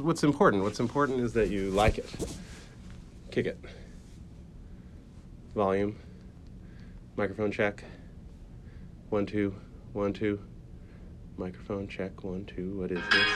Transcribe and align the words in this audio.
what's 0.00 0.24
important. 0.24 0.62
What's 0.62 0.80
important 0.80 1.20
is 1.20 1.32
that 1.34 1.50
you 1.50 1.70
like 1.70 1.98
it. 1.98 2.06
Kick 3.30 3.46
it. 3.46 3.58
Volume. 5.54 5.96
Microphone 7.16 7.50
check. 7.50 7.84
One 9.10 9.26
two 9.26 9.54
one 9.92 10.12
two. 10.12 10.40
Microphone 11.36 11.88
check 11.88 12.22
one 12.24 12.44
two. 12.44 12.78
What 12.78 12.90
is 12.90 13.00
this? 13.10 13.28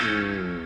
Hmm. 0.00 0.63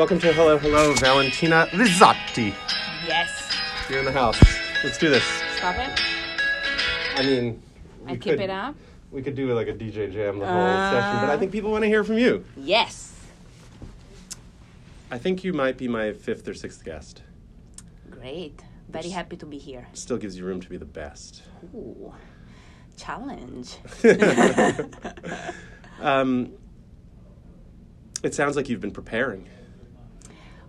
Welcome 0.00 0.18
to 0.20 0.32
Hello 0.32 0.56
Hello 0.56 0.94
Valentina 0.94 1.66
Rizzati. 1.72 2.54
Yes. 3.06 3.28
You're 3.90 3.98
in 3.98 4.06
the 4.06 4.12
house. 4.12 4.40
Let's 4.82 4.96
do 4.96 5.10
this. 5.10 5.22
Stop 5.58 5.76
it. 5.76 6.00
I 7.16 7.22
mean, 7.22 7.62
we 8.06 8.12
And 8.12 8.18
keep 8.22 8.32
could- 8.32 8.40
it 8.40 8.48
up. 8.48 8.76
We 9.10 9.20
could 9.20 9.34
do 9.34 9.52
like 9.52 9.68
a 9.68 9.74
DJ 9.74 10.10
jam 10.10 10.38
the 10.38 10.46
whole 10.46 10.56
Uh, 10.56 10.90
session, 10.90 11.20
but 11.20 11.28
I 11.28 11.36
think 11.36 11.52
people 11.52 11.70
want 11.70 11.82
to 11.84 11.88
hear 11.88 12.02
from 12.02 12.16
you. 12.16 12.46
Yes. 12.56 13.12
I 15.10 15.18
think 15.18 15.44
you 15.44 15.52
might 15.52 15.76
be 15.76 15.86
my 15.86 16.14
fifth 16.14 16.48
or 16.48 16.54
sixth 16.54 16.82
guest. 16.82 17.20
Great. 18.10 18.62
Very 18.88 19.10
happy 19.10 19.36
to 19.36 19.44
be 19.44 19.58
here. 19.58 19.86
Still 19.92 20.16
gives 20.16 20.38
you 20.38 20.46
room 20.46 20.62
to 20.62 20.68
be 20.70 20.78
the 20.78 20.86
best. 20.86 21.42
Ooh. 21.74 22.14
Challenge. 22.96 23.68
Um, 26.00 26.52
it 28.22 28.34
sounds 28.34 28.56
like 28.56 28.70
you've 28.70 28.80
been 28.80 28.90
preparing. 28.90 29.46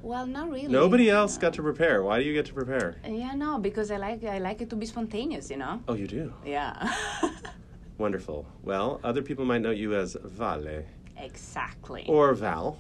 Well, 0.02 0.26
not 0.26 0.50
really. 0.50 0.68
Nobody 0.68 1.10
else 1.10 1.38
got 1.38 1.54
to 1.54 1.62
prepare. 1.62 2.04
Why 2.04 2.20
do 2.20 2.26
you 2.26 2.34
get 2.34 2.46
to 2.48 2.54
prepare? 2.54 2.96
Yeah, 3.08 3.34
no, 3.36 3.60
because 3.60 3.92
I 3.92 3.98
like 3.98 4.24
I 4.24 4.40
like 4.40 4.62
it 4.62 4.70
to 4.72 4.76
be 4.76 4.86
spontaneous, 4.86 5.50
you 5.50 5.58
know. 5.58 5.82
Oh, 5.88 5.94
you 5.94 6.08
do. 6.08 6.34
Yeah. 6.46 6.74
Wonderful. 7.98 8.46
Well, 8.64 9.00
other 9.04 9.22
people 9.22 9.46
might 9.46 9.62
know 9.62 9.72
you 9.72 9.96
as 9.96 10.18
Vale 10.24 10.84
exactly. 11.18 12.06
or 12.08 12.34
Val. 12.34 12.80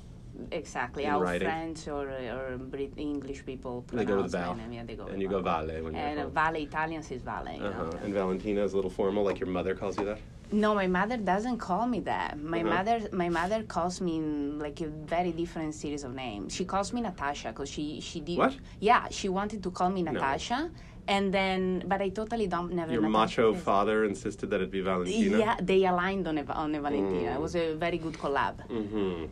exactly. 0.51 1.05
Our 1.05 1.21
writing. 1.21 1.47
French 1.47 1.87
or 1.87 2.09
or 2.09 2.57
Brit- 2.57 2.93
English 2.97 3.45
people 3.45 3.85
They 3.91 4.03
go 4.05 4.21
with 4.21 4.31
pronounce 4.31 4.31
Val. 4.31 4.55
name. 4.55 4.73
Yeah, 4.73 4.83
they 4.83 4.95
go 4.95 5.05
And 5.07 5.21
you 5.21 5.27
go 5.27 5.41
Val. 5.41 5.65
Vale 5.67 5.83
when 5.83 5.93
you're 5.93 6.03
And 6.03 6.19
home. 6.19 6.31
Vale 6.31 6.55
Italians 6.63 7.11
is 7.11 7.21
Vale. 7.21 7.53
You 7.55 7.65
Uh-huh. 7.65 7.91
And 8.03 8.13
Valentina 8.13 8.63
is 8.63 8.73
a 8.73 8.75
little 8.75 8.89
formal, 8.91 9.23
like 9.23 9.39
your 9.39 9.49
mother 9.49 9.75
calls 9.75 9.97
you 9.99 10.05
that. 10.05 10.19
No, 10.51 10.75
my 10.75 10.87
mother 10.87 11.17
doesn't 11.17 11.57
call 11.59 11.87
me 11.87 11.99
that. 12.01 12.37
My 12.37 12.61
Uh-huh. 12.61 12.75
mother, 12.75 12.97
my 13.13 13.29
mother 13.29 13.63
calls 13.63 14.01
me 14.01 14.17
in, 14.17 14.59
like 14.59 14.81
a 14.81 14.87
very 14.87 15.31
different 15.31 15.73
series 15.75 16.03
of 16.03 16.13
names. 16.13 16.53
She 16.53 16.65
calls 16.65 16.91
me 16.93 16.99
Natasha 17.01 17.49
because 17.49 17.69
she 17.69 18.01
she 18.01 18.19
did. 18.19 18.37
What? 18.37 18.55
Yeah, 18.79 19.07
she 19.09 19.27
wanted 19.29 19.63
to 19.63 19.71
call 19.71 19.89
me 19.89 20.01
Natasha, 20.03 20.69
and 21.07 21.33
then 21.33 21.83
but 21.87 22.01
I 22.01 22.09
totally 22.09 22.47
don't 22.47 22.71
never. 22.73 22.91
Your 22.91 23.01
Natasha 23.07 23.41
macho 23.41 23.53
father 23.53 24.03
insisted 24.05 24.49
that 24.51 24.61
it 24.61 24.71
be 24.71 24.81
Valentina. 24.81 25.37
Yeah, 25.39 25.55
they 25.61 25.85
aligned 25.85 26.27
on 26.27 26.37
a, 26.37 26.43
on 26.51 26.75
a 26.75 26.81
Valentina. 26.81 27.31
Mm. 27.31 27.35
It 27.37 27.41
was 27.41 27.55
a 27.55 27.75
very 27.75 27.97
good 27.97 28.17
collab. 28.23 28.55
hmm 28.67 29.25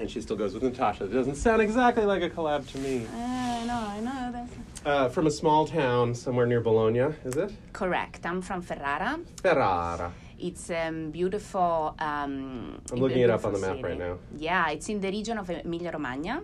And 0.00 0.10
she 0.10 0.22
still 0.22 0.36
goes 0.36 0.54
with 0.54 0.62
Natasha. 0.62 1.04
It 1.04 1.12
doesn't 1.12 1.34
sound 1.34 1.60
exactly 1.60 2.06
like 2.06 2.22
a 2.22 2.30
collab 2.30 2.66
to 2.72 2.78
me. 2.78 3.04
Uh, 3.04 3.18
I 3.18 3.64
know, 3.66 3.86
I 3.96 4.00
know. 4.00 4.32
That's 4.32 4.52
Uh, 4.86 5.08
from 5.10 5.26
a 5.26 5.30
small 5.30 5.66
town 5.66 6.14
somewhere 6.14 6.46
near 6.46 6.62
Bologna, 6.62 7.12
is 7.26 7.36
it? 7.36 7.52
correct. 7.74 8.24
I'm 8.24 8.40
from 8.40 8.62
Ferrara. 8.62 9.20
Ferrara. 9.42 10.10
It's 10.38 10.70
um, 10.70 11.10
beautiful. 11.10 11.94
Um, 11.98 12.80
I'm 12.90 12.98
looking 12.98 13.20
it 13.20 13.28
up 13.28 13.44
on 13.44 13.52
the 13.52 13.58
map 13.58 13.72
city. 13.72 13.82
right 13.88 13.98
now. 13.98 14.16
Yeah, 14.38 14.70
it's 14.70 14.88
in 14.88 14.98
the 15.02 15.10
region 15.10 15.36
of 15.36 15.50
Emilia 15.50 15.90
Romagna. 15.92 16.40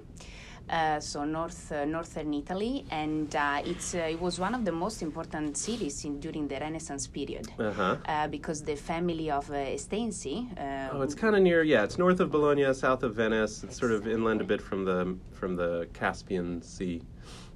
Uh, 0.69 0.99
so 0.99 1.25
north 1.25 1.71
uh, 1.71 1.85
northern 1.85 2.35
Italy, 2.35 2.85
and 2.91 3.35
uh, 3.37 3.63
it's 3.65 3.95
uh, 3.95 3.99
it 3.99 4.21
was 4.21 4.41
one 4.41 4.53
of 4.53 4.65
the 4.65 4.73
most 4.73 5.01
important 5.01 5.57
cities 5.57 6.05
in, 6.05 6.19
during 6.19 6.49
the 6.49 6.57
Renaissance 6.59 7.07
period, 7.07 7.47
Uh 7.59 7.73
huh. 7.73 7.97
uh, 8.09 8.27
because 8.27 8.63
the 8.63 8.75
family 8.75 9.31
of 9.31 9.49
uh, 9.51 9.55
Estensi. 9.55 10.49
Uh, 10.59 10.89
Oh, 10.93 11.03
it's 11.03 11.15
kind 11.15 11.37
of 11.37 11.43
near. 11.43 11.63
Yeah, 11.63 11.85
it's 11.85 11.99
north 11.99 12.19
of 12.19 12.31
Bologna, 12.33 12.73
south 12.75 13.05
of 13.05 13.15
Venice. 13.15 13.63
It's 13.63 13.79
sort 13.79 13.93
of 13.93 14.09
inland 14.09 14.41
a 14.41 14.45
bit 14.45 14.61
from 14.61 14.85
the 14.85 15.17
from 15.33 15.55
the 15.55 15.87
Caspian 15.93 16.61
Sea. 16.63 17.01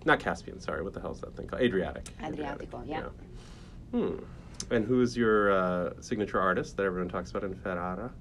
Not 0.04 0.20
Caspian. 0.20 0.60
Sorry, 0.60 0.82
what 0.82 0.94
the 0.94 1.00
hell 1.00 1.12
is 1.12 1.20
that 1.20 1.36
thing 1.36 1.48
called? 1.48 1.62
Adriatic. 1.62 2.04
Adriatico, 2.22 2.82
yeah. 2.86 3.02
Hmm. 3.90 4.18
And 4.70 4.84
who's 4.86 5.16
your 5.16 5.50
uh, 5.52 5.94
signature 6.00 6.40
artist 6.40 6.76
that 6.76 6.86
everyone 6.86 7.08
talks 7.08 7.30
about 7.30 7.42
in 7.42 7.54
Ferrara? 7.56 8.12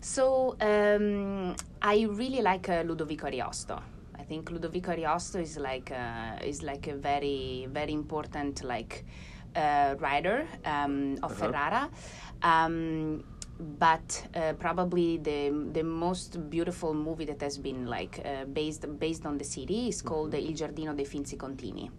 So 0.00 0.56
um, 0.60 1.54
I 1.82 2.06
really 2.10 2.42
like 2.42 2.68
uh, 2.68 2.82
Ludovico 2.84 3.26
Ariosto. 3.26 3.80
I 4.18 4.22
think 4.22 4.50
Ludovico 4.50 4.92
Ariosto 4.92 5.40
is 5.40 5.56
like 5.58 5.90
uh, 5.90 6.44
is 6.44 6.62
like 6.62 6.86
a 6.88 6.94
very 6.96 7.66
very 7.70 7.92
important 7.92 8.62
like 8.64 9.04
uh, 9.56 9.94
writer 9.98 10.46
um, 10.64 11.16
of 11.22 11.32
Uh-huh. 11.32 11.34
Ferrara. 11.34 11.90
Um, 12.42 13.24
but 13.58 14.22
uh, 14.36 14.52
probably 14.58 15.18
the 15.18 15.50
the 15.72 15.82
most 15.82 16.48
beautiful 16.48 16.94
movie 16.94 17.24
that 17.24 17.40
has 17.42 17.58
been 17.58 17.86
like 17.86 18.20
uh, 18.24 18.44
based 18.44 18.86
based 19.00 19.26
on 19.26 19.36
the 19.36 19.44
city 19.44 19.88
is 19.88 20.00
called 20.02 20.32
Il 20.34 20.52
Giardino 20.54 20.94
dei 20.94 21.04
Finzi 21.04 21.36
Contini, 21.36 21.90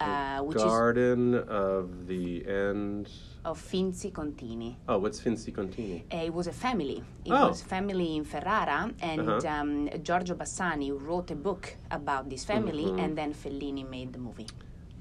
uh, 0.00 0.40
which 0.42 0.56
is 0.56 0.62
Garden 0.62 1.34
of 1.48 2.06
the 2.06 2.46
End. 2.48 3.08
Of 3.46 3.58
Finzi 3.70 4.10
Contini. 4.12 4.74
Oh, 4.88 4.98
what's 4.98 5.20
Finzi 5.20 5.52
Contini? 5.54 6.02
Uh, 6.12 6.24
it 6.26 6.34
was 6.34 6.48
a 6.48 6.52
family. 6.52 7.02
It 7.24 7.30
Oh. 7.32 7.48
was 7.48 7.62
family 7.62 8.16
in 8.16 8.24
Ferrara, 8.24 8.92
and 9.00 9.20
Uh-huh. 9.30 9.48
um, 9.54 9.88
Giorgio 10.02 10.34
Bassani 10.34 10.90
wrote 10.90 11.30
a 11.30 11.36
book 11.36 11.76
about 11.98 12.28
this 12.28 12.44
family, 12.44 12.86
Mhm. 12.86 13.00
and 13.02 13.16
then 13.18 13.32
Fellini 13.32 13.84
made 13.88 14.12
the 14.12 14.18
movie. 14.18 14.48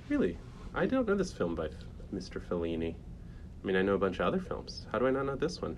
Really? 0.10 0.38
I 0.76 0.86
don't 0.86 1.08
know 1.08 1.16
this 1.16 1.34
film 1.34 1.56
by 1.56 1.70
Mr. 2.14 2.40
Fellini. 2.48 2.94
I 2.94 3.66
mean, 3.68 3.76
I 3.76 3.82
know 3.82 3.96
a 3.96 3.98
bunch 4.06 4.20
of 4.20 4.28
other 4.28 4.40
films. 4.50 4.86
How 4.92 5.00
do 5.00 5.08
I 5.08 5.12
not 5.12 5.26
know 5.26 5.36
this 5.36 5.60
one? 5.62 5.76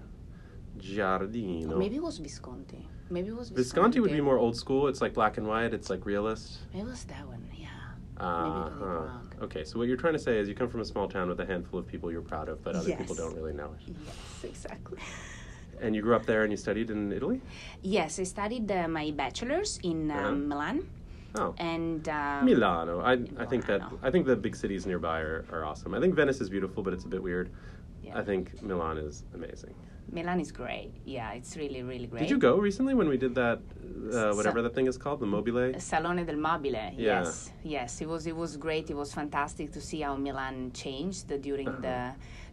Giardino. 0.78 1.78
Maybe 1.78 1.96
it 1.96 2.04
was 2.04 2.18
Visconti. 2.18 2.86
Maybe 3.10 3.30
it 3.30 3.36
was 3.36 3.50
Visconti. 3.50 3.64
Visconti 3.64 4.00
would 4.02 4.12
be 4.12 4.22
more 4.30 4.38
old 4.38 4.56
school. 4.58 4.88
It's 4.90 5.02
like 5.02 5.14
black 5.14 5.38
and 5.38 5.48
white. 5.48 5.74
It's 5.74 5.90
like 5.90 6.06
realist. 6.06 6.60
Maybe 6.74 6.86
it 6.86 6.90
was 6.90 7.06
that 7.06 7.26
one. 7.28 7.44
Yeah. 7.56 7.68
Uh. 8.20 9.10
Okay, 9.42 9.64
so 9.64 9.78
what 9.78 9.88
you're 9.88 9.98
trying 9.98 10.14
to 10.14 10.20
say 10.20 10.38
is 10.40 10.48
you 10.50 10.56
come 10.56 10.68
from 10.70 10.82
a 10.82 10.86
small 10.86 11.08
town 11.08 11.30
with 11.30 11.40
a 11.40 11.46
handful 11.46 11.80
of 11.80 11.88
people 11.88 12.12
you're 12.12 12.22
proud 12.22 12.50
of, 12.50 12.64
but 12.64 12.76
other 12.76 12.96
people 12.96 13.16
don't 13.16 13.36
really 13.36 13.54
know 13.54 13.74
it. 13.80 13.94
Yes, 14.06 14.44
exactly. 14.44 15.00
And 15.80 15.96
you 15.96 16.02
grew 16.02 16.16
up 16.16 16.26
there 16.26 16.42
and 16.42 16.52
you 16.52 16.58
studied 16.58 16.90
in 16.90 17.12
Italy? 17.14 17.40
Yes, 17.84 18.20
I 18.20 18.24
studied 18.24 18.72
uh, 18.72 18.88
my 18.88 19.12
bachelor's 19.12 19.80
in 19.84 20.10
um, 20.10 20.18
Uh-huh. 20.18 20.32
Milan, 20.32 20.90
Oh. 21.36 21.54
and 21.60 22.10
um, 22.10 22.46
Milano. 22.46 23.00
I, 23.02 23.12
I 23.38 23.46
think 23.46 23.68
that 23.68 23.82
Milano. 23.82 24.00
I 24.02 24.10
think 24.10 24.26
the 24.26 24.36
big 24.36 24.56
cities 24.56 24.88
nearby 24.88 25.20
are, 25.20 25.46
are 25.52 25.66
awesome. 25.66 25.94
I 25.94 26.00
think 26.00 26.16
Venice 26.16 26.42
is 26.42 26.50
beautiful, 26.50 26.82
but 26.82 26.94
it's 26.94 27.04
a 27.06 27.08
bit 27.08 27.22
weird. 27.22 27.52
Yeah. 28.04 28.18
I 28.18 28.24
think 28.24 28.60
Milan 28.64 28.98
is 28.98 29.24
amazing. 29.36 29.76
Milan 30.12 30.40
is 30.40 30.52
great. 30.52 30.92
Yeah, 31.06 31.34
it's 31.34 31.58
really, 31.58 31.84
really 31.84 32.08
great. 32.08 32.22
Did 32.22 32.30
you 32.30 32.38
go 32.38 32.58
recently 32.58 32.94
when 32.94 33.10
we 33.10 33.18
did 33.18 33.36
that, 33.36 33.60
uh, 34.14 34.34
whatever 34.34 34.62
that 34.62 34.74
thing 34.74 34.88
is 34.88 34.98
called, 34.98 35.20
the 35.20 35.26
Mobile? 35.26 35.74
Salone 35.80 36.26
del 36.26 36.38
Mobile. 36.38 36.72
Yeah. 36.72 36.92
Yes, 37.24 37.52
yes. 37.64 38.02
It 38.02 38.08
was 38.08 38.26
it 38.26 38.36
was 38.36 38.56
great. 38.58 38.90
It 38.90 38.96
was 38.96 39.14
fantastic 39.14 39.72
to 39.74 39.82
see 39.82 40.02
how 40.02 40.16
Milan 40.16 40.72
changed 40.74 41.28
during 41.42 41.68
Uh-huh. 41.68 41.82
the 41.82 41.98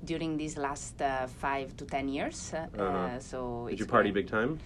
during 0.04 0.36
these 0.36 0.56
last 0.58 1.00
uh, 1.00 1.26
five 1.26 1.76
to 1.76 1.84
ten 1.86 2.08
years. 2.08 2.52
Uh, 2.52 2.66
Uh-huh. 2.82 3.18
so 3.20 3.66
Did 3.70 3.78
you 3.80 3.86
party 3.86 4.10
great. 4.10 4.24
big 4.26 4.30
time? 4.30 4.58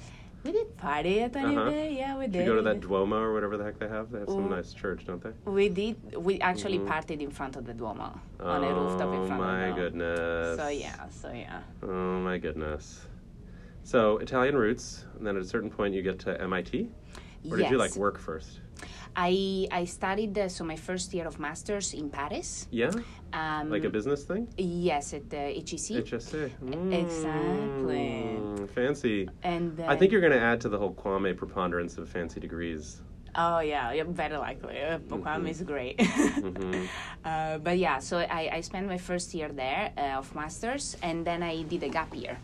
We 0.45 0.53
did 0.53 0.77
party 0.77 1.21
at 1.21 1.33
tiny 1.33 1.57
Uh-huh. 1.57 1.71
bit. 1.71 1.93
Yeah, 1.93 2.17
we 2.17 2.25
Did 2.27 2.33
did. 2.33 2.41
you 2.47 2.47
go 2.47 2.57
to 2.57 2.63
that. 2.63 2.81
Duomo 2.81 3.17
or 3.17 3.35
whatever 3.35 3.57
the 3.57 3.65
heck 3.65 3.79
they 3.79 3.89
have? 3.89 4.11
They 4.11 4.21
have 4.21 4.29
some 4.29 4.47
Ooh. 4.47 4.51
nice 4.57 4.73
church, 4.73 5.05
don't 5.07 5.23
they? 5.23 5.33
We 5.45 5.69
did. 5.69 5.97
We 6.17 6.41
actually 6.41 6.79
Mhm. 6.79 6.87
partied 6.87 7.21
in 7.21 7.31
front 7.31 7.57
of 7.57 7.67
the 7.67 7.75
Duomo 7.75 8.21
on 8.41 8.65
a 8.65 8.73
rooftop 8.75 9.13
in 9.15 9.21
Oh 9.21 9.27
front 9.27 9.43
of 9.43 9.47
my 9.49 9.59
the 9.61 9.67
Duomo. 9.67 9.77
goodness. 9.83 10.57
So 10.59 10.69
yeah, 10.69 11.09
so 11.09 11.31
yeah. 11.33 11.61
Oh 11.83 12.21
my 12.21 12.39
goodness. 12.39 13.07
So 13.83 14.19
Italian 14.19 14.57
roots, 14.57 15.07
and 15.17 15.27
then 15.27 15.37
at 15.37 15.43
a 15.43 15.47
certain 15.47 15.71
point 15.71 15.95
you 15.95 16.03
get 16.03 16.19
to 16.21 16.41
MIT, 16.41 16.89
or 17.51 17.57
did 17.57 17.71
you 17.71 17.79
like 17.79 17.97
work 17.97 18.19
first? 18.19 18.61
I 19.21 19.67
I 19.73 19.85
studied 19.85 20.39
uh, 20.39 20.49
so 20.49 20.63
my 20.65 20.77
first 20.77 21.13
year 21.13 21.27
of 21.27 21.41
masters 21.41 21.93
in 21.93 22.09
Paris. 22.09 22.69
Yeah, 22.71 22.93
Um, 23.33 23.69
like 23.69 23.85
a 23.85 23.91
business 23.91 24.23
thing. 24.25 24.47
yes 24.57 25.13
at 25.13 25.29
the 25.29 25.43
HEC. 25.59 25.87
HSA. 26.07 26.45
Exactly. 27.03 28.39
Mm, 28.39 28.69
Fancy. 28.71 29.29
and 29.43 29.81
I 29.93 29.97
think 29.97 30.13
you're 30.13 30.21
going 30.27 30.39
to 30.41 30.45
add 30.53 30.61
to 30.61 30.69
the 30.69 30.79
whole 30.79 30.95
Kwame 30.95 31.37
preponderance 31.37 31.99
of 31.99 32.09
fancy 32.09 32.39
degrees. 32.41 33.03
Oh 33.35 33.59
yeah, 33.59 33.93
yeah, 33.93 34.05
very 34.07 34.37
likely. 34.49 34.77
Uh, 34.83 34.99
Mhm. 35.11 35.49
is 35.51 35.63
great. 35.63 35.99
Mhm. 35.99 36.87
uh, 37.31 37.59
but 37.59 37.77
yeah, 37.79 37.99
so 37.99 38.15
I, 38.19 38.43
I 38.59 38.61
spent 38.63 38.87
my 38.87 38.99
first 38.99 39.35
year 39.35 39.49
there 39.65 39.91
uh, 39.99 40.21
of 40.23 40.33
masters, 40.35 40.97
and 41.03 41.25
then 41.27 41.43
I 41.43 41.63
did 41.73 41.83
a 41.83 41.89
gap 41.89 42.15
year. 42.15 42.37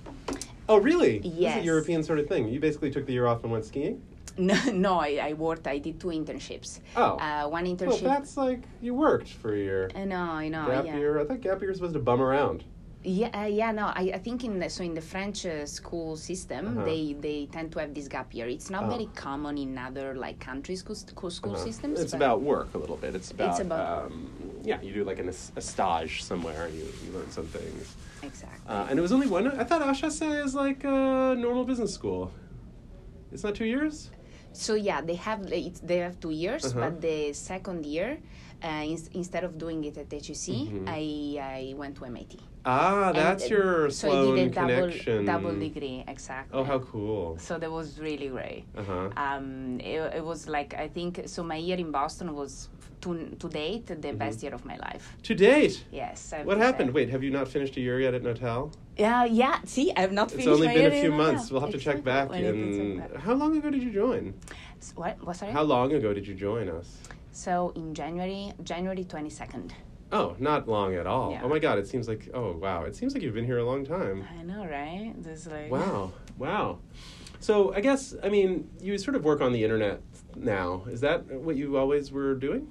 Oh, 0.69 0.79
really? 0.91 1.19
This 1.19 1.32
is 1.32 1.38
a 1.38 1.41
Yes. 1.41 1.65
European 1.65 2.03
sort 2.03 2.19
of 2.19 2.26
thing. 2.26 2.49
You 2.49 2.59
basically 2.59 2.91
took 2.91 3.06
the 3.06 3.12
year 3.12 3.26
off 3.31 3.41
and 3.44 3.53
went 3.53 3.65
skiing. 3.65 3.97
No, 4.38 4.54
no 4.72 4.98
I, 4.98 5.19
I 5.22 5.32
worked. 5.34 5.66
I 5.66 5.78
did 5.78 6.00
two 6.00 6.08
internships. 6.08 6.81
Oh. 6.96 7.16
Uh, 7.19 7.46
one 7.48 7.64
well, 7.64 7.76
internship. 7.76 8.00
that's 8.02 8.36
like 8.36 8.62
you 8.81 8.92
worked 8.94 9.28
for 9.28 9.54
a 9.54 9.58
year. 9.58 9.90
I 9.94 10.04
know, 10.04 10.16
I 10.44 10.48
know. 10.48 10.66
gap 10.66 10.86
yeah. 10.86 10.96
year. 10.96 11.20
I 11.20 11.25
thought 11.25 11.40
gap 11.40 11.60
year 11.60 11.69
was 11.70 11.78
supposed 11.78 11.94
to 11.94 12.00
bum 12.00 12.20
around. 12.20 12.64
Yeah, 13.06 13.28
uh, 13.38 13.46
yeah, 13.46 13.70
no. 13.70 13.86
I, 13.88 14.12
I 14.14 14.19
think 14.19 14.44
in 14.44 14.58
the, 14.58 14.70
so 14.70 14.82
in 14.82 14.94
the 14.94 15.00
French 15.02 15.44
uh, 15.44 15.66
school 15.66 16.16
system, 16.16 16.62
Uh-huh. 16.78 16.84
they 16.86 17.12
they 17.26 17.46
tend 17.52 17.70
to 17.72 17.78
have 17.81 17.92
this 17.94 18.08
gap 18.08 18.32
year. 18.34 18.48
It's 18.48 18.70
not 18.70 18.84
Oh. 18.84 18.88
very 18.88 19.08
common 19.14 19.58
in 19.58 19.76
other 19.78 20.14
like 20.14 20.40
countries' 20.40 20.80
school, 20.80 20.96
school, 21.30 21.52
Uh-huh. 21.54 21.64
systems. 21.64 22.00
It's 22.00 22.14
about 22.14 22.40
work 22.40 22.69
a 22.75 22.78
little 22.78 22.96
bit. 22.96 23.14
It's 23.14 23.30
about, 23.30 23.60
about- 23.60 24.06
um, 24.06 24.30
yeah. 24.64 24.80
You 24.80 24.92
do 24.94 25.04
like 25.04 25.19
an, 25.20 25.28
a 25.28 25.60
stage 25.60 26.22
somewhere. 26.25 26.64
and 26.64 26.75
You, 26.75 26.87
you 27.04 27.12
learn 27.16 27.30
some 27.30 27.46
things. 27.46 27.94
exactly. 28.22 28.66
Uh, 28.75 28.87
and 28.88 28.98
it 28.98 29.02
was 29.02 29.12
only 29.12 29.26
one. 29.28 29.46
I 29.60 29.64
thought 29.64 29.80
HEC 30.00 30.22
is 30.46 30.54
like 30.54 30.82
a 30.84 31.34
normal 31.38 31.64
business 31.64 31.92
school. 31.92 32.32
It's 33.32 33.44
not 33.44 33.54
two 33.54 33.66
years. 33.66 34.10
So 34.54 34.74
yeah, 34.74 35.00
they 35.02 35.16
have 35.16 35.40
they 35.48 35.98
have 36.06 36.16
two 36.20 36.30
years, 36.30 36.64
Uh-huh. 36.64 36.80
but 36.82 37.00
the 37.00 37.32
second 37.32 37.84
year, 37.84 38.18
uh, 38.62 38.82
ins- 38.92 39.10
instead 39.20 39.44
of 39.44 39.52
doing 39.58 39.84
it 39.84 39.96
at 39.98 40.10
HEC, 40.12 40.46
Mhm. 40.70 40.88
I 40.88 41.02
I 41.60 41.74
went 41.80 41.94
to 41.98 42.04
MIT. 42.06 42.38
Ah, 42.66 43.08
And, 43.08 43.16
that's 43.22 43.44
uh, 43.44 43.54
your 43.54 43.90
so 43.90 44.08
Sloan 44.08 44.32
I 44.32 44.36
did 44.40 44.50
a 44.52 44.54
double 44.60 44.88
connection. 44.88 45.24
double 45.32 45.54
degree 45.66 45.98
exactly. 46.14 46.54
Oh, 46.58 46.64
how 46.64 46.78
cool. 46.92 47.36
So 47.38 47.58
that 47.62 47.70
was 47.70 47.88
really 48.00 48.28
great. 48.36 48.64
Uh 48.80 48.82
huh. 48.90 49.08
Um, 49.24 49.80
it, 49.92 49.98
it 50.20 50.24
was 50.24 50.40
like 50.56 50.70
I 50.84 50.88
think 50.96 51.12
so. 51.26 51.42
My 51.42 51.56
year 51.68 51.78
in 51.84 51.90
Boston 52.00 52.28
was 52.40 52.52
to 53.02 53.10
to 53.42 53.46
date 53.62 53.84
the 54.06 54.12
best 54.24 54.42
year 54.44 54.54
of 54.54 54.62
my 54.64 54.76
life. 54.88 55.04
To 55.28 55.34
date. 55.34 55.74
Yes. 55.92 56.32
I 56.32 56.38
Mm-hmm. 56.38 56.46
What 56.48 56.54
to 56.54 56.60
say. 56.60 56.66
happened? 56.66 56.90
Wait, 56.96 57.08
have 57.14 57.22
you 57.26 57.32
not 57.38 57.46
finished 57.48 57.74
a 57.76 57.82
year 57.86 57.98
yet 58.06 58.14
at 58.18 58.22
Knotel? 58.26 58.60
Yeah, 58.96 59.25
yeah. 59.25 59.61
See, 59.64 59.93
I've 59.96 60.12
not 60.12 60.26
It's 60.32 60.35
finished. 60.35 60.49
only 60.49 60.67
my 60.69 60.75
been 60.75 60.93
a 60.93 61.00
few 61.00 61.12
months. 61.12 61.44
Knotel. 61.49 61.50
We'll 61.52 61.61
have 61.62 61.70
to 61.70 61.79
check 61.79 62.05
back 62.05 62.26
Exactly. 62.26 62.52
We 62.52 62.58
need 62.58 62.75
to 62.76 62.81
in. 62.81 62.99
check 63.00 63.12
back. 63.14 63.23
How 63.23 63.35
long 63.35 63.56
ago 63.56 63.70
did 63.70 63.82
you 63.82 63.91
join? 63.91 64.35
What? 64.94 65.25
What? 65.26 65.37
Sorry. 65.37 65.52
How 65.52 65.62
long 65.62 65.93
ago 65.93 66.12
did 66.14 66.26
you 66.26 66.35
join 66.35 66.69
us? 66.69 66.99
So 67.32 67.73
in 67.75 67.94
January, 67.94 68.52
January 68.62 69.05
twenty 69.05 69.31
second. 69.31 69.75
Oh, 70.12 70.37
not 70.38 70.69
long 70.69 70.94
at 70.94 71.06
all. 71.08 71.32
Yeah. 71.32 71.41
Oh 71.43 71.49
my 71.49 71.58
God, 71.58 71.79
it 71.79 71.88
seems 71.88 72.06
like 72.06 72.29
oh 72.35 72.52
wow, 72.56 72.85
it 72.85 72.94
seems 72.94 73.14
like 73.14 73.23
you've 73.23 73.35
been 73.35 73.46
here 73.46 73.58
a 73.58 73.64
long 73.64 73.85
time. 73.85 74.25
I 74.38 74.43
know, 74.43 74.64
right? 74.67 75.12
This 75.19 75.47
like. 75.47 75.70
Wow, 75.70 76.12
wow. 76.38 76.79
So 77.40 77.75
I 77.75 77.81
guess 77.81 78.14
I 78.23 78.29
mean 78.29 78.70
you 78.81 78.97
sort 78.99 79.17
of 79.17 79.25
work 79.25 79.40
on 79.40 79.52
the 79.52 79.64
internet 79.64 80.00
now. 80.37 80.85
Is 80.88 81.00
that 81.00 81.25
what 81.26 81.56
you 81.56 81.76
always 81.79 82.12
were 82.12 82.35
doing, 82.37 82.70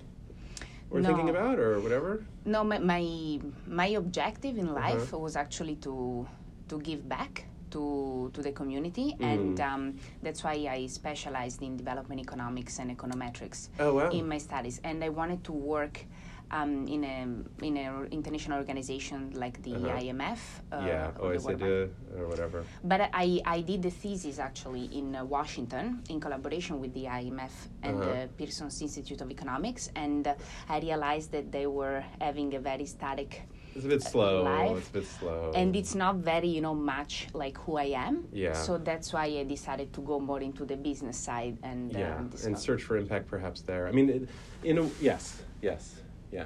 thinking 1.02 1.26
No. 1.26 1.32
about, 1.32 1.60
or 1.60 1.80
whatever? 1.80 2.26
No, 2.46 2.64
my 2.64 2.78
my, 2.80 3.40
my 3.66 3.88
objective 3.88 4.58
in 4.58 4.74
life 4.74 5.14
Uh-huh. 5.14 5.20
was 5.26 5.36
actually 5.36 5.76
to 5.78 6.28
to 6.70 6.80
give 6.80 7.08
back 7.10 7.46
to 7.72 8.30
to 8.34 8.42
the 8.42 8.52
community, 8.52 9.16
Mm. 9.20 9.26
and 9.34 9.60
um, 9.62 9.84
that's 10.22 10.44
why 10.44 10.54
I 10.70 10.88
specialized 10.88 11.62
in 11.64 11.78
development 11.78 12.22
economics 12.22 12.80
and 12.80 12.92
econometrics 12.96 13.70
Oh 13.80 13.94
wow. 13.96 14.10
in 14.12 14.28
my 14.28 14.38
studies, 14.38 14.80
and 14.84 15.04
I 15.04 15.10
wanted 15.10 15.44
to 15.46 15.54
work. 15.54 16.06
Um, 16.54 16.86
in 16.88 17.04
a 17.04 17.66
in 17.66 17.78
an 17.78 18.08
international 18.12 18.60
organization 18.64 19.20
like 19.44 19.58
the 19.64 19.74
Uh-huh. 19.74 19.98
IMF, 20.02 20.42
uh, 20.72 20.86
yeah, 20.86 21.10
or 21.20 21.34
the 21.34 21.42
World 21.44 21.60
Bank. 21.60 21.62
OECD 21.62 21.90
or 22.20 22.28
whatever. 22.32 22.60
But 22.84 23.10
I, 23.26 23.42
I 23.44 23.62
did 23.62 23.82
the 23.82 23.90
thesis 23.90 24.38
actually 24.38 24.86
in 25.00 25.16
uh, 25.16 25.26
Washington 25.26 26.04
in 26.12 26.20
collaboration 26.20 26.80
with 26.80 26.94
the 26.94 27.06
IMF 27.06 27.56
and 27.82 27.96
Uh-huh. 27.98 28.06
the 28.14 28.18
Peterson's 28.38 28.78
Institute 28.88 29.20
of 29.26 29.32
Economics, 29.32 29.90
and 29.96 30.28
uh, 30.28 30.36
I 30.70 30.78
realized 30.80 31.32
that 31.32 31.52
they 31.52 31.66
were 31.66 32.04
having 32.22 32.54
a 32.54 32.60
very 32.60 32.86
static, 32.86 33.32
It's 33.76 33.86
a 33.86 33.90
bit 33.96 34.04
slow. 34.04 34.44
life. 34.44 34.78
It's 34.78 34.90
a 34.90 34.98
bit 35.00 35.08
slow. 35.20 35.52
and 35.60 35.76
it's 35.76 35.96
not 35.96 36.16
very 36.34 36.50
you 36.58 36.62
know 36.62 36.76
much 36.96 37.14
like 37.34 37.58
who 37.66 37.74
I 37.78 37.90
am. 38.08 38.16
Yeah. 38.32 38.54
So 38.54 38.78
that's 38.78 39.10
why 39.16 39.26
I 39.42 39.44
decided 39.58 39.88
to 39.98 40.02
go 40.12 40.20
more 40.20 40.42
into 40.50 40.64
the 40.72 40.78
business 40.78 41.18
side 41.18 41.58
and 41.70 41.92
yeah, 41.92 42.18
um, 42.22 42.30
and 42.46 42.54
search 42.68 42.84
for 42.88 42.96
impact 43.04 43.26
perhaps 43.36 43.60
there. 43.70 43.84
I 43.90 43.92
mean, 43.98 44.08
it, 44.18 44.22
in 44.70 44.78
a 44.78 44.86
yes, 45.02 45.42
yes, 45.70 45.84
yeah. 46.34 46.46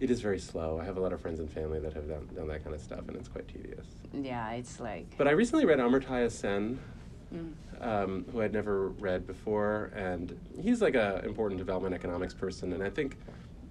It 0.00 0.10
is 0.10 0.20
very 0.20 0.38
slow. 0.38 0.78
I 0.80 0.84
have 0.84 0.96
a 0.96 1.00
lot 1.00 1.12
of 1.12 1.20
friends 1.20 1.40
and 1.40 1.50
family 1.50 1.78
that 1.80 1.92
have 1.92 2.08
done, 2.08 2.28
done 2.34 2.48
that 2.48 2.62
kind 2.64 2.74
of 2.74 2.80
stuff, 2.80 3.06
and 3.08 3.16
it's 3.16 3.28
quite 3.28 3.46
tedious. 3.48 3.86
Yeah, 4.12 4.50
it's 4.52 4.80
like 4.80 5.06
But 5.16 5.28
I 5.28 5.32
recently 5.32 5.64
read 5.66 5.78
Amartya 5.78 6.30
Sen, 6.30 6.78
mm, 7.34 7.52
um, 7.80 8.24
who 8.32 8.42
I'd 8.42 8.52
never 8.52 8.88
read 8.88 9.26
before, 9.26 9.90
and 9.94 10.36
he's 10.60 10.82
like 10.82 10.94
a 10.94 11.22
important 11.24 11.58
development 11.58 11.94
economics 11.94 12.34
person. 12.34 12.72
And 12.72 12.82
I 12.82 12.90
think 12.90 13.16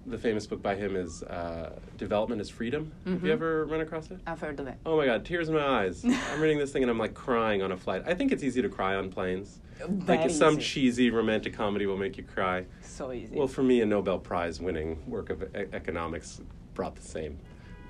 the 0.06 0.18
famous 0.18 0.46
book 0.46 0.62
by 0.62 0.74
him 0.76 0.96
is 0.96 1.22
uh, 1.24 1.78
"Development 1.98 2.40
is 2.40 2.48
Freedom." 2.50 2.90
Have 3.04 3.22
you 3.22 3.28
Mhm. 3.30 3.32
ever 3.32 3.64
run 3.66 3.80
across 3.82 4.10
it? 4.10 4.18
I've 4.26 4.40
heard 4.40 4.58
of 4.60 4.66
it. 4.66 4.76
Oh 4.86 4.96
my 4.96 5.04
God, 5.06 5.24
tears 5.26 5.48
in 5.50 5.54
my 5.54 5.64
eyes! 5.66 6.04
I'm 6.32 6.40
reading 6.40 6.58
this 6.58 6.72
thing 6.72 6.82
and 6.82 6.90
I'm 6.90 6.98
like 6.98 7.14
crying 7.14 7.62
on 7.62 7.70
a 7.70 7.76
flight. 7.76 8.02
I 8.06 8.14
think 8.14 8.32
it's 8.32 8.42
easy 8.42 8.60
to 8.62 8.68
cry 8.68 8.94
on 8.96 9.10
planes. 9.10 9.60
Like 10.06 10.30
some 10.30 10.54
easy. 10.54 10.62
cheesy 10.62 11.10
romantic 11.10 11.54
comedy 11.54 11.86
will 11.86 11.96
make 11.96 12.16
you 12.16 12.24
cry. 12.24 12.64
So 12.82 13.12
easy. 13.12 13.34
Well, 13.36 13.48
for 13.48 13.62
me, 13.62 13.80
a 13.80 13.86
Nobel 13.86 14.18
Prize 14.18 14.60
winning 14.60 15.02
work 15.06 15.30
of 15.30 15.42
e- 15.42 15.66
economics 15.72 16.40
brought 16.74 16.96
the 16.96 17.02
same 17.02 17.38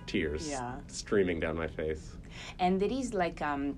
tears 0.06 0.48
Yeah. 0.48 0.74
streaming 0.88 1.40
down 1.40 1.56
my 1.56 1.68
face. 1.68 2.12
And 2.58 2.80
there 2.80 2.90
is 2.92 3.14
like 3.14 3.40
um, 3.42 3.76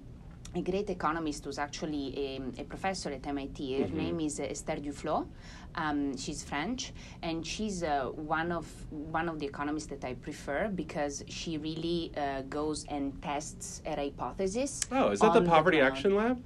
a 0.55 0.63
great 0.63 0.89
economist 0.91 1.45
who's 1.45 1.59
actually 1.59 2.41
a, 2.57 2.61
a 2.63 2.65
professor 2.65 3.11
at 3.11 3.27
MIT. 3.27 3.81
Her 3.81 3.89
Mhm. 3.89 3.93
name 3.93 4.21
is 4.21 4.41
uh, 4.41 4.45
Esther 4.45 4.77
Duflo. 4.77 5.27
Um, 5.75 6.17
she's 6.17 6.43
French, 6.43 6.93
and 7.23 7.47
she's 7.47 7.83
uh, 7.83 8.07
one 8.15 8.51
of 8.51 8.67
one 8.91 9.29
of 9.29 9.39
the 9.39 9.45
economists 9.47 9.87
that 9.89 10.03
I 10.07 10.15
prefer 10.15 10.69
because 10.69 11.23
she 11.29 11.59
really 11.59 12.13
uh, 12.17 12.43
goes 12.49 12.87
and 12.89 13.13
tests 13.21 13.83
a 13.85 13.95
hypothesis. 13.95 14.81
Oh, 14.91 15.11
is 15.11 15.21
that 15.21 15.35
the 15.35 15.43
Poverty 15.43 15.77
ground. 15.79 15.93
Action 15.95 16.15
Lab? 16.17 16.43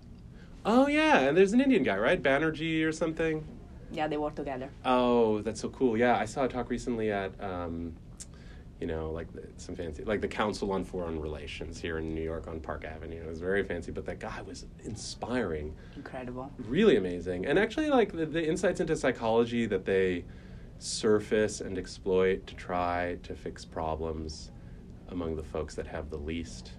Oh 0.65 0.87
yeah, 0.87 1.21
and 1.21 1.37
there's 1.37 1.53
an 1.53 1.61
Indian 1.61 1.83
guy, 1.83 1.97
right? 1.97 2.23
Banerjee 2.23 2.85
or 2.85 2.93
something. 2.93 3.47
Yeah, 3.93 4.07
they 4.09 4.17
work 4.19 4.35
together. 4.35 4.71
Oh, 4.85 5.41
that's 5.43 5.61
so 5.61 5.69
cool. 5.71 5.97
Yeah, 5.97 6.17
I 6.17 6.25
saw 6.25 6.45
a 6.45 6.49
talk 6.49 6.71
recently 6.71 7.11
at, 7.11 7.33
um, 7.43 7.95
you 8.81 8.87
know, 8.87 9.11
like 9.11 9.33
the, 9.33 9.43
some 9.57 9.75
fancy, 9.75 10.05
like 10.05 10.21
the 10.21 10.29
Council 10.29 10.71
on 10.73 10.85
Foreign 10.85 11.19
Relations 11.21 11.81
here 11.81 11.99
in 11.99 12.15
New 12.15 12.23
York 12.23 12.47
on 12.47 12.61
Park 12.61 12.85
Avenue. 12.85 13.21
It 13.21 13.29
was 13.29 13.41
very 13.41 13.65
fancy, 13.65 13.91
but 13.91 14.05
that 14.07 14.21
guy 14.21 14.43
was 14.43 14.67
inspiring. 14.85 15.75
Incredible. 15.97 16.53
really 16.69 16.97
amazing 16.97 17.47
and 17.47 17.59
actually 17.59 17.89
like 17.91 18.13
the, 18.13 18.27
the 18.27 18.47
insights 18.47 18.81
into 18.81 18.95
psychology 18.97 19.67
that 19.67 19.85
they 19.85 20.25
surface 20.79 21.61
and 21.61 21.77
exploit 21.77 22.47
to 22.47 22.55
try 22.55 23.17
to 23.23 23.35
fix 23.35 23.65
problems 23.65 24.51
among 25.09 25.37
the 25.37 25.43
folks 25.43 25.75
that 25.75 25.87
have 25.87 26.09
the 26.11 26.17
least 26.17 26.73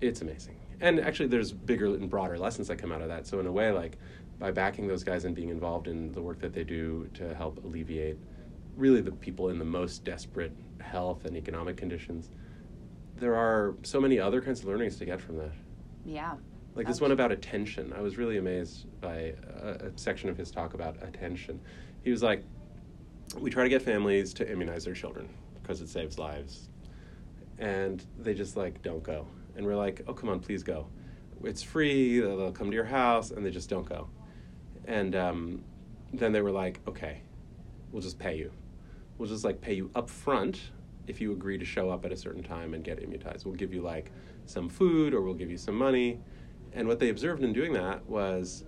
it's 0.00 0.20
amazing 0.20 0.55
and 0.80 1.00
actually 1.00 1.26
there's 1.26 1.52
bigger 1.52 1.86
and 1.86 2.10
broader 2.10 2.38
lessons 2.38 2.68
that 2.68 2.76
come 2.76 2.92
out 2.92 3.00
of 3.02 3.08
that 3.08 3.26
so 3.26 3.40
in 3.40 3.46
a 3.46 3.52
way 3.52 3.70
like 3.70 3.96
by 4.38 4.50
backing 4.50 4.86
those 4.86 5.02
guys 5.02 5.24
and 5.24 5.34
being 5.34 5.48
involved 5.48 5.88
in 5.88 6.12
the 6.12 6.20
work 6.20 6.38
that 6.40 6.52
they 6.52 6.64
do 6.64 7.08
to 7.14 7.34
help 7.34 7.62
alleviate 7.64 8.18
really 8.76 9.00
the 9.00 9.12
people 9.12 9.48
in 9.48 9.58
the 9.58 9.64
most 9.64 10.04
desperate 10.04 10.52
health 10.80 11.24
and 11.24 11.36
economic 11.36 11.76
conditions 11.76 12.30
there 13.16 13.34
are 13.34 13.74
so 13.82 13.98
many 14.00 14.18
other 14.20 14.40
kinds 14.42 14.60
of 14.60 14.66
learnings 14.66 14.96
to 14.98 15.06
get 15.06 15.20
from 15.20 15.38
that 15.38 15.52
Yeah. 16.04 16.34
like 16.74 16.86
this 16.86 17.00
one 17.00 17.12
about 17.12 17.32
attention. 17.32 17.94
I 17.96 18.02
was 18.02 18.18
really 18.18 18.36
amazed 18.36 18.84
by 19.00 19.32
a, 19.62 19.86
a 19.86 19.90
section 19.98 20.28
of 20.28 20.36
his 20.36 20.50
talk 20.50 20.74
about 20.74 21.02
attention. 21.02 21.58
He 22.04 22.10
was 22.10 22.22
like, 22.22 22.44
we 23.38 23.48
try 23.48 23.62
to 23.62 23.70
get 23.70 23.80
families 23.80 24.34
to 24.34 24.52
immunize 24.52 24.84
their 24.84 24.92
children 24.92 25.30
because 25.54 25.80
it 25.80 25.88
saves 25.88 26.18
lives. 26.18 26.68
And 27.58 28.04
they 28.18 28.34
just 28.34 28.54
like 28.58 28.82
don't 28.82 29.02
go. 29.02 29.26
And 29.56 29.66
we're 29.66 29.76
like, 29.76 30.02
oh, 30.06 30.14
come 30.14 30.28
on, 30.28 30.40
please 30.40 30.62
go. 30.62 30.86
It's 31.42 31.62
free, 31.62 32.20
they'll 32.20 32.52
come 32.52 32.70
to 32.70 32.74
your 32.74 32.84
house, 32.84 33.30
and 33.30 33.44
they 33.44 33.50
just 33.50 33.68
don't 33.68 33.88
go. 33.88 34.08
And 34.86 35.14
um, 35.14 35.64
then 36.12 36.32
they 36.32 36.40
were 36.40 36.50
like, 36.50 36.80
okay, 36.86 37.22
we'll 37.90 38.02
just 38.02 38.18
pay 38.18 38.36
you. 38.36 38.52
We'll 39.18 39.28
just 39.28 39.44
like 39.44 39.60
pay 39.60 39.74
you 39.74 39.90
up 39.94 40.08
front 40.08 40.70
if 41.06 41.20
you 41.20 41.32
agree 41.32 41.58
to 41.58 41.64
show 41.64 41.90
up 41.90 42.04
at 42.04 42.12
a 42.12 42.16
certain 42.16 42.42
time 42.42 42.74
and 42.74 42.84
get 42.84 43.02
immunized. 43.02 43.46
We'll 43.46 43.54
give 43.54 43.72
you 43.72 43.82
like 43.82 44.10
some 44.46 44.68
food 44.68 45.14
or 45.14 45.22
we'll 45.22 45.34
give 45.34 45.50
you 45.50 45.56
some 45.56 45.76
money. 45.76 46.20
And 46.72 46.86
what 46.86 46.98
they 46.98 47.08
observed 47.08 47.42
in 47.42 47.52
doing 47.52 47.72
that 47.74 48.04
was 48.06 48.64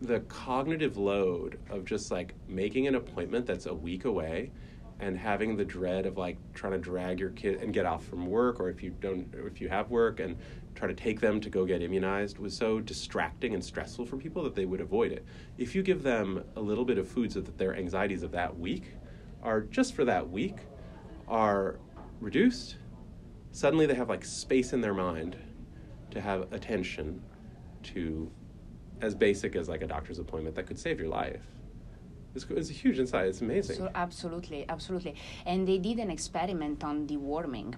the 0.00 0.20
cognitive 0.20 0.96
load 0.96 1.58
of 1.68 1.84
just 1.84 2.10
like 2.10 2.34
making 2.48 2.86
an 2.86 2.94
appointment 2.94 3.44
that's 3.44 3.66
a 3.66 3.74
week 3.74 4.06
away 4.06 4.50
and 5.00 5.16
having 5.16 5.56
the 5.56 5.64
dread 5.64 6.06
of 6.06 6.18
like 6.18 6.36
trying 6.54 6.72
to 6.72 6.78
drag 6.78 7.18
your 7.18 7.30
kid 7.30 7.62
and 7.62 7.72
get 7.72 7.86
off 7.86 8.04
from 8.04 8.26
work 8.26 8.60
or 8.60 8.68
if 8.68 8.82
you 8.82 8.90
don't 9.00 9.26
if 9.46 9.60
you 9.60 9.68
have 9.68 9.90
work 9.90 10.20
and 10.20 10.36
try 10.74 10.86
to 10.86 10.94
take 10.94 11.20
them 11.20 11.40
to 11.40 11.50
go 11.50 11.64
get 11.64 11.82
immunized 11.82 12.38
was 12.38 12.56
so 12.56 12.80
distracting 12.80 13.54
and 13.54 13.64
stressful 13.64 14.06
for 14.06 14.16
people 14.16 14.42
that 14.42 14.54
they 14.54 14.64
would 14.64 14.80
avoid 14.80 15.10
it. 15.10 15.24
If 15.58 15.74
you 15.74 15.82
give 15.82 16.02
them 16.02 16.44
a 16.56 16.60
little 16.60 16.84
bit 16.84 16.98
of 16.98 17.08
food 17.08 17.32
so 17.32 17.40
that 17.40 17.58
their 17.58 17.74
anxieties 17.74 18.22
of 18.22 18.30
that 18.32 18.58
week 18.58 18.94
are 19.42 19.62
just 19.62 19.94
for 19.94 20.04
that 20.04 20.28
week 20.28 20.58
are 21.26 21.78
reduced, 22.20 22.76
suddenly 23.52 23.86
they 23.86 23.94
have 23.94 24.08
like 24.08 24.24
space 24.24 24.72
in 24.72 24.80
their 24.80 24.94
mind 24.94 25.36
to 26.10 26.20
have 26.20 26.52
attention 26.52 27.22
to 27.82 28.30
as 29.00 29.14
basic 29.14 29.56
as 29.56 29.68
like 29.68 29.82
a 29.82 29.86
doctor's 29.86 30.18
appointment 30.18 30.54
that 30.56 30.66
could 30.66 30.78
save 30.78 31.00
your 31.00 31.08
life. 31.08 31.42
It's, 32.34 32.46
it's 32.50 32.70
a 32.70 32.72
huge 32.72 32.98
insight. 32.98 33.26
It's 33.26 33.40
amazing. 33.40 33.76
So 33.76 33.90
absolutely, 33.94 34.64
absolutely. 34.68 35.14
And 35.46 35.66
they 35.66 35.78
did 35.78 35.98
an 35.98 36.10
experiment 36.10 36.84
on 36.84 37.06
deworming, 37.06 37.74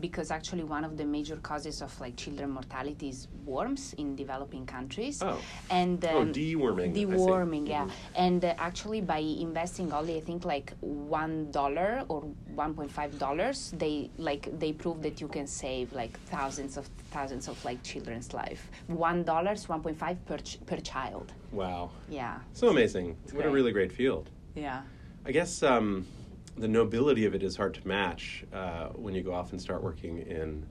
because 0.00 0.30
actually 0.30 0.64
one 0.64 0.84
of 0.84 0.96
the 0.96 1.04
major 1.04 1.36
causes 1.36 1.82
of 1.82 1.98
like 2.00 2.16
children 2.16 2.50
mortality 2.50 3.08
is 3.08 3.28
worms 3.44 3.94
in 3.94 4.14
developing 4.16 4.66
countries. 4.66 5.22
Oh. 5.22 5.38
And 5.70 6.04
oh, 6.04 6.20
um, 6.22 6.32
deworming. 6.32 6.94
Deworming, 6.94 7.68
yeah. 7.68 7.84
Mhm. 7.84 7.90
And 8.16 8.44
uh, 8.44 8.54
actually, 8.58 9.00
by 9.00 9.18
investing 9.18 9.92
only, 9.92 10.16
I 10.16 10.20
think 10.20 10.44
like 10.44 10.72
one 10.80 11.50
dollar 11.50 12.04
or 12.08 12.20
one 12.54 12.74
point 12.74 12.90
five 12.90 13.18
dollars, 13.18 13.72
they 13.76 14.10
like 14.18 14.48
they 14.58 14.72
prove 14.72 15.02
that 15.02 15.20
you 15.20 15.28
can 15.28 15.46
save 15.46 15.92
like 15.92 16.18
thousands 16.26 16.76
of 16.76 16.86
thousands 17.10 17.48
of 17.48 17.62
like 17.64 17.82
children's 17.82 18.34
life. 18.34 18.70
One 18.86 19.24
dollars, 19.24 19.68
one 19.68 19.82
point 19.82 19.98
five 19.98 20.24
per 20.26 20.38
ch- 20.38 20.58
per 20.66 20.76
child. 20.76 21.32
Wow. 21.54 21.90
Yeah, 22.08 22.38
So 22.52 22.68
amazing. 22.68 23.16
what 23.32 23.46
a 23.46 23.50
really 23.50 23.72
great 23.72 23.92
field. 23.92 24.30
yeah. 24.54 24.82
I 25.26 25.32
guess 25.32 25.62
um, 25.62 26.06
the 26.58 26.68
nobility 26.68 27.24
of 27.24 27.34
it 27.34 27.42
is 27.42 27.56
hard 27.56 27.72
to 27.74 27.88
match 27.88 28.44
uh, 28.52 28.88
when 28.88 29.14
you 29.14 29.22
go 29.22 29.32
off 29.32 29.52
and 29.52 29.60
start 29.62 29.82
working 29.82 30.18
in 30.18 30.66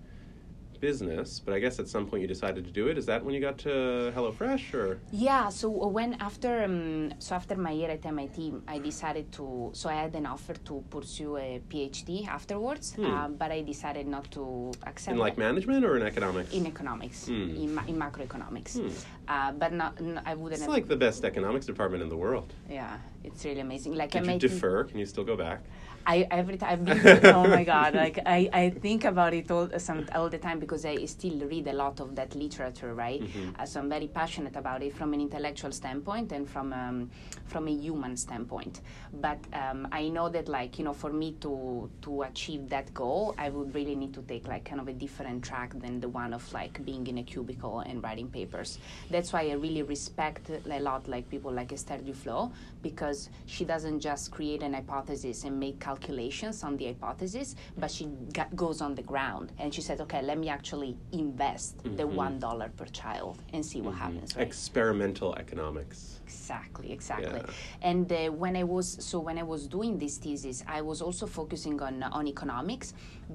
business. 0.93 1.29
But 1.43 1.51
I 1.57 1.59
guess 1.63 1.75
at 1.83 1.87
some 1.95 2.03
point 2.09 2.19
you 2.23 2.29
decided 2.37 2.61
to 2.69 2.73
do 2.81 2.83
it. 2.91 2.95
Is 3.01 3.05
that 3.11 3.19
when 3.25 3.33
you 3.35 3.41
got 3.49 3.57
to 3.67 3.73
HelloFresh, 4.15 4.65
or 4.81 4.87
Yeah, 5.29 5.45
so 5.59 5.67
when 5.97 6.09
after 6.29 6.51
um, 6.67 6.79
so 7.25 7.29
after 7.41 7.55
my 7.67 7.73
year 7.79 7.91
at 7.97 8.03
MIT, 8.15 8.37
I 8.75 8.77
decided 8.91 9.25
to 9.37 9.45
so 9.79 9.85
I 9.93 9.97
had 10.03 10.13
an 10.21 10.25
offer 10.35 10.55
to 10.69 10.73
pursue 10.95 11.31
a 11.47 11.49
PhD 11.71 12.09
afterwards, 12.37 12.85
Hmm. 12.97 13.05
uh, 13.11 13.27
but 13.41 13.49
I 13.57 13.59
decided 13.73 14.05
not 14.15 14.25
to 14.37 14.43
accept 14.91 15.13
in 15.15 15.19
like 15.27 15.35
it. 15.37 15.45
management 15.47 15.81
or 15.89 15.93
in 15.99 16.03
economics? 16.13 16.49
in 16.59 16.63
economics, 16.73 17.19
Hmm. 17.31 17.63
in, 17.63 17.69
ma- 17.77 17.87
in 17.91 17.97
macroeconomics, 18.05 18.73
Hmm. 18.79 18.89
uh, 19.33 19.51
but 19.61 19.71
not 19.81 19.91
I 20.31 20.33
wouldn't. 20.39 20.59
It's 20.59 20.67
have, 20.69 20.77
like 20.79 20.87
the 20.95 21.01
best 21.07 21.19
economics 21.31 21.65
department 21.71 22.01
in 22.05 22.09
the 22.15 22.19
world. 22.25 22.49
yeah, 22.79 22.97
it's 23.27 23.41
really 23.47 23.63
amazing. 23.69 23.91
Like 24.01 24.11
Did 24.15 24.25
you 24.33 24.39
defer? 24.49 24.77
Can 24.89 24.97
you 25.01 25.07
still 25.13 25.27
go 25.33 25.37
back? 25.47 25.59
I 26.05 26.27
every 26.31 26.57
time 26.57 26.69
I've 26.71 26.85
been 26.85 27.25
oh 27.35 27.47
my 27.47 27.63
god 27.63 27.93
like 27.95 28.19
I, 28.25 28.49
I 28.53 28.69
think 28.69 29.05
about 29.05 29.33
it 29.33 29.49
all 29.51 29.69
some 29.77 30.05
all 30.15 30.29
the 30.29 30.37
time 30.37 30.59
because 30.59 30.85
I 30.85 31.05
still 31.05 31.39
read 31.47 31.67
a 31.67 31.73
lot 31.73 31.99
of 31.99 32.15
that 32.15 32.35
literature 32.35 32.93
right? 32.93 33.21
Mhm. 33.21 33.59
uh, 33.59 33.65
so 33.65 33.79
I'm 33.79 33.89
very 33.89 34.07
passionate 34.07 34.55
about 34.55 34.83
it 34.83 34.93
from 34.95 35.13
an 35.13 35.21
intellectual 35.21 35.71
standpoint 35.71 36.31
and 36.31 36.49
from 36.49 36.73
um, 36.73 37.09
from 37.45 37.67
a 37.67 37.71
human 37.71 38.17
standpoint. 38.17 38.81
But 39.13 39.39
um, 39.53 39.87
I 39.91 40.09
know 40.09 40.29
that 40.29 40.47
like 40.47 40.77
you 40.79 40.85
know 40.85 40.93
for 40.93 41.11
me 41.11 41.33
to 41.41 41.89
to 42.01 42.23
achieve 42.23 42.69
that 42.69 42.93
goal 42.93 43.35
I 43.37 43.49
would 43.49 43.73
really 43.73 43.95
need 43.95 44.13
to 44.13 44.21
take 44.23 44.47
like 44.47 44.65
kind 44.65 44.81
of 44.81 44.87
a 44.87 44.93
different 44.93 45.43
track 45.43 45.73
than 45.79 45.99
the 45.99 46.09
one 46.09 46.33
of 46.33 46.51
like 46.53 46.83
being 46.85 47.07
in 47.07 47.17
a 47.19 47.23
cubicle 47.23 47.79
and 47.79 48.03
writing 48.03 48.27
papers. 48.29 48.79
That's 49.09 49.31
why 49.33 49.49
I 49.49 49.53
really 49.53 49.83
respect 49.83 50.49
a 50.49 50.79
lot 50.79 51.07
like 51.07 51.29
people 51.29 51.51
like 51.51 51.71
Esther 51.73 51.97
Duflo 51.97 52.51
because 52.81 53.29
she 53.45 53.65
doesn't 53.65 53.99
just 53.99 54.31
create 54.31 54.61
an 54.63 54.73
hypothesis 54.73 55.43
and 55.43 55.59
make 55.59 55.79
calculations 55.97 56.63
on 56.63 56.77
the 56.77 56.85
hypothesis, 56.85 57.55
but 57.77 57.89
she 57.91 58.05
ga- 58.33 58.47
goes 58.55 58.81
on 58.81 58.95
the 58.95 59.01
ground 59.03 59.51
and 59.59 59.73
she 59.73 59.81
says, 59.81 59.99
okay, 60.01 60.21
let 60.21 60.37
me 60.37 60.49
actually 60.49 60.95
invest 61.11 61.77
the 61.83 62.03
Mhm. 62.03 62.15
one 62.25 62.39
dollar 62.39 62.69
per 62.77 62.85
child 63.01 63.37
and 63.53 63.63
see 63.65 63.81
what 63.81 63.93
Mhm. 63.95 63.97
happens. 64.05 64.35
Right? 64.35 64.47
Experimental 64.47 65.35
economics. 65.35 66.19
Exactly, 66.25 66.91
exactly. 66.91 67.41
Yeah. 67.45 67.89
And 67.89 68.11
uh, 68.11 68.17
when 68.43 68.55
I 68.55 68.63
was 68.63 68.87
so 69.09 69.19
when 69.27 69.37
I 69.37 69.43
was 69.43 69.61
doing 69.67 69.97
this 70.03 70.17
thesis, 70.17 70.63
I 70.67 70.81
was 70.81 70.99
also 71.01 71.25
focusing 71.27 71.77
on 71.87 71.95
on 72.17 72.23
economics, 72.27 72.87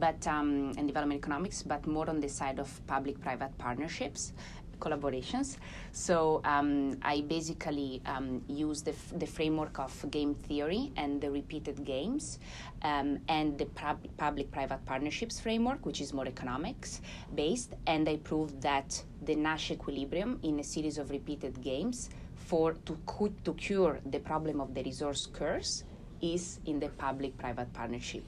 but 0.04 0.20
um, 0.26 0.48
and 0.78 0.84
development 0.92 1.18
economics, 1.22 1.62
but 1.62 1.86
more 1.86 2.08
on 2.10 2.18
the 2.20 2.28
side 2.28 2.58
of 2.64 2.68
public-private 2.86 3.52
partnerships 3.58 4.32
collaborations. 4.78 5.56
So 5.92 6.40
um, 6.44 6.98
I 7.02 7.22
basically 7.22 8.02
um, 8.06 8.42
use 8.48 8.82
the, 8.82 8.92
f- 8.92 9.12
the 9.18 9.26
framework 9.26 9.78
of 9.78 9.92
game 10.10 10.34
theory 10.34 10.92
and 10.96 11.20
the 11.20 11.30
repeated 11.30 11.84
games, 11.84 12.38
um, 12.82 13.18
and 13.28 13.58
the 13.58 13.66
pub- 13.66 14.06
public-private 14.16 14.84
partnerships 14.86 15.40
framework, 15.40 15.84
which 15.84 16.00
is 16.00 16.12
more 16.12 16.26
economics 16.26 17.00
based, 17.34 17.74
and 17.86 18.08
I 18.08 18.16
proved 18.16 18.60
that 18.62 19.02
the 19.22 19.34
Nash 19.34 19.70
equilibrium 19.70 20.38
in 20.42 20.60
a 20.60 20.64
series 20.64 20.98
of 20.98 21.10
repeated 21.10 21.60
games 21.62 22.10
for 22.34 22.72
to 22.72 22.96
cu- 23.06 23.34
to 23.44 23.52
cure 23.54 24.00
the 24.06 24.20
problem 24.20 24.60
of 24.60 24.74
the 24.74 24.82
resource 24.82 25.26
curse 25.26 25.84
is 26.20 26.60
in 26.66 26.80
the 26.80 26.88
public-private 26.90 27.72
partnership 27.72 28.24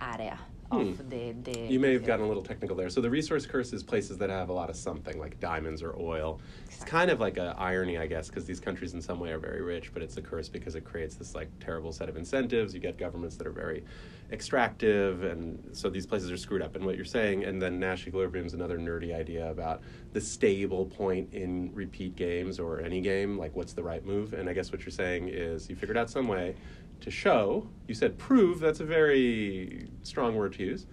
area 0.00 0.38
of 0.70 0.98
Hmm. 0.98 1.08
the, 1.08 1.32
the 1.42 1.58
You 1.72 1.80
may 1.80 1.92
have 1.92 2.04
gotten 2.04 2.24
a 2.24 2.28
little 2.28 2.42
technical 2.42 2.76
there. 2.76 2.90
So 2.90 3.00
the 3.00 3.10
resource 3.10 3.46
curse 3.46 3.72
is 3.72 3.82
places 3.82 4.18
that 4.18 4.30
have 4.30 4.48
a 4.48 4.52
lot 4.52 4.68
of 4.68 4.76
something, 4.76 5.18
like 5.18 5.40
diamonds 5.40 5.82
or 5.82 5.96
oil. 5.98 6.40
It's 6.66 6.84
kind 6.84 7.10
of 7.10 7.20
like 7.20 7.38
a 7.38 7.54
irony, 7.58 7.96
I 7.98 8.06
guess, 8.06 8.28
because 8.28 8.44
these 8.44 8.60
countries 8.60 8.94
in 8.94 9.00
some 9.00 9.18
way 9.18 9.30
are 9.30 9.38
very 9.38 9.62
rich, 9.62 9.92
but 9.94 10.02
it's 10.02 10.16
a 10.18 10.22
curse 10.22 10.48
because 10.48 10.74
it 10.74 10.84
creates 10.84 11.14
this 11.16 11.34
like 11.34 11.48
terrible 11.60 11.92
set 11.92 12.08
of 12.08 12.16
incentives. 12.16 12.74
You 12.74 12.80
get 12.80 12.98
governments 12.98 13.36
that 13.36 13.46
are 13.46 13.52
very 13.52 13.84
extractive, 14.30 15.24
and 15.24 15.58
so 15.72 15.88
these 15.88 16.06
places 16.06 16.30
are 16.30 16.36
screwed 16.36 16.60
up. 16.60 16.76
And 16.76 16.84
what 16.84 16.96
you're 16.96 17.04
saying, 17.06 17.44
and 17.44 17.60
then 17.60 17.80
Nash 17.80 18.06
equilibrium 18.06 18.46
is 18.46 18.52
another 18.52 18.78
nerdy 18.78 19.14
idea 19.14 19.50
about 19.50 19.80
the 20.12 20.20
stable 20.20 20.84
point 20.84 21.32
in 21.32 21.70
repeat 21.74 22.14
games 22.14 22.60
or 22.60 22.80
any 22.80 23.00
game, 23.00 23.38
like 23.38 23.56
what's 23.56 23.72
the 23.72 23.82
right 23.82 24.04
move. 24.04 24.34
And 24.34 24.48
I 24.48 24.52
guess 24.52 24.70
what 24.70 24.82
you're 24.82 24.90
saying 24.90 25.28
is 25.28 25.70
you 25.70 25.76
figured 25.76 25.96
out 25.96 26.10
some 26.10 26.28
way 26.28 26.54
to 27.00 27.10
show, 27.10 27.68
you 27.86 27.94
said 27.94 28.18
prove, 28.18 28.60
that's 28.60 28.80
a 28.80 28.84
very 28.84 29.88
strong 30.02 30.34
word 30.36 30.52
to 30.54 30.62
use, 30.62 30.86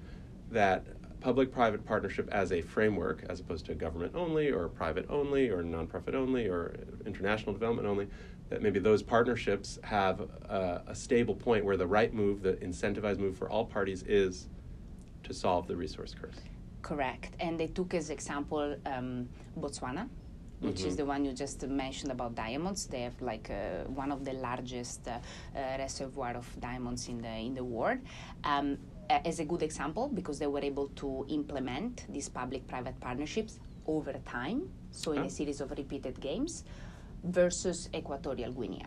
that 0.52 0.86
public 1.20 1.52
private 1.52 1.84
partnership 1.86 2.30
as 2.32 2.52
a 2.52 2.62
framework, 2.62 3.26
as 3.30 3.40
opposed 3.40 3.66
to 3.66 3.74
government 3.74 4.14
only, 4.16 4.52
or 4.52 4.68
private 4.68 5.06
only, 5.10 5.50
or 5.50 5.64
nonprofit 5.64 6.14
only, 6.14 6.48
or 6.48 6.76
international 7.06 7.52
development 7.52 7.88
only, 7.88 8.08
that 8.50 8.62
maybe 8.62 8.80
those 8.80 9.02
partnerships 9.02 9.80
have 9.84 10.22
a, 10.22 10.84
a 10.88 10.96
stable 10.96 11.34
point 11.34 11.66
where 11.66 11.78
the 11.78 11.88
right 11.88 12.14
move, 12.14 12.44
the 12.44 12.54
incentivized 12.54 13.18
move 13.18 13.36
for 13.36 13.50
all 13.50 13.66
parties 13.66 14.04
is 14.04 14.48
to 15.24 15.34
solve 15.34 15.68
the 15.68 15.76
resource 15.76 16.14
curse. 16.20 16.36
Correct. 16.84 17.34
And 17.40 17.60
they 17.60 17.68
took 17.68 17.96
as 17.96 18.12
example 18.12 18.76
um, 18.86 19.28
Botswana, 19.60 20.08
which 20.62 20.82
is 20.86 20.94
Mhm. 20.94 20.98
the 20.98 21.06
one 21.06 21.26
you 21.26 21.34
just 21.34 21.68
mentioned 21.68 22.12
about 22.12 22.36
diamonds. 22.36 22.88
They 22.88 23.02
have 23.02 23.22
like 23.22 23.50
uh, 23.50 23.84
one 23.90 24.12
of 24.12 24.24
the 24.26 24.34
largest 24.34 25.08
uh, 25.08 25.12
uh, 25.56 25.78
reservoir 25.78 26.36
of 26.36 26.48
diamonds 26.60 27.08
in 27.10 27.22
the 27.22 27.30
in 27.48 27.54
the 27.54 27.64
world. 27.64 28.00
Um, 28.44 28.78
as 29.10 29.40
a 29.40 29.46
good 29.46 29.62
example, 29.62 30.10
because 30.10 30.40
they 30.40 30.48
were 30.48 30.64
able 30.64 30.88
to 30.96 31.26
implement 31.30 32.06
these 32.10 32.28
public-private 32.28 33.00
partnerships 33.00 33.60
over 33.86 34.14
time, 34.26 34.68
so 34.92 35.12
in 35.12 35.22
Oh. 35.22 35.26
a 35.26 35.30
series 35.30 35.62
of 35.62 35.70
repeated 35.72 36.20
games, 36.20 36.64
versus 37.24 37.90
Equatorial 37.94 38.52
Guinea 38.52 38.86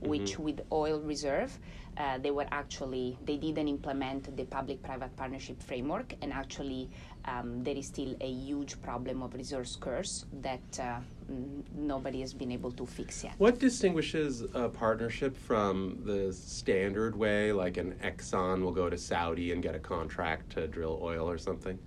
which 0.00 0.36
Mhm. 0.36 0.44
with 0.44 0.60
oil 0.70 1.00
reserve 1.00 1.58
uh, 1.96 2.18
they 2.18 2.30
were 2.30 2.46
actually 2.50 3.16
they 3.24 3.38
didn't 3.38 3.66
implement 3.66 4.36
the 4.36 4.44
public-private 4.44 5.16
partnership 5.16 5.62
framework 5.62 6.12
and 6.20 6.32
actually 6.34 6.90
um, 7.26 7.62
there 7.64 7.76
is 7.76 7.86
still 7.86 8.14
a 8.20 8.30
huge 8.30 8.80
problem 8.82 9.22
of 9.22 9.34
resource 9.34 9.76
curse 9.76 10.24
that 10.40 10.80
uh, 10.80 10.98
n- 11.28 11.64
nobody 11.74 12.20
has 12.20 12.32
been 12.32 12.52
able 12.52 12.72
to 12.72 12.86
fix 12.86 13.24
yet 13.24 13.34
What 13.38 13.58
distinguishes 13.58 14.42
a 14.54 14.68
partnership 14.68 15.36
from 15.36 15.98
the 16.04 16.32
standard 16.32 17.16
way, 17.16 17.52
like 17.52 17.76
an 17.76 17.94
Exxon 18.02 18.62
will 18.62 18.72
go 18.72 18.88
to 18.88 18.98
Saudi 18.98 19.52
and 19.52 19.62
get 19.62 19.74
a 19.74 19.78
contract 19.78 20.50
to 20.52 20.66
drill 20.66 20.98
oil 21.02 21.28
or 21.28 21.38
something? 21.38 21.78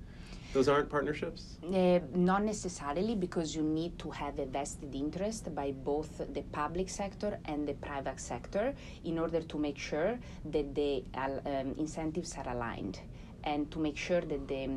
Those 0.51 0.67
aren't 0.67 0.89
partnerships? 0.89 1.57
Uh, 1.63 1.99
not 2.15 2.43
necessarily 2.43 3.13
because 3.13 3.55
you 3.55 3.61
need 3.61 3.99
to 3.99 4.09
have 4.09 4.39
a 4.39 4.47
vested 4.47 4.95
interest 4.95 5.53
by 5.53 5.71
both 5.71 6.17
the 6.33 6.41
public 6.51 6.89
sector 6.89 7.39
and 7.45 7.67
the 7.67 7.75
private 7.75 8.19
sector 8.19 8.73
in 9.05 9.19
order 9.19 9.41
to 9.41 9.57
make 9.59 9.77
sure 9.77 10.17
that 10.45 10.73
the 10.73 11.03
um, 11.13 11.75
incentives 11.77 12.35
are 12.35 12.49
aligned 12.49 12.99
and 13.43 13.69
to 13.71 13.79
make 13.79 13.97
sure 13.97 14.21
that 14.21 14.47
the, 14.47 14.67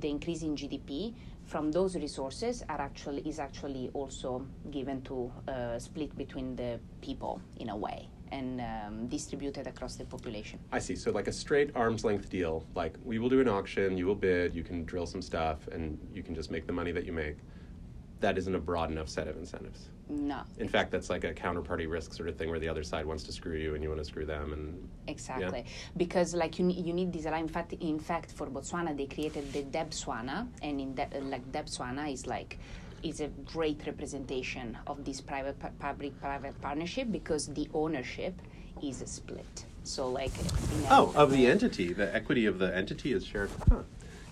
the 0.00 0.08
increase 0.08 0.42
in 0.42 0.56
GDP 0.56 1.14
from 1.46 1.72
those 1.72 1.96
resources 1.96 2.62
are 2.68 2.80
actually 2.80 3.22
is 3.26 3.38
actually 3.38 3.90
also 3.94 4.46
given 4.70 5.00
to 5.02 5.32
uh, 5.48 5.78
split 5.78 6.16
between 6.16 6.54
the 6.56 6.78
people 7.00 7.40
in 7.56 7.70
a 7.70 7.76
way 7.76 8.08
and 8.30 8.60
um, 8.60 9.06
distributed 9.06 9.66
across 9.66 9.96
the 9.96 10.04
population. 10.04 10.58
I 10.70 10.78
see. 10.78 10.94
So, 10.94 11.10
like 11.10 11.28
a 11.28 11.32
straight 11.32 11.70
arm's 11.74 12.04
length 12.04 12.28
deal, 12.28 12.66
like 12.74 12.94
we 13.02 13.18
will 13.18 13.30
do 13.30 13.40
an 13.40 13.48
auction, 13.48 13.96
you 13.96 14.06
will 14.06 14.14
bid, 14.14 14.54
you 14.54 14.62
can 14.62 14.84
drill 14.84 15.06
some 15.06 15.22
stuff, 15.22 15.66
and 15.68 15.98
you 16.12 16.22
can 16.22 16.34
just 16.34 16.50
make 16.50 16.66
the 16.66 16.72
money 16.72 16.92
that 16.92 17.06
you 17.06 17.12
make. 17.12 17.38
That 18.20 18.36
isn't 18.36 18.54
a 18.54 18.58
broad 18.58 18.90
enough 18.90 19.08
set 19.08 19.28
of 19.28 19.36
incentives. 19.36 19.88
No, 20.10 20.40
In 20.56 20.68
fact, 20.68 20.90
that's 20.90 21.10
like 21.10 21.24
a 21.24 21.34
counterparty 21.34 21.88
risk 21.88 22.14
sort 22.14 22.30
of 22.30 22.36
thing 22.36 22.48
where 22.48 22.58
the 22.58 22.68
other 22.68 22.82
side 22.82 23.04
wants 23.04 23.24
to 23.24 23.32
screw 23.32 23.56
you 23.56 23.74
and 23.74 23.82
you 23.82 23.90
want 23.90 24.00
to 24.00 24.06
screw 24.06 24.24
them. 24.24 24.54
And 24.54 24.88
Exactly, 25.06 25.66
because 25.96 26.34
like 26.34 26.58
you 26.58 26.64
need, 26.64 26.86
you 26.86 26.94
need 26.94 27.12
this 27.12 27.26
line. 27.26 27.42
In 27.42 27.48
fact, 27.48 27.74
in 27.74 27.98
fact, 27.98 28.32
for 28.32 28.46
Botswana, 28.46 28.96
they 28.96 29.06
created 29.06 29.52
the 29.52 29.64
Debswana, 29.64 30.48
and 30.62 30.80
in 30.80 30.94
that 30.94 31.12
like 31.24 31.50
Debswana 31.52 32.10
is 32.10 32.26
like 32.26 32.58
is 33.02 33.20
a 33.20 33.28
great 33.28 33.80
representation 33.86 34.76
of 34.86 35.04
this 35.04 35.20
private 35.20 35.56
public 35.78 36.18
private 36.20 36.60
partnership 36.60 37.12
because 37.12 37.46
the 37.48 37.68
ownership 37.74 38.34
is 38.82 39.02
split. 39.06 39.64
So 39.84 40.08
like 40.08 40.32
oh, 40.90 41.12
of 41.16 41.30
the 41.32 41.46
entity, 41.46 41.92
the 41.92 42.14
equity 42.14 42.46
of 42.46 42.58
the 42.58 42.74
entity 42.74 43.12
is 43.12 43.24
shared. 43.24 43.50
Huh. 43.68 43.82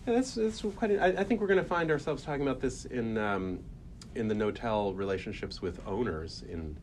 Yeah, 0.06 0.14
that's 0.14 0.35
that's 0.35 0.62
quite. 0.76 0.92
A, 0.92 1.02
I, 1.02 1.21
I 1.21 1.25
think 1.25 1.40
we're 1.40 1.47
going 1.47 1.62
to 1.62 1.68
find 1.68 1.90
ourselves 1.90 2.23
talking 2.23 2.42
about 2.42 2.61
this 2.61 2.85
in 2.85 3.18
um, 3.18 3.61
in 4.17 4.29
the 4.29 4.35
Knotel 4.35 4.97
relationships 4.97 5.61
with 5.61 5.81
owners 5.87 6.43
in 6.49 6.77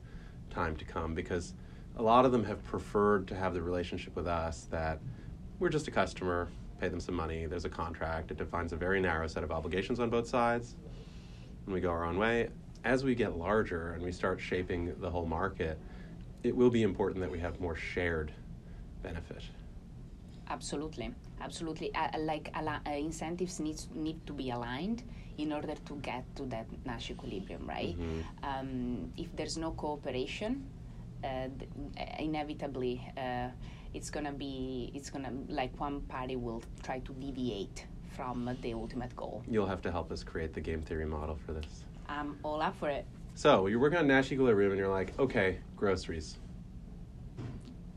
time 0.50 0.76
to 0.76 0.86
come 0.86 1.14
because 1.16 1.54
a 1.98 2.02
lot 2.02 2.26
of 2.26 2.32
them 2.32 2.44
have 2.44 2.64
preferred 2.64 3.28
to 3.28 3.36
have 3.36 3.54
the 3.54 3.62
relationship 3.62 4.16
with 4.16 4.28
us 4.28 4.68
that 4.70 5.00
we're 5.60 5.70
just 5.70 5.88
a 5.88 5.92
customer, 5.92 6.48
pay 6.80 6.88
them 6.88 7.00
some 7.00 7.16
money, 7.16 7.46
there's 7.46 7.66
a 7.66 7.70
contract, 7.70 8.32
it 8.32 8.38
defines 8.38 8.72
a 8.72 8.76
very 8.76 9.02
narrow 9.02 9.28
set 9.28 9.44
of 9.44 9.52
obligations 9.52 10.00
on 10.00 10.10
both 10.10 10.28
sides, 10.28 10.76
and 11.66 11.74
we 11.74 11.82
go 11.82 11.90
our 11.90 12.06
own 12.06 12.18
way. 12.18 12.50
As 12.84 13.04
we 13.04 13.16
get 13.16 13.38
larger 13.38 13.94
and 13.94 14.04
we 14.04 14.12
start 14.12 14.40
shaping 14.40 14.94
the 15.00 15.10
whole 15.10 15.26
market, 15.26 15.80
it 16.44 16.56
will 16.56 16.70
be 16.70 16.84
important 16.84 17.22
that 17.22 17.32
we 17.32 17.40
have 17.40 17.60
more 17.60 17.76
shared 17.76 18.32
benefit. 19.02 19.42
Absolutely, 20.50 21.14
absolutely. 21.40 21.96
Uh, 21.96 22.10
like 22.20 22.52
uh, 22.54 22.80
incentives 22.92 23.60
needs 23.60 23.88
need 23.94 24.26
to 24.28 24.34
be 24.34 24.50
aligned 24.50 25.04
in 25.38 25.52
order 25.52 25.76
to 25.86 25.96
get 26.02 26.24
to 26.36 26.44
that 26.48 26.66
Nash 26.86 27.10
equilibrium, 27.12 27.68
right? 27.68 27.96
Mhm. 27.98 28.24
Um, 28.44 29.12
if 29.18 29.36
there's 29.36 29.58
no 29.58 29.72
cooperation, 29.72 30.66
uh, 31.24 31.48
th- 31.60 31.70
inevitably 32.20 33.02
uh, 33.18 33.50
it's 33.94 34.10
gonna 34.10 34.32
be 34.34 34.92
it's 34.94 35.10
gonna 35.10 35.32
like 35.50 35.72
one 35.80 36.02
party 36.02 36.36
will 36.36 36.62
try 36.84 37.00
to 37.00 37.14
deviate 37.14 37.86
from 38.16 38.46
the 38.62 38.74
ultimate 38.74 39.16
goal. 39.16 39.42
You'll 39.48 39.68
have 39.68 39.82
to 39.84 39.92
help 39.92 40.12
us 40.12 40.24
create 40.24 40.54
the 40.54 40.62
game 40.62 40.82
theory 40.82 41.06
model 41.06 41.36
for 41.36 41.54
this. 41.54 41.84
I'm 42.08 42.38
all 42.44 42.62
up 42.62 42.76
for 42.76 42.90
it. 42.90 43.06
So 43.36 43.66
you're 43.68 43.80
working 43.80 43.98
on 44.00 44.08
Nash 44.08 44.32
equilibrium, 44.32 44.72
and 44.72 44.80
you're 44.80 44.90
like, 44.90 45.18
okay, 45.20 45.60
groceries. 45.76 46.38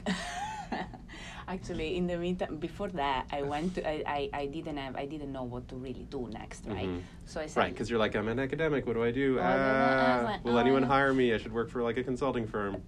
Actually, 1.49 1.97
in 1.97 2.07
the 2.09 2.17
meantime, 2.19 2.57
before 2.57 2.89
that, 2.89 3.27
I 3.31 3.43
went 3.43 3.77
to 3.77 3.89
I, 3.89 4.03
I, 4.07 4.31
I 4.43 4.47
didn't 4.47 4.79
have 4.79 4.97
I 4.97 5.07
didn't 5.07 5.33
know 5.33 5.45
what 5.45 5.69
to 5.69 5.77
really 5.77 6.07
do 6.11 6.29
next, 6.33 6.65
right? 6.67 6.89
Mhm. 6.89 7.01
So 7.25 7.41
I 7.41 7.47
said, 7.47 7.61
Right, 7.61 7.73
because 7.73 7.89
you're 7.89 8.01
like, 8.01 8.17
I'm 8.17 8.27
an 8.29 8.41
academic. 8.41 8.85
What 8.87 8.95
do 8.95 9.05
I 9.05 9.13
do? 9.13 9.39
Oh, 9.39 9.43
I 9.43 9.57
Ah, 9.57 10.23
like, 10.25 10.45
will 10.45 10.57
oh, 10.57 10.67
anyone 10.67 10.83
hire 10.83 11.13
me? 11.15 11.33
I 11.35 11.39
should 11.39 11.53
work 11.53 11.71
for 11.71 11.83
like 11.85 11.97
a 11.99 12.03
consulting 12.03 12.47
firm. 12.49 12.83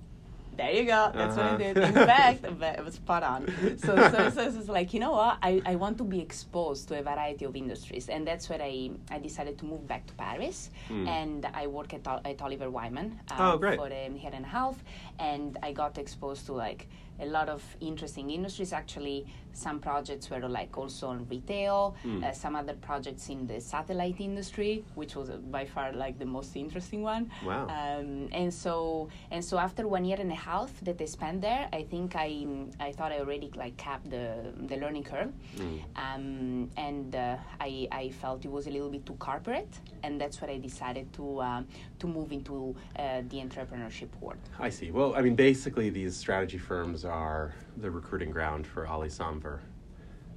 There 0.56 0.72
you 0.72 0.86
go. 0.86 1.12
That's 1.14 1.36
what 1.36 1.46
I 1.46 1.48
Uh-huh. 1.50 1.56
did. 1.58 1.76
In 1.76 1.92
fact, 2.14 2.44
it 2.44 2.84
was 2.84 2.94
spot 2.94 3.22
on. 3.22 3.46
So, 3.78 3.94
so, 3.94 4.30
so, 4.30 4.50
so 4.50 4.58
it's 4.58 4.68
like, 4.68 4.92
you 4.92 4.98
know 4.98 5.12
what? 5.12 5.38
I, 5.40 5.62
I 5.64 5.76
want 5.76 5.98
to 5.98 6.04
be 6.04 6.18
exposed 6.20 6.88
to 6.88 6.98
a 6.98 7.02
variety 7.12 7.44
of 7.44 7.54
industries. 7.54 8.08
And 8.08 8.26
that's 8.26 8.48
where 8.50 8.60
I, 8.60 8.90
I 9.08 9.20
decided 9.20 9.56
to 9.58 9.64
move 9.66 9.86
back 9.86 10.04
to 10.08 10.14
Paris. 10.14 10.70
Hmm. 10.88 11.06
And 11.06 11.46
I 11.54 11.68
work 11.68 11.94
at, 11.94 12.04
at 12.24 12.42
Oliver 12.42 12.70
Wyman 12.70 13.20
um, 13.30 13.36
Oh, 13.40 13.56
great. 13.56 13.78
for 13.78 13.86
a 13.86 14.08
year 14.10 14.32
and 14.32 14.44
a 14.44 14.48
half. 14.48 14.82
And 15.20 15.56
I 15.62 15.70
got 15.70 15.96
exposed 15.96 16.46
to 16.46 16.54
like 16.54 16.88
a 17.20 17.26
lot 17.26 17.48
of 17.48 17.62
interesting 17.80 18.30
industries. 18.30 18.72
Actually, 18.72 19.26
some 19.52 19.80
projects 19.80 20.30
were 20.30 20.48
like 20.48 20.76
also 20.78 21.08
on 21.08 21.26
retail, 21.28 21.96
Hmm. 22.02 22.22
uh, 22.22 22.32
some 22.32 22.54
other 22.54 22.74
projects 22.74 23.28
in 23.28 23.46
the 23.46 23.60
satellite 23.60 24.20
industry, 24.20 24.84
which 24.94 25.16
was 25.16 25.30
uh, 25.30 25.36
by 25.50 25.64
far 25.64 25.92
like 25.92 26.18
the 26.18 26.26
most 26.26 26.54
interesting 26.56 27.02
one. 27.02 27.30
Wow. 27.44 27.66
Um, 27.68 28.28
and 28.32 28.52
so 28.54 29.08
and 29.30 29.44
so 29.44 29.58
after 29.58 29.88
one 29.88 30.04
year 30.04 30.18
and 30.20 30.30
a 30.30 30.40
half 30.50 30.70
that 30.84 31.00
I 31.00 31.06
spent 31.06 31.40
there, 31.40 31.68
I 31.72 31.82
think 31.82 32.14
I 32.14 32.46
I 32.78 32.92
thought 32.92 33.10
I 33.12 33.18
already 33.18 33.50
like 33.56 33.76
capped 33.76 34.10
the 34.10 34.52
the 34.68 34.76
learning 34.76 35.04
curve, 35.04 35.32
Mm. 35.56 35.80
um, 35.96 36.70
and 36.76 37.14
uh, 37.16 37.36
I 37.60 37.88
I 37.90 38.10
felt 38.10 38.44
it 38.44 38.50
was 38.50 38.66
a 38.66 38.70
little 38.70 38.90
bit 38.90 39.04
too 39.06 39.16
corporate, 39.18 39.72
and 40.04 40.20
that's 40.20 40.40
what 40.40 40.50
I 40.50 40.58
decided 40.58 41.12
to 41.14 41.42
um, 41.42 41.66
to 41.98 42.06
move 42.06 42.30
into 42.32 42.76
uh, 42.96 43.22
the 43.28 43.38
entrepreneurship 43.46 44.08
world. 44.20 44.38
I 44.60 44.70
see. 44.70 44.90
Well, 44.92 45.14
I 45.16 45.20
mean, 45.22 45.34
basically, 45.34 45.90
these 45.90 46.14
strategy 46.16 46.58
firms 46.58 47.04
are 47.08 47.54
the 47.76 47.90
recruiting 47.90 48.30
ground 48.30 48.66
for 48.66 48.86
Ali 48.86 49.08
Samwer. 49.08 49.60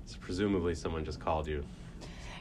So 0.05 0.17
presumably, 0.19 0.75
someone 0.75 1.05
just 1.05 1.19
called 1.19 1.47
you. 1.47 1.63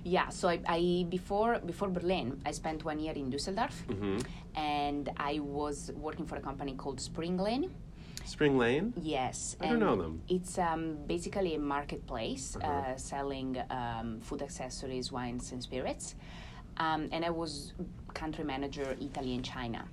Yeah, 0.02 0.30
so 0.30 0.48
I, 0.48 0.60
I 0.66 1.06
before 1.10 1.58
before 1.66 1.88
Berlin, 1.88 2.40
I 2.46 2.52
spent 2.52 2.84
one 2.84 2.98
year 2.98 3.12
in 3.14 3.30
Düsseldorf, 3.30 3.74
hmm 3.86 4.18
and 4.56 5.10
I 5.16 5.38
was 5.40 5.92
working 5.94 6.26
for 6.26 6.36
a 6.36 6.40
company 6.40 6.74
called 6.74 7.00
Springlane. 7.00 7.70
Spring 8.24 8.58
Lane. 8.58 8.92
Yes, 9.00 9.56
I 9.60 9.68
don't 9.68 9.80
know 9.80 9.96
them. 9.96 10.22
It's 10.28 10.58
um, 10.58 10.96
basically 11.06 11.54
a 11.54 11.58
marketplace 11.58 12.56
uh 12.56 12.64
Uh-huh. 12.66 12.96
selling 12.96 13.56
um, 13.70 14.20
food 14.20 14.42
accessories, 14.42 15.10
wines, 15.12 15.52
and 15.52 15.62
spirits. 15.62 16.14
Um, 16.76 17.08
and 17.12 17.24
I 17.24 17.30
was 17.30 17.72
country 18.14 18.44
manager 18.44 18.96
Italy 19.00 19.34
and 19.34 19.44
China 19.44 19.84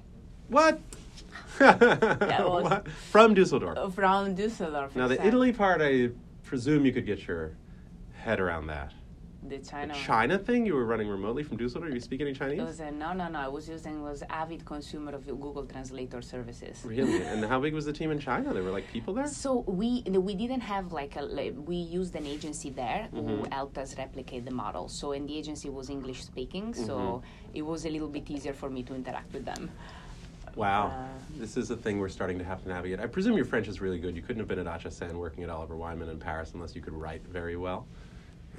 What? 0.49 0.79
What? 1.59 2.87
From 3.11 3.33
Dusseldorf. 3.33 3.93
from 3.95 4.35
Düsseldorf. 4.35 4.95
Now, 4.95 5.07
the 5.07 5.15
exactly. 5.15 5.27
Italy 5.27 5.53
part, 5.53 5.81
I 5.81 6.09
presume 6.43 6.85
you 6.85 6.91
could 6.93 7.05
get 7.05 7.27
your 7.27 7.51
head 8.13 8.39
around 8.39 8.67
that. 8.67 8.93
the 9.47 9.57
China. 9.59 9.93
The 9.93 9.99
China 9.99 10.37
thing, 10.37 10.65
you 10.65 10.73
were 10.75 10.85
running 10.85 11.07
remotely 11.07 11.41
from 11.43 11.57
Dusseldorf. 11.57 11.93
You 11.93 11.99
speak 11.99 12.21
any 12.21 12.31
It 12.31 12.37
Chinese? 12.37 12.61
was 12.61 12.79
a, 12.79 12.91
no, 12.91 13.13
no, 13.13 13.27
no. 13.29 13.39
I 13.39 13.47
was 13.47 13.67
using 13.69 14.03
was 14.03 14.21
avid 14.29 14.65
consumer 14.65 15.11
of 15.15 15.25
Google 15.25 15.65
Translator 15.65 16.21
services. 16.21 16.75
Really? 16.85 17.21
and 17.31 17.43
how 17.45 17.59
big 17.59 17.73
was 17.73 17.85
the 17.85 17.93
team 17.93 18.11
in 18.11 18.19
China? 18.19 18.53
There 18.53 18.63
were 18.63 18.71
like 18.79 18.87
people 18.91 19.13
there? 19.13 19.27
So 19.27 19.51
we 19.81 20.03
we 20.29 20.33
didn't 20.35 20.61
have 20.61 20.91
like 21.01 21.15
a 21.15 21.23
we 21.71 21.75
used 21.77 22.13
an 22.15 22.25
agency 22.35 22.69
there 22.69 23.07
who 23.11 23.21
Mhm. 23.21 23.53
helped 23.53 23.77
us 23.83 23.97
replicate 23.97 24.43
the 24.49 24.55
model. 24.63 24.85
So 24.89 25.05
and 25.13 25.23
the 25.29 25.35
agency 25.41 25.69
was 25.69 25.89
English 25.89 26.19
speaking, 26.31 26.73
so 26.87 26.95
Mhm. 26.97 27.21
it 27.59 27.63
was 27.71 27.85
a 27.85 27.89
little 27.95 28.09
bit 28.17 28.25
easier 28.35 28.53
for 28.61 28.69
me 28.75 28.81
to 28.83 28.93
interact 28.99 29.31
with 29.33 29.45
them. 29.51 29.63
Wow. 30.57 30.87
Uh, 30.87 31.07
this 31.37 31.55
is 31.55 31.69
a 31.69 31.77
thing 31.77 31.99
we're 31.99 32.09
starting 32.09 32.39
to 32.39 32.43
have 32.43 32.63
to 32.63 32.69
navigate. 32.69 32.99
I 32.99 33.05
presume 33.05 33.35
your 33.35 33.45
French 33.45 33.67
is 33.67 33.79
really 33.79 33.99
good. 33.99 34.15
You 34.15 34.21
couldn't 34.21 34.39
have 34.39 34.47
been 34.47 34.59
at 34.65 34.81
HEC 34.81 35.13
working 35.13 35.43
at 35.43 35.49
Oliver 35.49 35.75
Wyman 35.75 36.09
in 36.09 36.17
Paris 36.19 36.51
unless 36.53 36.75
you 36.75 36.81
could 36.81 36.93
write 36.93 37.23
very 37.27 37.55
well. 37.55 37.85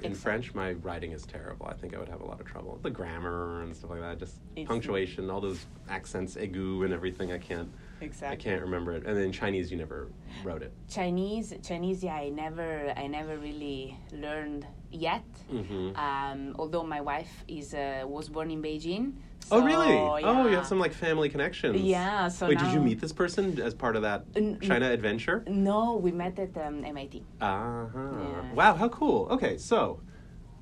In 0.01 0.11
Exactly. 0.11 0.15
French, 0.31 0.53
my 0.55 0.71
writing 0.81 1.11
is 1.11 1.23
terrible. 1.25 1.65
I 1.67 1.73
think 1.73 1.93
I 1.93 1.99
would 1.99 2.07
have 2.07 2.21
a 2.21 2.25
lot 2.25 2.39
of 2.39 2.45
trouble. 2.45 2.79
The 2.81 2.89
grammar 2.89 3.63
and 3.63 3.75
stuff 3.75 3.89
like 3.89 3.99
that, 3.99 4.17
just 4.17 4.35
punctuation, 4.65 5.29
all 5.29 5.41
those 5.41 5.65
accents, 5.89 6.35
aigu 6.35 6.85
and 6.85 6.93
everything. 6.93 7.33
I 7.33 7.37
can't, 7.37 7.69
Exactly. 7.99 8.37
I 8.37 8.41
can't 8.41 8.61
remember 8.63 8.93
it. 8.93 9.05
And 9.05 9.17
then 9.17 9.33
Chinese, 9.33 9.69
you 9.69 9.77
never 9.77 10.07
wrote 10.45 10.61
it. 10.61 10.71
Chinese, 10.89 11.53
Chinese, 11.61 12.01
yeah, 12.01 12.15
I 12.15 12.29
never, 12.29 12.93
I 12.95 13.07
never 13.07 13.37
really 13.37 13.97
learned 14.13 14.65
yet. 14.91 15.23
hmm 15.49 15.91
Um, 15.95 16.55
although 16.59 16.83
my 16.83 17.01
wife 17.01 17.43
is 17.47 17.73
uh, 17.73 18.03
was 18.05 18.29
born 18.29 18.51
in 18.51 18.61
Beijing. 18.61 19.13
oh, 19.51 19.61
really? 19.61 19.97
so, 20.21 20.27
Oh, 20.29 20.47
you 20.47 20.55
have 20.55 20.65
some 20.67 20.79
like 20.79 20.93
family 20.93 21.29
connections. 21.29 21.81
Yeah, 21.81 22.27
so 22.29 22.47
Wait, 22.47 22.57
did 22.59 22.71
you 22.71 22.81
meet 22.81 22.99
this 23.01 23.13
person 23.13 23.59
as 23.61 23.73
part 23.73 23.95
of 23.95 24.01
that 24.03 24.25
China 24.61 24.89
adventure? 24.91 25.43
No, 25.47 25.95
we 25.95 26.11
met 26.11 26.37
at 26.39 26.57
um, 26.57 26.83
MIT. 26.85 27.23
Uh 27.41 27.87
huh. 27.93 27.99
Yeah. 28.19 28.53
Wow, 28.53 28.75
how 28.75 28.89
cool. 28.89 29.27
Okay, 29.31 29.57
so 29.57 30.01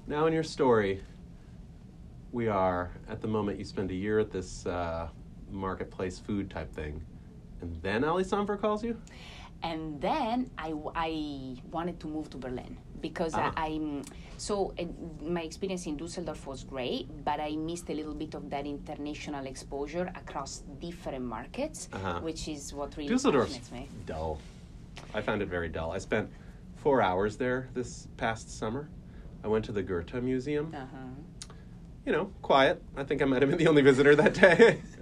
now 0.08 0.26
in 0.28 0.34
your 0.34 0.44
story, 0.44 1.02
we 2.32 2.48
are 2.48 2.92
at 3.10 3.22
the 3.22 3.28
moment 3.28 3.58
you 3.60 3.66
spend 3.66 3.92
a 3.92 3.96
year 3.96 4.20
at 4.20 4.32
this 4.32 4.66
uh, 4.66 5.10
marketplace 5.52 6.20
food 6.20 6.50
type 6.50 6.72
thing, 6.74 7.04
and 7.62 7.82
then 7.82 8.04
Ali 8.04 8.24
Samwer 8.24 8.60
calls 8.60 8.84
you. 8.84 8.98
and 9.63 10.00
then 10.00 10.52
I, 10.58 10.70
I 10.94 11.10
wanted 11.72 12.00
to 12.02 12.08
move 12.08 12.30
to 12.30 12.38
Berlin 12.38 12.78
because 13.01 13.33
Ah. 13.36 13.51
I, 13.55 13.65
I'm 13.67 14.03
so 14.38 14.73
uh, 14.79 14.83
my 15.23 15.41
experience 15.41 15.88
in 15.88 15.97
Düsseldorf 15.97 16.45
was 16.45 16.63
great, 16.63 17.07
but 17.25 17.39
I 17.39 17.55
missed 17.55 17.89
a 17.89 17.93
little 17.93 18.13
bit 18.13 18.36
of 18.36 18.49
that 18.51 18.65
international 18.65 19.45
exposure 19.47 20.12
across 20.15 20.63
different 20.79 21.25
markets, 21.25 21.89
Uh-huh. 21.93 22.19
which 22.21 22.47
is 22.47 22.73
what 22.73 22.95
really 22.97 23.10
Dusseldorf's 23.10 23.57
fascinates 23.57 23.71
me. 23.71 23.99
dull. 24.05 24.39
I 25.13 25.21
found 25.21 25.41
it 25.41 25.47
very 25.49 25.69
dull. 25.69 25.91
I 25.91 25.97
spent 25.99 26.29
four 26.75 27.01
hours 27.01 27.38
there 27.38 27.69
this 27.73 28.07
past 28.17 28.49
summer. 28.57 28.89
I 29.43 29.47
went 29.47 29.65
to 29.65 29.71
the 29.71 29.81
Goethe 29.83 30.13
Museum. 30.21 30.71
Uh-huh. 30.75 31.53
You 32.05 32.12
know, 32.13 32.31
quiet. 32.41 32.81
I 32.95 33.03
think 33.03 33.21
I 33.21 33.25
might 33.25 33.41
have 33.41 33.49
been 33.49 33.60
the 33.60 33.67
only 33.67 33.81
visitor 33.81 34.15
that 34.15 34.33
day. 34.33 34.81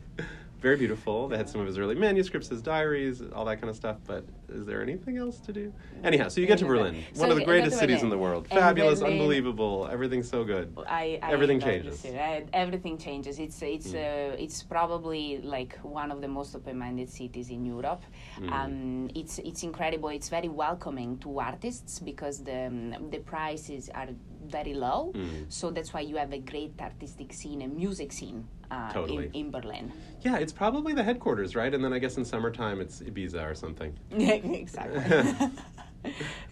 very 0.66 0.78
beautiful. 0.78 1.28
They 1.28 1.38
had 1.38 1.48
some 1.48 1.62
of 1.62 1.68
his 1.68 1.78
early 1.78 1.94
manuscripts, 1.94 2.48
his 2.50 2.62
diaries, 2.74 3.22
all 3.36 3.46
that 3.46 3.58
kind 3.62 3.70
of 3.70 3.76
stuff. 3.84 3.98
But 4.12 4.26
is 4.50 4.66
there 4.66 4.82
anything 4.82 5.16
else 5.26 5.38
to 5.48 5.52
do? 5.54 5.66
Anyhow, 6.04 6.28
so 6.30 6.42
you 6.42 6.48
get 6.48 6.58
to 6.64 6.66
Berlin, 6.74 6.96
So 7.14 7.22
one 7.22 7.30
of 7.30 7.38
the 7.38 7.44
I 7.44 7.46
get 7.46 7.52
to 7.52 7.52
greatest 7.62 7.78
cities 7.84 8.02
in 8.06 8.10
the 8.16 8.18
world. 8.26 8.44
And 8.50 8.60
Fabulous, 8.60 9.00
Berlin- 9.00 9.14
unbelievable, 9.14 9.88
everything's 9.96 10.28
so 10.36 10.44
good. 10.44 10.66
I, 11.04 11.20
I 11.22 11.32
Everything 11.36 11.60
changes. 11.68 12.04
I- 12.04 12.46
everything 12.64 12.96
changes. 13.08 13.36
It's 13.46 13.60
it's 13.76 13.92
Mm. 13.94 14.06
uh, 14.06 14.44
it's 14.46 14.60
probably 14.76 15.26
like 15.56 15.74
one 16.02 16.10
of 16.16 16.20
the 16.26 16.32
most 16.38 16.52
open-minded 16.58 17.10
cities 17.20 17.48
in 17.56 17.62
Europe. 17.76 18.04
Mm. 18.40 18.52
Um, 18.58 19.10
it's 19.22 19.36
it's 19.50 19.62
incredible. 19.70 20.10
It's 20.20 20.30
very 20.38 20.52
welcoming 20.66 21.12
to 21.24 21.30
artists 21.52 21.94
because 22.12 22.36
the 22.50 22.60
um, 22.72 23.10
the 23.14 23.22
prices 23.34 23.84
are 24.00 24.10
very 24.58 24.74
low. 24.88 25.02
Mm. 25.14 25.46
So 25.60 25.66
that's 25.76 25.92
why 25.94 26.02
you 26.10 26.16
have 26.24 26.32
a 26.40 26.42
great 26.52 26.74
artistic 26.90 27.30
scene 27.40 27.60
a 27.68 27.70
music 27.84 28.12
scene 28.18 28.40
uh, 28.72 28.92
Totally. 28.92 29.28
in, 29.28 29.46
in 29.46 29.52
Berlin. 29.52 29.92
Yeah, 30.22 30.38
it's 30.38 30.54
probably 30.54 30.94
the 30.94 31.04
headquarters, 31.04 31.56
right? 31.56 31.74
And 31.74 31.84
then 31.84 31.94
I 31.94 32.00
guess 32.00 32.18
in 32.18 32.26
summertime 32.26 32.82
it's 32.82 33.02
Ibiza 33.02 33.50
or 33.50 33.56
something. 33.56 33.98
exactly. 34.12 35.50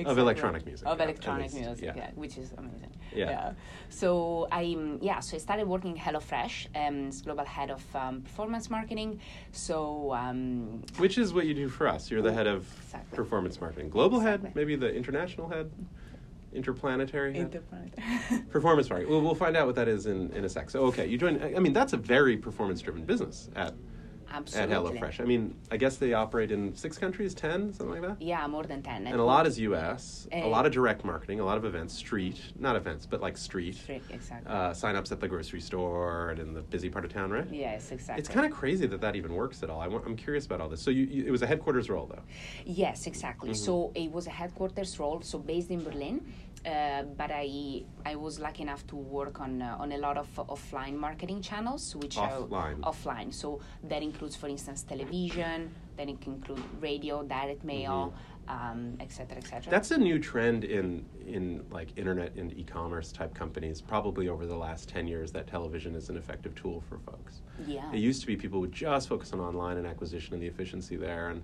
Of 0.06 0.18
electronic 0.18 0.66
music, 0.66 0.88
Of 0.88 0.98
yeah, 0.98 1.04
electronic 1.04 1.54
music, 1.54 1.86
yeah. 1.86 1.94
yeah. 1.96 2.10
which 2.16 2.38
is 2.40 2.54
amazing. 2.58 2.90
Yeah. 3.16 3.54
So 3.90 4.48
I 4.52 4.76
yeah, 5.00 5.20
so 5.20 5.36
I 5.36 5.40
started 5.40 5.68
working 5.68 5.98
at 6.00 6.14
HelloFresh, 6.14 6.68
um, 6.76 7.08
as 7.10 7.22
global 7.22 7.46
head 7.46 7.70
of 7.70 7.84
um, 7.96 8.22
performance 8.22 8.72
marketing. 8.72 9.20
So 9.52 10.12
um, 10.14 10.82
Which 10.98 11.20
is 11.20 11.34
what 11.34 11.46
you 11.46 11.54
do 11.54 11.70
for 11.70 11.88
us. 11.88 12.10
You're 12.10 12.24
the 12.24 12.34
head 12.34 12.48
of 12.48 12.66
Exactly. 12.86 13.16
performance 13.16 13.62
marketing. 13.62 13.90
Global 13.90 14.20
head, 14.20 14.56
maybe 14.56 14.76
the 14.76 14.92
international 14.92 15.48
head, 15.50 15.72
interplanetary. 16.54 17.36
Interplanetary. 17.38 18.44
Performance 18.50 18.90
marketing. 18.90 19.12
Well, 19.12 19.22
we'll 19.22 19.36
find 19.36 19.58
out 19.58 19.68
what 19.68 19.76
that 19.76 19.88
is 19.88 20.06
in, 20.06 20.32
in 20.32 20.46
a 20.46 20.50
sec. 20.50 20.70
So, 20.70 20.86
okay, 20.86 21.08
you 21.08 21.18
join. 21.18 21.42
I 21.56 21.60
mean, 21.60 21.74
that's 21.74 21.94
a 21.94 21.98
very 21.98 22.38
performance 22.38 22.82
driven 22.82 23.04
business 23.04 23.50
at 23.56 23.74
Absolutely. 24.34 24.76
at 24.76 24.84
HelloFresh. 24.84 25.22
I 25.22 25.26
mean, 25.26 25.56
I 25.72 25.78
guess 25.78 25.98
they 25.98 26.14
operate 26.14 26.52
in 26.52 26.76
six 26.76 26.98
countries, 26.98 27.34
ten, 27.36 27.72
something 27.74 28.02
like 28.02 28.02
that. 28.02 28.22
Yeah, 28.22 28.46
more 28.48 28.64
than 28.64 28.82
ten. 28.82 29.06
And 29.06 29.20
a 29.20 29.24
lot 29.24 29.46
is 29.46 29.60
U.S. 29.60 30.28
a 30.32 30.42
Uh, 30.44 30.48
lot 30.48 30.66
of 30.66 30.72
direct 30.72 31.06
marketing, 31.06 31.40
a 31.40 31.46
lot 31.46 31.58
of 31.58 31.66
events, 31.66 31.94
street, 31.94 32.40
not 32.60 32.76
events, 32.76 33.06
but 33.06 33.22
like 33.22 33.38
street. 33.38 33.76
Street, 33.76 34.02
exactly. 34.10 34.52
Uh, 34.52 34.74
sign-ups 34.74 35.12
at 35.12 35.20
the 35.20 35.28
grocery 35.28 35.62
store 35.62 36.32
and 36.32 36.40
in 36.40 36.54
the 36.54 36.62
busy 36.62 36.90
part 36.90 37.06
of 37.06 37.14
town, 37.14 37.32
right? 37.32 37.48
yes, 37.52 37.92
exactly. 37.92 38.20
It's 38.20 38.30
kind 38.30 38.46
of 38.46 38.52
crazy 38.52 38.88
that 38.88 39.02
that 39.02 39.16
even 39.16 39.34
works 39.34 39.62
at 39.64 39.70
all. 39.70 39.80
I 39.80 39.88
want, 39.88 40.06
I'm 40.08 40.16
curious 40.16 40.46
about 40.48 40.62
all 40.62 40.70
this. 40.70 40.82
So 40.82 40.90
you, 40.90 41.04
you, 41.06 41.26
it 41.26 41.32
was 41.32 41.44
a 41.44 41.48
headquarters 41.48 41.90
role, 41.90 42.08
though. 42.08 42.24
Yes, 42.66 43.06
exactly. 43.08 43.50
Mm-hmm. 43.52 43.66
So 43.66 43.92
it 43.94 44.12
was 44.12 44.26
a 44.28 44.32
headquarters 44.32 45.00
role, 45.00 45.22
so 45.22 45.38
based 45.38 45.70
in 45.70 45.84
Berlin. 45.84 46.26
Uh, 46.66 47.04
but 47.18 47.30
I 47.30 47.84
I 48.06 48.16
was 48.16 48.40
lucky 48.40 48.64
enough 48.64 48.88
to 48.88 48.96
work 48.96 49.42
on 49.42 49.62
uh, 49.62 49.76
on 49.80 49.92
a 49.92 49.98
lot 49.98 50.18
of 50.18 50.28
offline 50.38 50.96
marketing 50.96 51.42
channels, 51.42 51.94
which 51.98 52.16
Offline. 52.16 52.54
are 52.54 52.92
offline. 52.92 53.34
So 53.34 53.60
that 53.90 54.02
includes, 54.02 54.38
for 54.38 54.48
instance, 54.48 54.84
television. 54.84 55.74
Then 55.98 56.10
it 56.10 56.22
can 56.22 56.34
include 56.36 56.64
radio, 56.80 57.22
direct 57.22 57.64
mail, 57.66 58.14
um, 58.48 58.96
et 59.02 59.12
cetera, 59.12 59.38
et 59.38 59.44
cetera. 59.44 59.62
Mm-hmm. 59.64 59.72
That's 59.72 59.92
a 59.92 59.98
new 59.98 60.20
trend 60.20 60.64
in 60.64 61.06
in 61.28 61.66
like 61.70 61.90
internet 61.98 62.34
and 62.36 62.58
e-commerce 62.58 63.12
type 63.12 63.34
companies. 63.36 63.82
Probably 63.82 64.30
over 64.30 64.46
the 64.46 64.56
last 64.56 64.88
ten 64.88 65.06
years, 65.06 65.34
that 65.34 65.48
television 65.48 65.96
is 65.96 66.10
an 66.10 66.16
effective 66.16 66.56
tool 66.56 66.82
for 66.88 66.98
folks. 67.00 67.42
yeah. 67.68 67.92
It 67.92 68.00
used 68.00 68.22
to 68.22 68.28
be 68.28 68.38
people 68.38 68.62
would 68.62 68.72
just 68.72 69.10
focus 69.10 69.34
on 69.34 69.42
online 69.42 69.76
and 69.76 69.86
acquisition 69.86 70.34
and 70.34 70.42
the 70.42 70.48
efficiency 70.48 70.96
there, 70.96 71.28
and 71.28 71.44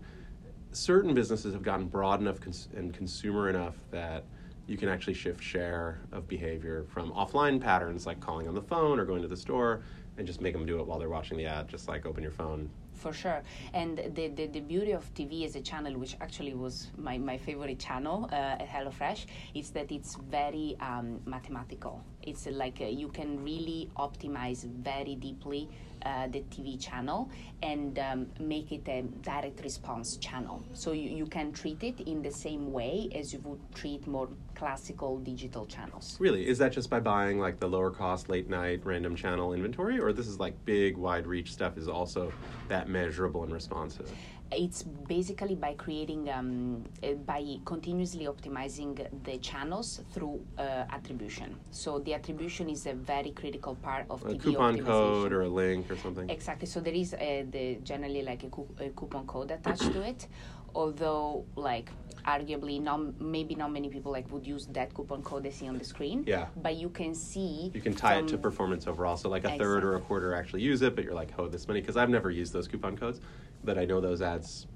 certain 0.72 1.14
businesses 1.14 1.54
have 1.54 1.64
gotten 1.64 1.88
broad 1.88 2.22
enough 2.22 2.40
cons- 2.40 2.70
and 2.74 2.94
consumer 2.94 3.50
enough 3.50 3.76
that 3.92 4.24
you 4.70 4.78
can 4.78 4.88
actually 4.88 5.16
shift 5.16 5.44
share 5.44 6.00
of 6.12 6.28
behavior 6.28 6.86
from 6.90 7.12
offline 7.12 7.60
patterns 7.60 8.06
like 8.06 8.20
calling 8.20 8.48
on 8.48 8.54
the 8.54 8.62
phone 8.62 9.00
or 9.00 9.06
going 9.06 9.22
to 9.22 9.28
the 9.28 9.36
store 9.36 9.82
and 10.18 10.28
just 10.28 10.42
make 10.42 10.54
them 10.54 10.66
do 10.66 10.80
it 10.80 10.86
while 10.86 11.00
they're 11.00 11.10
watching 11.10 11.38
the 11.38 11.46
ad, 11.46 11.68
just 11.68 11.88
like 11.88 12.06
open 12.06 12.22
your 12.22 12.32
phone. 12.32 12.70
For 12.94 13.14
sure. 13.14 13.42
And 13.74 13.98
the, 14.14 14.28
the, 14.28 14.48
the 14.48 14.60
beauty 14.60 14.92
of 14.92 15.12
TV 15.14 15.46
as 15.46 15.56
a 15.56 15.62
channel, 15.62 15.94
which 15.98 16.18
actually 16.20 16.54
was 16.54 16.92
my, 16.98 17.18
my 17.18 17.38
favorite 17.38 17.80
channel 17.80 18.30
uh, 18.32 18.36
at 18.36 18.68
HelloFresh, 18.68 19.26
is 19.56 19.70
that 19.72 19.90
it's 19.92 20.16
very 20.30 20.76
um, 20.82 21.22
mathematical. 21.26 22.04
It's 22.22 22.46
like 22.48 22.80
uh, 22.82 22.86
you 22.86 23.08
can 23.08 23.42
really 23.42 23.90
optimize 23.96 24.66
very 24.66 25.16
deeply 25.16 25.70
uh, 26.06 26.28
the 26.28 26.42
TV 26.52 26.80
channel 26.80 27.30
and 27.62 28.00
um, 28.00 28.28
make 28.40 28.72
it 28.72 28.88
a 28.88 29.04
direct 29.22 29.62
response 29.64 30.18
channel. 30.18 30.64
So 30.74 30.92
you, 30.92 31.10
you 31.10 31.26
can 31.26 31.52
treat 31.52 31.84
it 31.84 32.02
in 32.02 32.22
the 32.22 32.32
same 32.32 32.72
way 32.72 33.10
as 33.14 33.34
you 33.34 33.40
would 33.40 33.60
treat 33.76 34.08
more 34.08 34.30
classical 34.56 35.18
digital 35.20 35.66
channels. 35.66 36.18
Really, 36.20 36.48
is 36.48 36.58
that 36.58 36.72
just 36.72 36.90
by 36.90 37.00
buying 37.00 37.40
like 37.40 37.60
the 37.60 37.68
lower 37.68 37.92
cost 37.92 38.30
late 38.30 38.50
night 38.50 38.82
random 38.84 39.16
channel 39.16 39.54
inventory, 39.54 40.00
or 40.00 40.12
this 40.14 40.28
is 40.28 40.40
like 40.40 40.54
big 40.66 40.98
wide 40.98 41.28
reach 41.28 41.52
stuff 41.52 41.78
is 41.78 41.88
also 41.88 42.32
that 42.68 42.90
measurable 42.90 43.44
and 43.44 43.54
responsive? 43.54 44.12
It's 44.52 44.84
basically 44.84 45.56
by 45.56 45.74
creating 45.74 46.30
um, 46.30 46.84
uh, 47.04 47.14
by 47.26 47.58
continuously 47.66 48.26
optimizing 48.26 49.06
the 49.24 49.38
channels 49.38 50.02
through 50.12 50.44
uh, 50.58 50.86
attribution. 50.92 51.56
So 51.72 52.00
the 52.00 52.14
attribution 52.16 52.70
is 52.70 52.86
a 52.88 52.94
very 52.94 53.32
critical 53.32 53.76
part 53.76 54.06
of 54.10 54.24
A 54.24 54.30
TV 54.30 54.42
coupon 54.42 54.80
code 54.84 55.32
or 55.34 55.44
a 55.44 55.50
link 55.50 55.90
or 55.92 55.98
something? 55.98 56.30
exactly. 56.30 56.68
So 56.68 56.80
there 56.80 56.94
is 56.94 57.14
uh, 57.14 57.44
the 57.52 57.76
generally 57.84 58.24
like 58.24 58.44
a, 58.44 58.50
coup- 58.50 58.76
a 58.80 58.90
coupon 58.90 59.28
code 59.28 59.52
attached 59.52 59.92
to 59.94 60.02
it. 60.02 60.28
Although 60.76 61.46
like 61.56 61.90
arguably 62.26 62.80
not 62.82 63.20
maybe 63.20 63.56
not 63.56 63.72
many 63.72 63.90
people 63.90 64.12
like 64.12 64.32
would 64.32 64.46
use 64.46 64.68
that 64.68 64.94
coupon 64.94 65.24
code 65.24 65.42
they 65.44 65.50
see 65.52 65.68
on 65.68 65.78
the 65.78 65.84
screen. 65.84 66.24
Yeah. 66.28 66.48
but 66.62 66.76
you 66.76 66.90
can 66.90 67.16
see 67.16 67.72
You 67.74 67.82
can 67.82 67.94
tie 67.94 68.20
it 68.20 68.28
to 68.30 68.38
performance 68.38 68.86
overall. 68.88 69.18
So 69.18 69.30
like 69.30 69.46
a 69.46 69.58
third 69.58 69.84
or 69.84 69.96
a 69.96 70.00
quarter 70.00 70.34
actually 70.36 70.62
use 70.62 70.82
it, 70.82 70.96
but 70.96 71.04
you're 71.06 71.14
like, 71.16 71.32
oh, 71.38 71.48
this 71.48 71.68
many 71.68 71.82
because 71.82 71.98
I've 71.98 72.10
never 72.10 72.30
used 72.30 72.54
those 72.54 72.68
coupon 72.68 72.98
codes, 72.98 73.20
but 73.64 73.78
I 73.78 73.86
know 73.86 74.02
those 74.02 74.22
ads 74.22 74.68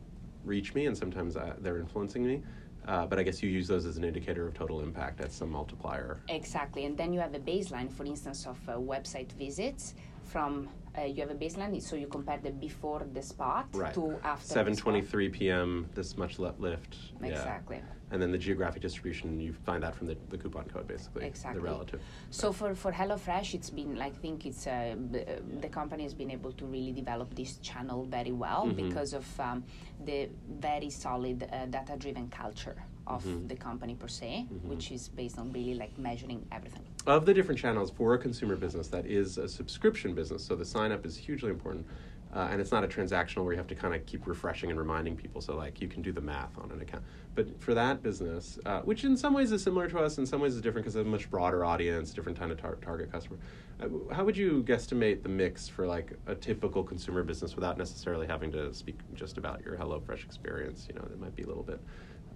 reach 0.44 0.74
me 0.74 0.88
and 0.88 0.98
sometimes 0.98 1.36
uh, 1.36 1.54
they're 1.60 1.80
influencing 1.80 2.26
me. 2.26 2.42
Uh, 2.88 3.06
but 3.06 3.18
I 3.18 3.24
guess 3.24 3.42
you 3.42 3.50
use 3.50 3.68
those 3.68 3.86
as 3.86 3.96
an 3.96 4.04
indicator 4.04 4.46
of 4.46 4.54
total 4.54 4.82
impact 4.82 5.22
at 5.22 5.32
some 5.32 5.50
multiplier. 5.50 6.20
Exactly, 6.28 6.86
and 6.86 6.98
then 6.98 7.14
you 7.14 7.20
have 7.22 7.34
a 7.34 7.40
baseline, 7.40 7.90
for 7.90 8.04
instance, 8.06 8.46
of 8.46 8.58
uh, 8.68 8.74
website 8.74 9.32
visits. 9.34 9.96
From 10.26 10.68
uh, 10.98 11.02
you 11.06 11.22
have 11.22 11.32
a 11.32 11.36
baseline, 11.36 11.82
so 11.82 11.96
you 11.96 12.08
compare 12.08 12.40
the 12.44 12.52
before 12.52 13.02
the 13.14 13.22
spot 13.22 13.68
Right. 13.74 13.94
to 13.94 14.16
after. 14.24 14.48
Seven 14.48 14.76
twenty-three 14.76 15.30
p.m. 15.30 15.88
This 15.96 16.18
much 16.18 16.40
le- 16.40 16.54
lift. 16.60 16.96
Yeah. 17.22 17.30
Exactly. 17.30 17.82
And 18.12 18.22
then 18.22 18.32
the 18.32 18.38
geographic 18.38 18.84
distribution, 18.84 19.40
you 19.40 19.54
find 19.54 19.82
that 19.82 19.96
from 19.96 20.06
the, 20.06 20.16
the 20.30 20.38
coupon 20.38 20.66
code, 20.66 20.88
basically. 20.88 21.26
Exactly. 21.26 21.60
The 21.62 21.66
relative. 21.66 22.00
So 22.30 22.52
for 22.54 22.76
for 22.76 22.92
HelloFresh, 22.92 23.56
it's 23.56 23.72
been 23.72 23.96
like 23.96 24.14
I 24.14 24.18
think 24.22 24.46
it's 24.46 24.68
uh, 24.68 24.96
b- 25.12 25.22
uh, 25.22 25.40
the 25.62 25.70
company 25.70 26.04
has 26.04 26.14
been 26.14 26.30
able 26.30 26.52
to 26.54 26.66
really 26.66 26.92
develop 26.92 27.34
this 27.34 27.58
channel 27.58 28.06
very 28.06 28.32
well 28.32 28.68
Mhm. 28.68 28.76
because 28.76 29.14
of 29.14 29.26
um, 29.40 29.64
the 30.06 30.30
very 30.70 30.90
solid 30.92 31.44
uh, 31.52 31.66
data-driven 31.66 32.30
culture 32.30 32.76
of 33.08 33.24
Mhm. 33.26 33.48
the 33.50 33.56
company 33.56 33.96
per 33.96 34.08
se, 34.08 34.48
Mhm. 34.50 34.70
which 34.70 34.92
is 34.92 35.10
based 35.10 35.38
on 35.38 35.52
really 35.52 35.76
like 35.76 35.98
measuring 35.98 36.46
everything. 36.52 36.84
of 37.06 37.26
the 37.26 37.34
different 37.34 37.60
channels 37.60 37.92
for 37.92 38.14
a 38.14 38.18
consumer 38.18 38.56
business 38.56 38.88
that 38.88 39.06
is 39.06 39.38
a 39.38 39.46
subscription 39.48 40.16
business, 40.16 40.42
so 40.42 40.56
the 40.56 40.64
sign 40.64 40.90
up 40.90 41.06
is 41.06 41.18
hugely 41.18 41.50
important. 41.50 41.86
Uh, 42.34 42.48
and 42.50 42.60
it's 42.60 42.72
not 42.72 42.84
a 42.84 42.88
transactional 42.88 43.44
where 43.44 43.54
you 43.54 43.58
have 43.58 43.68
to 43.68 43.76
kind 43.76 43.94
of 43.94 44.04
keep 44.08 44.26
refreshing 44.26 44.72
and 44.72 44.80
reminding 44.80 45.16
people. 45.16 45.40
So, 45.40 45.56
like, 45.56 45.80
you 45.82 45.88
can 45.88 46.02
do 46.02 46.12
the 46.12 46.22
math 46.22 46.58
on 46.58 46.72
an 46.72 46.82
account. 46.82 47.04
But 47.36 47.62
for 47.62 47.76
that 47.76 48.02
business, 48.02 48.58
uh, 48.66 48.82
which 48.82 49.04
in 49.04 49.16
some 49.16 49.36
ways 49.36 49.52
is 49.52 49.62
similar 49.62 49.88
to 49.90 50.00
us, 50.00 50.18
in 50.18 50.26
some 50.26 50.42
ways 50.42 50.56
is 50.56 50.62
different 50.62 50.86
because 50.86 50.96
of 50.96 51.06
a 51.06 51.10
much 51.10 51.30
broader 51.30 51.64
audience, 51.64 52.12
different 52.12 52.40
kind 52.40 52.52
of 52.52 52.60
tar- 52.60 52.78
target 52.82 53.12
customer. 53.12 53.38
Uh, 53.80 53.88
how 54.12 54.24
would 54.24 54.36
you 54.38 54.64
guesstimate 54.64 55.22
the 55.22 55.30
mix 55.30 55.68
for 55.68 55.86
like 55.86 56.18
a 56.26 56.34
typical 56.34 56.84
consumer 56.84 57.22
business 57.22 57.56
without 57.56 57.78
necessarily 57.78 58.26
having 58.26 58.52
to 58.52 58.74
speak 58.74 58.98
just 59.14 59.38
about 59.38 59.64
your 59.64 59.76
HelloFresh 59.78 60.26
experience? 60.26 60.88
You 60.90 60.96
know, 60.96 61.06
it 61.06 61.20
might 61.20 61.36
be 61.36 61.44
a 61.44 61.48
little 61.48 61.64
bit 61.64 61.80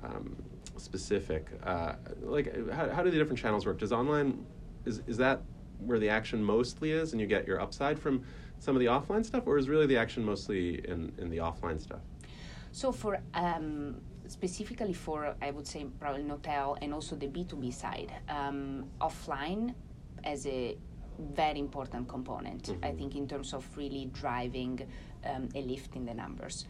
um, 0.04 0.36
specific. 0.78 1.48
Uh, 1.64 1.94
like, 2.22 2.54
how, 2.72 2.90
how 2.90 3.04
do 3.04 3.10
the 3.12 3.18
different 3.18 3.40
channels 3.40 3.66
work? 3.66 3.80
Does 3.80 3.92
online 3.92 4.46
is 4.86 5.02
is 5.08 5.18
that 5.18 5.42
where 5.80 6.00
the 6.00 6.10
action 6.10 6.44
mostly 6.44 6.92
is, 6.92 7.12
and 7.14 7.22
you 7.22 7.28
get 7.28 7.48
your 7.48 7.60
upside 7.62 8.00
from 8.00 8.24
some 8.60 8.76
of 8.76 8.80
the 8.80 8.88
offline 8.88 9.24
stuff, 9.26 9.44
or 9.46 9.58
is 9.58 9.70
really 9.70 9.86
the 9.86 9.98
action 9.98 10.24
mostly 10.24 10.88
in 10.88 11.12
in 11.18 11.30
the 11.30 11.38
offline 11.38 11.80
stuff? 11.80 12.02
So 12.72 12.92
for 12.92 13.20
um, 13.34 14.02
specifically 14.28 14.94
for 14.94 15.36
I 15.42 15.52
would 15.52 15.68
say 15.68 15.86
probably 16.00 16.24
Knotel 16.24 16.78
and 16.82 16.94
also 16.94 17.16
the 17.16 17.28
B 17.28 17.44
two 17.44 17.58
B 17.58 17.72
side, 17.72 18.12
um, 18.30 18.86
offline 19.02 19.74
as 20.24 20.46
a 20.46 20.78
very 21.20 21.60
important 21.60 22.08
component. 22.08 22.70
I 22.84 22.92
Mhm. 22.92 22.98
think 22.98 23.16
in 23.16 23.28
terms 23.28 23.54
of 23.54 23.66
really 23.78 24.06
driving 24.14 24.80
um, 25.26 25.50
a 25.56 25.62
lift 25.62 25.96
in 25.96 26.06
the 26.06 26.14
numbers. 26.14 26.66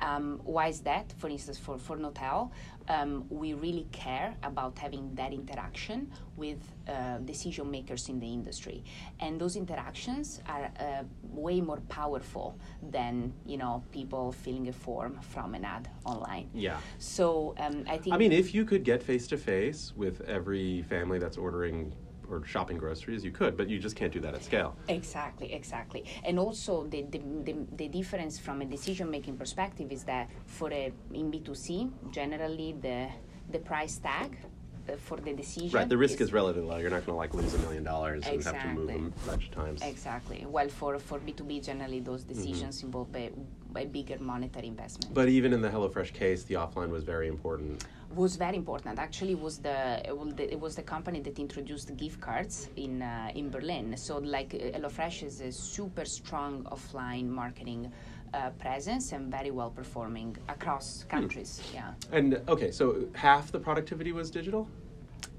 Um, 0.00 0.40
why 0.44 0.68
is 0.68 0.80
that? 0.80 1.12
For 1.18 1.28
instance, 1.28 1.58
for 1.58 1.78
for 1.78 1.96
Knotel, 1.96 2.50
um, 2.88 3.24
we 3.30 3.54
really 3.54 3.86
care 3.92 4.34
about 4.42 4.78
having 4.78 5.14
that 5.14 5.32
interaction 5.32 6.10
with 6.36 6.58
uh, 6.88 7.18
decision 7.18 7.70
makers 7.70 8.08
in 8.08 8.18
the 8.18 8.26
industry, 8.26 8.84
and 9.20 9.40
those 9.40 9.56
interactions 9.56 10.40
are 10.46 10.70
uh, 10.80 11.04
way 11.22 11.60
more 11.60 11.80
powerful 11.88 12.58
than 12.90 13.32
you 13.46 13.56
know 13.56 13.82
people 13.92 14.32
filling 14.32 14.68
a 14.68 14.72
form 14.72 15.18
from 15.20 15.54
an 15.54 15.64
ad 15.64 15.88
online. 16.04 16.48
Yeah. 16.52 16.78
So 16.98 17.54
um, 17.58 17.84
I 17.88 17.98
think. 17.98 18.14
I 18.14 18.18
mean, 18.18 18.32
if 18.32 18.54
you 18.54 18.64
could 18.64 18.84
get 18.84 19.02
face 19.02 19.26
to 19.28 19.36
face 19.36 19.92
with 19.96 20.20
every 20.22 20.82
family 20.82 21.18
that's 21.18 21.36
ordering 21.36 21.94
or 22.30 22.44
shopping 22.44 22.78
groceries, 22.78 23.24
you 23.24 23.30
could, 23.30 23.56
but 23.56 23.68
you 23.68 23.78
just 23.78 23.96
can't 23.96 24.12
do 24.12 24.20
that 24.20 24.34
at 24.34 24.44
scale. 24.44 24.76
Exactly, 24.88 25.52
exactly. 25.52 26.04
And 26.24 26.38
also 26.38 26.84
the, 26.84 27.02
the, 27.02 27.18
the, 27.44 27.54
the 27.76 27.88
difference 27.88 28.38
from 28.38 28.62
a 28.62 28.64
decision 28.64 29.10
making 29.10 29.36
perspective 29.36 29.92
is 29.92 30.04
that 30.04 30.30
for 30.46 30.72
a 30.72 30.92
in 31.12 31.30
B2C, 31.30 31.90
generally 32.10 32.74
the 32.80 33.08
the 33.50 33.58
price 33.58 33.98
tag 33.98 34.36
uh, 34.88 34.96
for 34.96 35.16
the 35.16 35.32
decision 35.32 35.70
Right. 35.70 35.88
The 35.88 35.96
risk 35.96 36.20
is 36.20 36.32
relatively 36.32 36.68
low. 36.68 36.76
You're 36.76 36.90
not 36.90 37.06
going 37.06 37.14
to 37.16 37.22
like 37.24 37.34
lose 37.34 37.54
a 37.54 37.58
million 37.58 37.84
dollars 37.84 38.24
and 38.26 38.42
have 38.44 38.60
to 38.62 38.68
move 38.68 38.90
Exactly. 38.90 38.94
them 38.94 39.14
a 39.22 39.26
bunch 39.30 39.44
of 39.48 39.54
times. 39.54 39.82
Exactly. 39.82 40.46
Well, 40.46 40.68
for, 40.68 40.98
for 40.98 41.18
B2B, 41.18 41.64
generally 41.64 42.00
those 42.00 42.22
decisions 42.22 42.82
involve 42.82 43.14
a, 43.16 43.30
a 43.76 43.86
bigger 43.86 44.18
monetary 44.18 44.68
investment. 44.68 45.06
Mm-hmm. 45.06 45.14
But 45.14 45.28
even 45.28 45.52
in 45.52 45.62
the 45.62 45.70
HelloFresh 45.70 46.12
case, 46.12 46.44
the 46.44 46.54
offline 46.54 46.90
was 46.90 47.02
very 47.04 47.28
important. 47.28 47.84
Was 48.16 48.36
very 48.36 48.56
important. 48.56 48.98
Actually, 48.98 49.34
was 49.34 49.58
the 49.58 50.00
it 50.10 50.16
was 50.16 50.34
the, 50.34 50.52
it 50.52 50.60
was 50.60 50.74
the 50.76 50.82
company 50.82 51.20
that 51.20 51.38
introduced 51.38 51.96
gift 51.96 52.20
cards 52.20 52.68
in 52.76 53.02
uh, 53.02 53.30
in 53.34 53.50
Berlin. 53.50 53.96
So 53.96 54.18
like 54.18 54.50
HelloFresh 54.50 55.22
is 55.22 55.40
a 55.40 55.50
super 55.52 56.04
strong 56.04 56.64
offline 56.76 57.28
marketing 57.28 57.92
uh, 58.34 58.50
presence 58.64 59.12
and 59.12 59.30
very 59.30 59.50
well 59.50 59.70
performing 59.70 60.36
across 60.48 61.04
countries. 61.08 61.60
Yeah, 61.74 61.92
And 62.12 62.40
okay, 62.48 62.70
so 62.70 62.84
half 63.14 63.50
the 63.52 63.58
productivity 63.60 64.12
was 64.12 64.30
digital. 64.30 64.68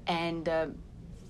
and. 0.06 0.48
Uh, 0.48 0.66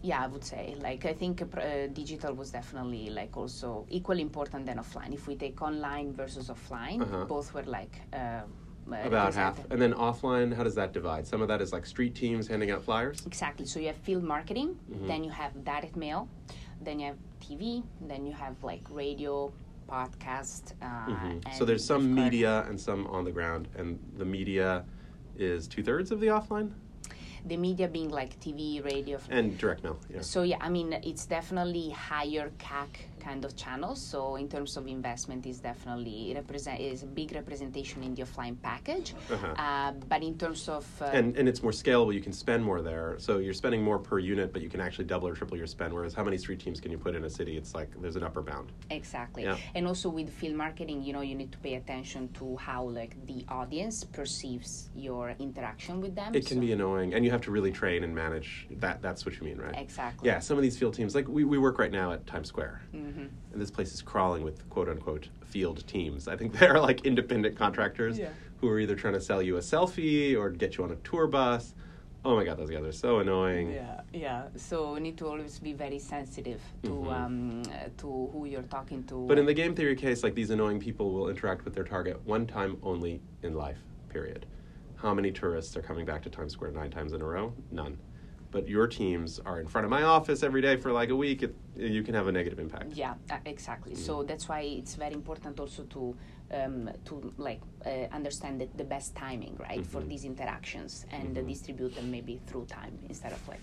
yeah, 0.02 0.22
I 0.22 0.28
would 0.28 0.44
say 0.44 0.76
like 0.88 1.04
I 1.04 1.14
think 1.14 1.42
uh, 1.42 1.86
digital 1.92 2.32
was 2.34 2.50
definitely 2.52 3.10
like 3.10 3.36
also 3.36 3.86
equally 3.88 4.22
important 4.22 4.64
than 4.66 4.76
offline. 4.78 5.12
If 5.12 5.26
we 5.26 5.34
take 5.36 5.60
online 5.62 6.12
versus 6.12 6.48
offline, 6.48 7.00
Uh-huh. 7.02 7.24
both 7.24 7.52
were 7.54 7.64
like 7.78 7.94
uh, 8.12 8.42
About 8.90 9.34
half. 9.34 9.58
And 9.70 9.80
then 9.82 9.92
offline, 9.94 10.54
how 10.54 10.62
does 10.64 10.74
that 10.76 10.92
divide? 10.92 11.26
Some 11.26 11.42
of 11.42 11.48
that 11.48 11.60
is 11.60 11.72
like 11.72 11.86
street 11.86 12.14
teams 12.14 12.46
handing 12.46 12.70
out 12.70 12.82
flyers. 12.84 13.24
Exactly. 13.26 13.66
So 13.66 13.80
you 13.80 13.88
have 13.88 13.96
field 13.96 14.22
marketing, 14.24 14.78
Mhm. 14.90 15.06
then 15.06 15.24
you 15.24 15.30
have 15.30 15.64
direct 15.64 15.96
mail, 15.96 16.28
then 16.80 17.00
you 17.00 17.06
have 17.06 17.16
TV, 17.40 17.82
then 18.00 18.26
you 18.26 18.32
have 18.32 18.62
like 18.62 18.82
radio, 18.90 19.52
podcast. 19.88 20.72
Uh, 20.82 21.06
Mhm. 21.08 21.54
So 21.54 21.64
there's 21.64 21.84
some 21.84 22.12
media 22.14 22.64
and 22.68 22.78
some 22.80 23.06
on 23.06 23.24
the 23.24 23.30
ground, 23.30 23.68
and 23.76 23.98
the 24.16 24.24
media 24.24 24.84
is 25.38 25.68
two 25.68 25.82
thirds 25.82 26.10
of 26.10 26.18
the 26.20 26.26
offline 26.28 26.72
The 27.44 27.56
media 27.56 27.86
being 27.86 28.08
like 28.10 28.40
TV, 28.40 28.80
radio. 28.84 29.18
and 29.30 29.56
direct 29.56 29.84
mail. 29.84 29.98
Yeah. 30.12 30.22
So 30.22 30.42
yeah, 30.42 30.56
I 30.60 30.68
mean 30.70 30.92
it's 31.04 31.26
definitely 31.26 31.90
higher 31.90 32.50
CAC 32.58 33.06
kind 33.26 33.44
of 33.44 33.52
channels. 33.56 34.00
So 34.12 34.36
in 34.36 34.48
terms 34.48 34.76
of 34.76 34.86
investment, 34.86 35.46
is 35.46 35.58
definitely 35.58 36.32
represent 36.34 36.80
is 36.80 37.02
a 37.02 37.10
big 37.20 37.28
representation 37.40 37.98
in 38.06 38.14
the 38.14 38.22
offline 38.26 38.56
package. 38.70 39.08
Uh-huh. 39.34 39.64
Uh, 39.66 39.92
but 40.12 40.20
in 40.22 40.34
terms 40.42 40.62
of 40.76 40.84
uh, 41.02 41.18
and 41.18 41.36
and 41.38 41.48
it's 41.50 41.62
more 41.66 41.76
scalable. 41.82 42.12
You 42.18 42.24
can 42.28 42.36
spend 42.44 42.60
more 42.70 42.80
there, 42.90 43.08
so 43.26 43.30
you're 43.44 43.58
spending 43.62 43.82
more 43.88 43.98
per 44.08 44.18
unit, 44.34 44.48
but 44.54 44.60
you 44.64 44.70
can 44.74 44.80
actually 44.86 45.08
double 45.12 45.28
or 45.30 45.34
triple 45.40 45.56
your 45.62 45.70
spend. 45.76 45.90
Whereas 45.96 46.14
how 46.18 46.24
many 46.28 46.38
street 46.44 46.60
teams 46.64 46.78
can 46.82 46.90
you 46.94 46.98
put 47.06 47.12
in 47.18 47.22
a 47.30 47.32
city? 47.38 47.54
It's 47.60 47.74
like 47.78 47.90
there's 48.02 48.18
an 48.20 48.24
upper 48.28 48.42
bound. 48.50 48.68
Exactly. 49.00 49.42
Yeah. 49.42 49.56
And 49.76 49.82
also 49.90 50.08
with 50.18 50.28
field 50.40 50.56
marketing, 50.66 50.98
you 51.06 51.12
know, 51.16 51.24
you 51.30 51.36
need 51.40 51.52
to 51.56 51.60
pay 51.66 51.74
attention 51.82 52.22
to 52.38 52.44
how 52.66 52.82
like 53.00 53.12
the 53.30 53.40
audience 53.60 53.96
perceives 54.18 54.90
your 55.06 55.24
interaction 55.46 55.94
with 56.04 56.14
them. 56.20 56.30
It 56.34 56.46
can 56.50 56.58
So- 56.58 56.66
be 56.66 56.72
annoying, 56.78 57.08
and 57.14 57.20
you 57.24 57.30
have 57.36 57.44
to 57.48 57.50
really 57.56 57.72
train 57.80 58.00
and 58.06 58.12
manage. 58.24 58.48
That 58.82 58.96
that's 59.06 59.22
what 59.26 59.32
you 59.38 59.44
mean, 59.48 59.58
right? 59.66 59.76
Exactly. 59.86 60.24
Yeah, 60.28 60.38
some 60.48 60.56
of 60.58 60.62
these 60.66 60.76
field 60.80 60.94
teams, 60.98 61.12
like 61.18 61.28
we, 61.36 61.42
we 61.54 61.58
work 61.66 61.76
right 61.82 61.94
now 62.00 62.12
at 62.12 62.20
Times 62.32 62.48
Square, 62.48 62.76
Mhm. 63.16 63.28
and 63.52 63.60
this 63.60 63.70
place 63.70 63.92
is 63.94 64.02
crawling 64.02 64.42
with 64.44 64.68
quote 64.70 64.88
unquote 64.88 65.28
field 65.44 65.86
teams. 65.86 66.28
I 66.28 66.36
think 66.36 66.52
they're 66.58 66.80
like 66.80 67.04
independent 67.06 67.56
contractors 67.56 68.18
Yeah. 68.18 68.30
who 68.60 68.68
are 68.68 68.78
either 68.80 68.94
trying 68.96 69.14
to 69.14 69.20
sell 69.20 69.42
you 69.42 69.56
a 69.56 69.60
selfie 69.60 70.36
or 70.36 70.50
get 70.50 70.76
you 70.76 70.84
on 70.84 70.90
a 70.92 70.96
tour 70.96 71.26
bus. 71.26 71.74
Oh 72.24 72.34
my 72.34 72.44
god, 72.44 72.56
those 72.58 72.70
guys 72.70 72.82
are 72.84 72.90
so 72.90 73.20
annoying. 73.20 73.70
Yeah, 73.70 74.00
yeah. 74.12 74.48
So 74.56 74.94
we 74.94 75.00
need 75.00 75.16
to 75.18 75.28
always 75.28 75.60
be 75.60 75.72
very 75.72 75.98
sensitive 76.00 76.60
to 76.82 76.88
Mhm. 76.90 77.12
um, 77.12 77.62
to 77.98 78.28
who 78.32 78.46
you're 78.46 78.62
talking 78.78 79.04
to. 79.04 79.26
But 79.28 79.38
in 79.38 79.46
the 79.46 79.54
game 79.54 79.74
theory 79.76 79.94
case, 79.94 80.24
like 80.24 80.34
these 80.34 80.50
annoying 80.50 80.80
people 80.80 81.12
will 81.12 81.28
interact 81.28 81.64
with 81.64 81.74
their 81.74 81.84
target 81.84 82.20
one 82.26 82.46
time 82.46 82.78
only 82.82 83.20
in 83.42 83.54
life, 83.54 83.78
period. 84.08 84.44
How 84.96 85.14
many 85.14 85.30
tourists 85.30 85.76
are 85.76 85.82
coming 85.82 86.04
back 86.04 86.22
to 86.22 86.30
Times 86.30 86.52
Square 86.54 86.72
nine 86.72 86.90
times 86.90 87.12
in 87.12 87.20
a 87.20 87.24
row? 87.24 87.52
None. 87.70 87.96
But 88.50 88.68
your 88.68 88.86
teams 88.86 89.40
are 89.44 89.60
in 89.60 89.66
front 89.66 89.84
of 89.84 89.90
my 89.90 90.02
office 90.02 90.42
every 90.42 90.60
day 90.62 90.76
for 90.76 90.92
like 90.92 91.10
a 91.10 91.16
week. 91.16 91.42
It, 91.42 91.54
you 91.76 92.02
can 92.02 92.14
have 92.14 92.26
a 92.28 92.32
negative 92.32 92.58
impact. 92.58 92.92
Yeah, 92.92 93.14
uh, 93.30 93.36
exactly. 93.44 93.94
So 93.94 94.18
Mm. 94.22 94.26
that's 94.28 94.48
why 94.48 94.60
it's 94.60 94.94
very 94.94 95.14
important 95.14 95.60
also 95.60 95.82
to 95.84 96.16
um, 96.52 96.88
to 97.06 97.14
like 97.38 97.60
uh, 97.84 97.90
understand 98.14 98.60
the, 98.60 98.68
the 98.76 98.84
best 98.84 99.16
timing, 99.16 99.56
right, 99.68 99.84
for 99.84 100.00
Mhm. 100.00 100.08
these 100.08 100.24
interactions 100.24 101.04
and 101.10 101.36
uh, 101.36 101.40
Mhm. 101.40 101.48
distribute 101.48 101.92
them 101.96 102.08
maybe 102.10 102.40
through 102.46 102.66
time 102.66 102.96
instead 103.08 103.32
of 103.32 103.48
like. 103.48 103.60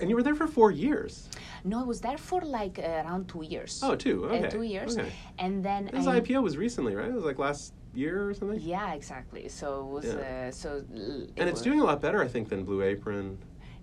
And 0.00 0.08
you 0.10 0.16
were 0.16 0.22
there 0.22 0.34
for 0.34 0.46
four 0.46 0.70
years. 0.72 1.28
No, 1.62 1.78
I 1.80 1.84
was 1.84 2.00
there 2.00 2.16
for 2.16 2.40
like 2.40 2.78
uh, 2.78 3.02
around 3.04 3.28
two 3.28 3.42
years. 3.44 3.80
Oh, 3.84 3.94
two. 3.94 4.24
Okay. 4.24 4.46
Uh, 4.46 4.50
two 4.50 4.62
years, 4.62 4.96
Okay. 4.96 5.12
and 5.38 5.62
then 5.62 5.90
This 5.92 6.06
I- 6.06 6.20
IPO 6.20 6.42
was 6.42 6.56
recently, 6.56 6.94
right? 6.96 7.10
It 7.10 7.14
was 7.14 7.24
like 7.30 7.38
last 7.38 7.74
year 7.94 8.28
or 8.30 8.34
something. 8.34 8.58
Yeah, 8.60 8.94
exactly. 8.94 9.48
So 9.48 9.66
it 9.86 9.90
was 9.96 10.04
Yeah. 10.06 10.48
uh, 10.48 10.50
so. 10.50 10.68
l- 10.70 11.22
it 11.22 11.32
And 11.36 11.48
it's 11.50 11.60
was- 11.60 11.62
doing 11.68 11.80
a 11.80 11.84
lot 11.84 12.00
better, 12.00 12.20
I 12.26 12.28
think, 12.28 12.48
than 12.48 12.64
Blue 12.64 12.80
Apron. 12.82 13.36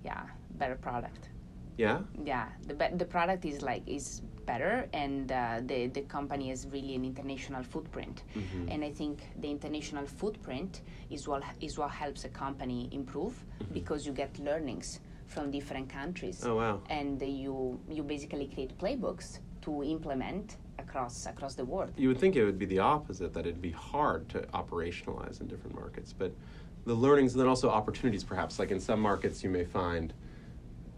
Yeah, 0.04 0.24
better 0.58 0.76
product. 0.76 1.30
Yeah. 1.78 2.00
Yeah, 2.26 2.48
the 2.68 2.74
be- 2.74 2.96
the 2.98 3.06
product 3.06 3.46
is 3.46 3.62
like 3.62 3.84
is 3.88 4.22
better, 4.46 4.88
and 4.94 5.32
uh, 5.32 5.62
the 5.66 5.88
the 5.88 6.02
company 6.02 6.50
has 6.50 6.68
really 6.72 6.96
an 6.96 7.06
international 7.06 7.64
footprint. 7.64 8.24
Mhm. 8.36 8.74
And 8.74 8.84
I 8.84 8.92
think 8.92 9.20
the 9.42 9.50
international 9.50 10.06
footprint 10.06 10.82
is 11.10 11.28
what 11.28 11.44
is 11.62 11.78
what 11.78 11.92
helps 11.92 12.26
a 12.26 12.30
company 12.30 12.90
improve 12.92 13.34
Mm-hmm. 13.34 13.74
because 13.74 14.06
you 14.08 14.14
get 14.14 14.38
learnings 14.40 15.00
from 15.28 15.50
different 15.52 15.88
countries, 15.90 16.44
Oh 16.46 16.56
wow. 16.58 16.82
and 16.90 17.22
you 17.22 17.80
you 17.90 18.04
basically 18.04 18.48
create 18.54 18.78
playbooks 18.78 19.40
to 19.62 19.84
implement 19.84 20.58
across 20.78 21.26
across 21.26 21.56
the 21.56 21.66
world. 21.66 21.92
You 21.98 22.10
would 22.10 22.20
think 22.20 22.36
it 22.36 22.44
would 22.44 22.60
be 22.60 22.66
the 22.66 22.80
opposite, 22.80 23.32
that 23.34 23.46
it'd 23.46 23.62
be 23.62 23.72
hard 23.94 24.28
to 24.30 24.40
operationalize 24.62 25.40
in 25.42 25.48
different 25.48 25.76
markets. 25.76 26.12
But 26.14 26.32
the 26.86 26.94
learnings, 26.94 27.34
and 27.34 27.42
then 27.42 27.48
also 27.48 27.70
opportunities, 27.70 28.24
perhaps. 28.24 28.60
Like 28.60 28.72
in 28.72 28.80
some 28.80 29.00
markets, 29.00 29.44
you 29.44 29.50
may 29.50 29.64
find 29.66 30.14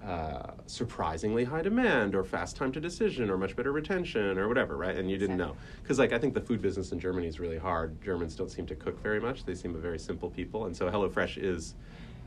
uh, 0.03 0.51
surprisingly 0.65 1.43
high 1.45 1.61
demand, 1.61 2.13
or 2.15 2.23
fast 2.23 2.55
time 2.55 2.71
to 2.73 2.79
decision, 2.81 3.29
or 3.29 3.37
much 3.37 3.55
better 3.55 3.71
retention, 3.71 4.37
or 4.37 4.47
whatever, 4.47 4.75
right? 4.75 4.97
And 4.97 5.09
you 5.09 5.17
didn't 5.17 5.37
know. 5.37 5.55
Because, 5.81 5.97
like, 5.97 6.11
I 6.11 6.17
think 6.19 6.33
the 6.33 6.41
food 6.41 6.61
business 6.61 6.91
in 6.91 6.99
Germany 6.99 7.27
is 7.27 7.39
really 7.39 7.57
hard. 7.57 8.01
Germans 8.01 8.35
don't 8.35 8.51
seem 8.51 8.65
to 8.67 8.75
cook 8.75 9.01
very 9.01 9.19
much, 9.21 9.45
they 9.45 9.55
seem 9.55 9.75
a 9.75 9.79
very 9.79 9.99
simple 9.99 10.29
people. 10.29 10.65
And 10.65 10.75
so 10.75 10.89
HelloFresh 10.89 11.37
is 11.41 11.75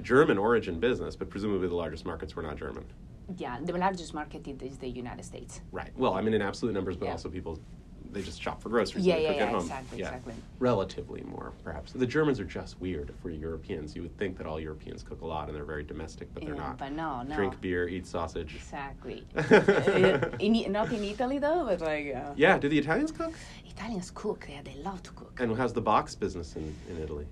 German 0.03 0.39
origin 0.39 0.81
business, 0.81 1.17
but 1.17 1.29
presumably 1.29 1.69
the 1.69 1.75
largest 1.75 2.07
markets 2.07 2.35
were 2.35 2.43
not 2.43 2.57
German. 2.57 2.85
Yeah, 3.37 3.59
the 3.63 3.77
largest 3.77 4.15
market 4.15 4.47
is- 4.63 4.79
the 4.79 4.89
United 4.89 5.25
States. 5.25 5.61
Right. 5.73 5.91
Well, 5.97 6.15
I 6.15 6.21
mean, 6.23 6.33
in 6.35 6.43
absolute 6.43 6.73
numbers, 6.73 6.97
but 6.97 7.07
Yeah. 7.07 7.13
also 7.13 7.29
people, 7.29 7.59
they 8.13 8.23
just 8.23 8.41
shop 8.41 8.63
for 8.63 8.69
groceries. 8.69 9.05
Yeah, 9.07 9.15
and 9.15 9.21
they 9.21 9.25
yeah, 9.25 9.31
cook 9.33 9.39
yeah, 9.39 9.45
at 9.45 9.49
home. 9.51 9.61
exactly, 9.63 9.99
exactly. 10.01 10.35
Relatively 10.59 11.23
more, 11.23 11.53
perhaps. 11.65 11.93
The 11.93 12.07
Germans 12.07 12.41
are 12.41 12.45
just 12.45 12.81
weird 12.81 13.13
for 13.23 13.31
Europeans. 13.31 13.95
You 13.95 14.03
would 14.03 14.17
think 14.19 14.37
that 14.39 14.47
all 14.47 14.59
Europeans 14.61 15.03
cook 15.03 15.21
a 15.23 15.27
lot 15.27 15.49
and 15.49 15.57
they're 15.57 15.65
very 15.65 15.83
domestic, 15.85 16.33
but 16.35 16.45
they're 16.45 16.55
Yeah, 16.55 16.61
not. 16.69 16.79
but 16.79 16.93
no, 16.93 17.23
no. 17.23 17.35
Drink 17.37 17.61
beer, 17.61 17.89
eat 17.89 18.07
sausage. 18.07 18.55
Exactly. 18.55 19.25
Uh, 19.37 20.29
in, 20.41 20.71
not 20.73 20.93
in 20.93 21.03
Italy 21.05 21.39
though, 21.39 21.65
but 21.67 21.81
like 21.81 22.15
uh, 22.15 22.33
Yeah, 22.37 22.59
do 22.59 22.69
the 22.69 22.79
Italians 22.79 23.13
cook? 23.13 23.33
Italians 23.67 24.11
cook. 24.15 24.47
Yeah, 24.51 24.63
they 24.63 24.77
love 24.83 25.03
to 25.05 25.11
cook. 25.13 25.39
And 25.41 25.57
how's 25.57 25.73
the 25.73 25.81
box 25.81 26.15
business 26.15 26.57
in, 26.57 26.75
in 26.91 26.99
Italy? 27.03 27.27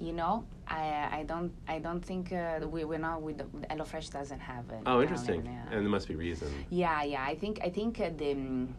You 0.00 0.12
know, 0.12 0.44
I 0.66 1.20
I 1.20 1.24
don't 1.26 1.52
I 1.68 1.78
don't 1.78 2.00
think 2.04 2.32
uh, 2.32 2.66
we 2.66 2.84
we're 2.84 2.98
not 2.98 3.22
with 3.22 3.38
the, 3.38 3.44
HelloFresh 3.70 4.10
doesn't 4.10 4.40
have 4.40 4.64
it 4.70 4.80
Oh, 4.86 5.00
Italian, 5.00 5.02
interesting. 5.02 5.44
yeah. 5.46 5.62
And 5.72 5.82
there 5.84 5.90
must 5.98 6.08
be 6.08 6.16
reason. 6.16 6.48
yeah, 6.70 7.02
yeah. 7.04 7.22
I 7.24 7.34
think 7.36 7.60
I 7.62 7.70
think 7.70 8.00
uh, 8.00 8.10
the. 8.16 8.32
Um, 8.32 8.74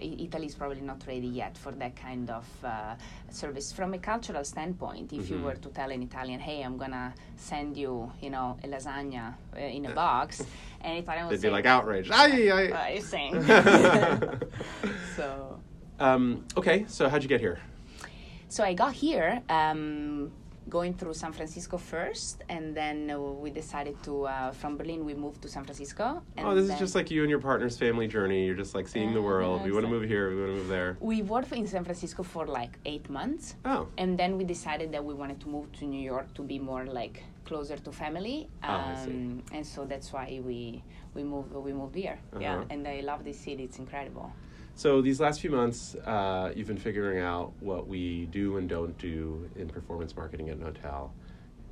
Italy 0.00 0.46
is 0.46 0.54
probably 0.54 0.80
not 0.80 1.02
ready 1.06 1.26
yet 1.26 1.56
for 1.58 1.72
that 1.72 1.94
kind 1.96 2.30
of 2.30 2.46
uh, 2.64 2.94
service. 3.30 3.72
From 3.72 3.94
a 3.94 3.98
cultural 3.98 4.44
standpoint, 4.44 5.12
if 5.12 5.30
you 5.30 5.36
Mhm. 5.36 5.42
were 5.44 5.54
to 5.56 5.68
tell 5.70 5.90
an 5.90 6.02
Italian, 6.02 6.40
"Hey, 6.40 6.62
I'm 6.62 6.76
gonna 6.76 7.14
send 7.36 7.76
you, 7.76 8.10
you 8.20 8.30
know, 8.30 8.56
a 8.64 8.68
lasagna 8.68 9.34
uh, 9.56 9.58
in 9.60 9.86
a 9.86 9.90
box," 9.94 10.42
and 10.80 10.98
Italian 10.98 11.26
would 11.26 11.32
They'd 11.34 11.40
say, 11.42 11.48
be 11.48 11.52
like 11.52 11.66
outraged. 11.66 12.10
Ay, 12.12 12.50
ay. 12.50 12.70
"What 12.70 12.80
are 12.80 12.94
you 12.94 13.00
saying?" 13.02 13.34
so, 15.16 15.60
Um, 16.00 16.44
okay, 16.56 16.84
so 16.88 17.08
how'd 17.08 17.22
you 17.22 17.28
get 17.28 17.40
here? 17.40 17.58
so 18.48 18.64
I 18.64 18.72
got 18.72 18.94
here 18.94 19.42
um, 19.50 20.32
going 20.68 20.94
through 20.94 21.14
San 21.14 21.32
Francisco 21.32 21.78
first, 21.78 22.42
and 22.48 22.74
then 22.74 23.10
uh, 23.10 23.18
we 23.18 23.50
decided 23.50 24.00
to 24.04 24.24
uh, 24.26 24.50
from 24.52 24.76
Berlin 24.76 25.04
we 25.04 25.14
moved 25.14 25.40
to 25.42 25.48
San 25.48 25.64
Francisco. 25.64 26.22
And 26.36 26.46
oh, 26.46 26.54
this 26.54 26.68
is 26.70 26.78
just 26.78 26.94
like 26.94 27.10
you 27.10 27.22
and 27.22 27.30
your 27.30 27.40
partner's 27.40 27.78
family 27.78 28.06
journey. 28.06 28.44
You're 28.46 28.54
just 28.64 28.74
like 28.74 28.86
seeing 28.88 29.12
the 29.12 29.20
Yeah, 29.20 29.26
world. 29.32 29.62
We 29.64 29.72
want 29.72 29.84
to 29.86 29.90
move 29.90 30.04
here. 30.08 30.30
We 30.30 30.36
want 30.40 30.52
to 30.52 30.56
move 30.58 30.68
there. 30.68 30.96
we 31.00 31.22
worked 31.22 31.52
in 31.52 31.66
San 31.66 31.84
Francisco 31.84 32.22
for 32.22 32.46
like 32.46 32.78
eight 32.84 33.08
months. 33.08 33.54
Oh, 33.64 33.88
And 33.96 34.18
then 34.18 34.36
we 34.36 34.44
decided 34.44 34.92
that 34.92 35.04
we 35.04 35.14
wanted 35.14 35.40
to 35.40 35.48
move 35.48 35.72
to 35.78 35.84
New 35.84 36.00
York 36.12 36.32
to 36.34 36.42
be 36.42 36.58
more 36.58 36.84
like 36.86 37.22
closer 37.44 37.76
to 37.76 37.90
family. 37.92 38.48
Um, 38.62 38.70
Oh, 38.74 38.92
I 38.92 38.94
see. 39.04 39.42
and 39.56 39.66
so 39.66 39.84
that's 39.86 40.12
why 40.12 40.40
we 40.44 40.82
we 41.14 41.22
moved 41.24 41.52
we 41.52 41.72
moved 41.72 41.94
here. 41.94 42.18
Yeah, 42.38 42.56
Uh-huh. 42.56 42.64
and 42.72 42.86
I 42.86 43.00
love 43.00 43.24
this 43.24 43.38
city. 43.40 43.64
It's 43.64 43.78
incredible. 43.78 44.30
So 44.78 45.02
these 45.02 45.18
last 45.18 45.40
few 45.40 45.50
months, 45.50 45.96
uh, 46.06 46.52
you've 46.54 46.68
been 46.68 46.78
figuring 46.78 47.18
out 47.18 47.52
what 47.58 47.88
we 47.88 48.26
do 48.26 48.58
and 48.58 48.68
don't 48.68 48.96
do 48.96 49.50
in 49.56 49.66
performance 49.68 50.14
marketing 50.14 50.50
at 50.50 50.60
Knotel. 50.60 51.10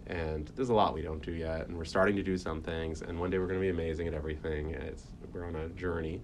And 0.08 0.50
there's 0.56 0.70
a 0.70 0.74
lot 0.74 0.92
we 0.92 1.02
don't 1.02 1.22
do 1.22 1.30
yet, 1.30 1.68
and 1.68 1.78
we're 1.78 1.84
starting 1.84 2.16
to 2.16 2.22
do 2.24 2.36
some 2.36 2.60
things. 2.60 3.02
And 3.02 3.20
one 3.20 3.30
day 3.30 3.38
we're 3.38 3.46
going 3.46 3.60
to 3.60 3.62
be 3.62 3.68
amazing 3.68 4.08
at 4.08 4.14
everything. 4.14 4.70
It's, 4.70 5.04
we're 5.32 5.44
on 5.44 5.54
a 5.54 5.68
journey. 5.68 6.20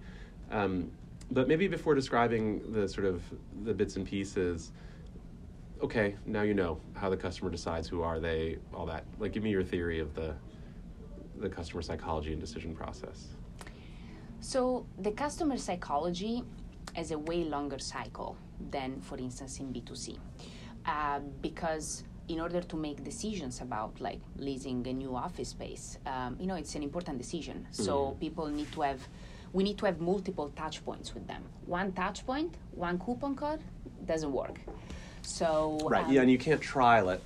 Um, 0.51 0.91
but 1.31 1.47
maybe 1.47 1.69
before 1.69 1.95
describing 1.95 2.69
the 2.73 2.85
sort 2.89 3.07
of 3.07 3.23
the 3.63 3.73
bits 3.73 3.95
and 3.95 4.05
pieces, 4.05 4.73
okay, 5.81 6.17
now 6.25 6.41
you 6.41 6.53
know 6.53 6.81
how 6.95 7.09
the 7.09 7.15
customer 7.15 7.49
decides 7.49 7.87
who 7.87 8.01
are 8.01 8.19
they, 8.19 8.57
all 8.73 8.85
that. 8.87 9.05
Like, 9.19 9.31
give 9.31 9.41
me 9.41 9.51
your 9.51 9.63
theory 9.63 10.01
of 10.01 10.13
the 10.15 10.35
the 11.37 11.47
customer 11.47 11.81
psychology 11.81 12.33
and 12.33 12.41
decision 12.41 12.75
process. 12.75 13.29
So 14.41 14.85
the 14.99 15.11
customer 15.11 15.57
psychology 15.57 16.43
has 16.93 17.11
a 17.11 17.17
way 17.17 17.43
longer 17.43 17.79
cycle 17.79 18.37
than, 18.71 19.01
for 19.01 19.17
instance, 19.17 19.59
in 19.59 19.73
B2C. 19.73 20.17
Uh, 20.85 21.19
because 21.41 22.03
in 22.27 22.39
order 22.39 22.61
to 22.61 22.75
make 22.77 23.03
decisions 23.03 23.61
about 23.61 23.99
like 23.99 24.19
leasing 24.37 24.85
a 24.87 24.93
new 24.93 25.15
office 25.15 25.49
space, 25.49 25.97
um, 26.05 26.37
you 26.39 26.47
know, 26.47 26.55
it's 26.55 26.75
an 26.75 26.83
important 26.83 27.17
decision. 27.17 27.67
So 27.71 27.93
Mhm. 28.15 28.19
people 28.19 28.47
need 28.47 28.71
to 28.73 28.81
have, 28.81 29.07
we 29.53 29.63
need 29.63 29.77
to 29.79 29.85
have 29.85 29.99
multiple 29.99 30.49
touch 30.55 30.83
points 30.85 31.13
with 31.13 31.27
them. 31.27 31.43
One 31.65 31.91
touch 31.93 32.25
point, 32.25 32.57
one 32.71 32.97
coupon 32.99 33.35
code 33.35 33.61
doesn't 34.05 34.31
work. 34.31 34.59
So 35.21 35.77
Right. 35.89 36.05
um, 36.05 36.11
yeah, 36.13 36.21
and 36.21 36.31
you 36.31 36.37
can't 36.37 36.61
trial 36.61 37.09
it. 37.09 37.21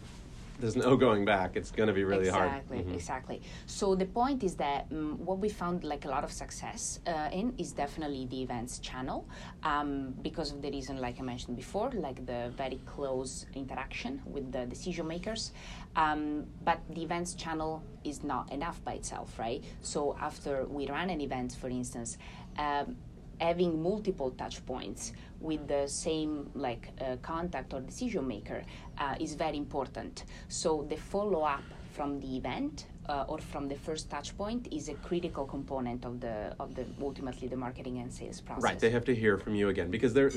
There's 0.59 0.75
no 0.75 0.97
going 0.97 1.23
back. 1.23 1.55
It's 1.55 1.71
going 1.71 1.87
to 1.87 1.93
be 1.93 2.03
really 2.03 2.27
exactly, 2.27 2.77
hard. 2.77 2.87
Mhm. 2.87 2.93
Exactly. 2.95 3.41
So 3.67 3.95
the 3.95 4.05
point 4.05 4.43
is 4.43 4.55
that 4.55 4.87
um, 4.91 5.23
what 5.23 5.37
we 5.37 5.49
found 5.49 5.83
like 5.83 6.05
a 6.05 6.09
lot 6.09 6.23
of 6.23 6.31
success 6.31 6.99
uh, 7.05 7.29
in 7.31 7.53
is 7.57 7.73
definitely 7.73 8.25
the 8.25 8.41
events 8.41 8.79
channel 8.79 9.27
um, 9.63 10.15
because 10.23 10.51
of 10.51 10.61
the 10.63 10.71
reason, 10.71 10.97
like 10.97 11.19
I 11.19 11.23
mentioned 11.23 11.55
before, 11.57 11.91
like 11.91 12.25
the 12.25 12.51
very 12.57 12.79
close 12.85 13.45
interaction 13.53 14.21
with 14.25 14.51
the 14.51 14.65
decision 14.65 15.07
makers. 15.07 15.51
Um, 15.95 16.47
but 16.63 16.79
the 16.89 17.03
events 17.03 17.35
channel 17.35 17.83
is 18.03 18.23
not 18.23 18.51
enough 18.51 18.83
by 18.83 18.93
itself, 18.93 19.37
right? 19.37 19.63
So 19.81 20.17
after 20.19 20.65
we 20.65 20.87
run 20.87 21.09
an 21.09 21.21
event, 21.21 21.53
for 21.53 21.69
instance. 21.69 22.17
Um, 22.57 22.95
having 23.39 23.81
multiple 23.81 24.31
touch 24.31 24.65
points 24.65 25.13
with 25.39 25.67
the 25.67 25.87
same 25.87 26.49
like 26.55 26.89
uh, 26.99 27.15
contact 27.21 27.73
or 27.73 27.81
decision 27.81 28.27
maker 28.27 28.63
uh, 28.97 29.15
is 29.19 29.35
very 29.35 29.57
important. 29.57 30.25
So 30.47 30.85
the 30.89 30.97
follow 30.97 31.41
up 31.41 31.63
from 31.91 32.19
the 32.19 32.37
event 32.37 32.87
uh, 33.09 33.25
or 33.27 33.39
from 33.39 33.67
the 33.67 33.75
first 33.75 34.09
touch 34.09 34.37
point 34.37 34.67
is 34.71 34.89
a 34.89 34.93
critical 34.95 35.45
component 35.45 36.05
of 36.05 36.19
the 36.19 36.55
of 36.59 36.75
the 36.75 36.85
ultimately 37.01 37.47
the 37.47 37.55
marketing 37.55 37.99
and 37.99 38.11
sales 38.11 38.41
process. 38.41 38.63
Right, 38.63 38.79
they 38.79 38.89
have 38.89 39.05
to 39.05 39.15
hear 39.15 39.37
from 39.37 39.55
you 39.55 39.69
again 39.69 39.89
because 39.89 40.13
they're 40.13 40.31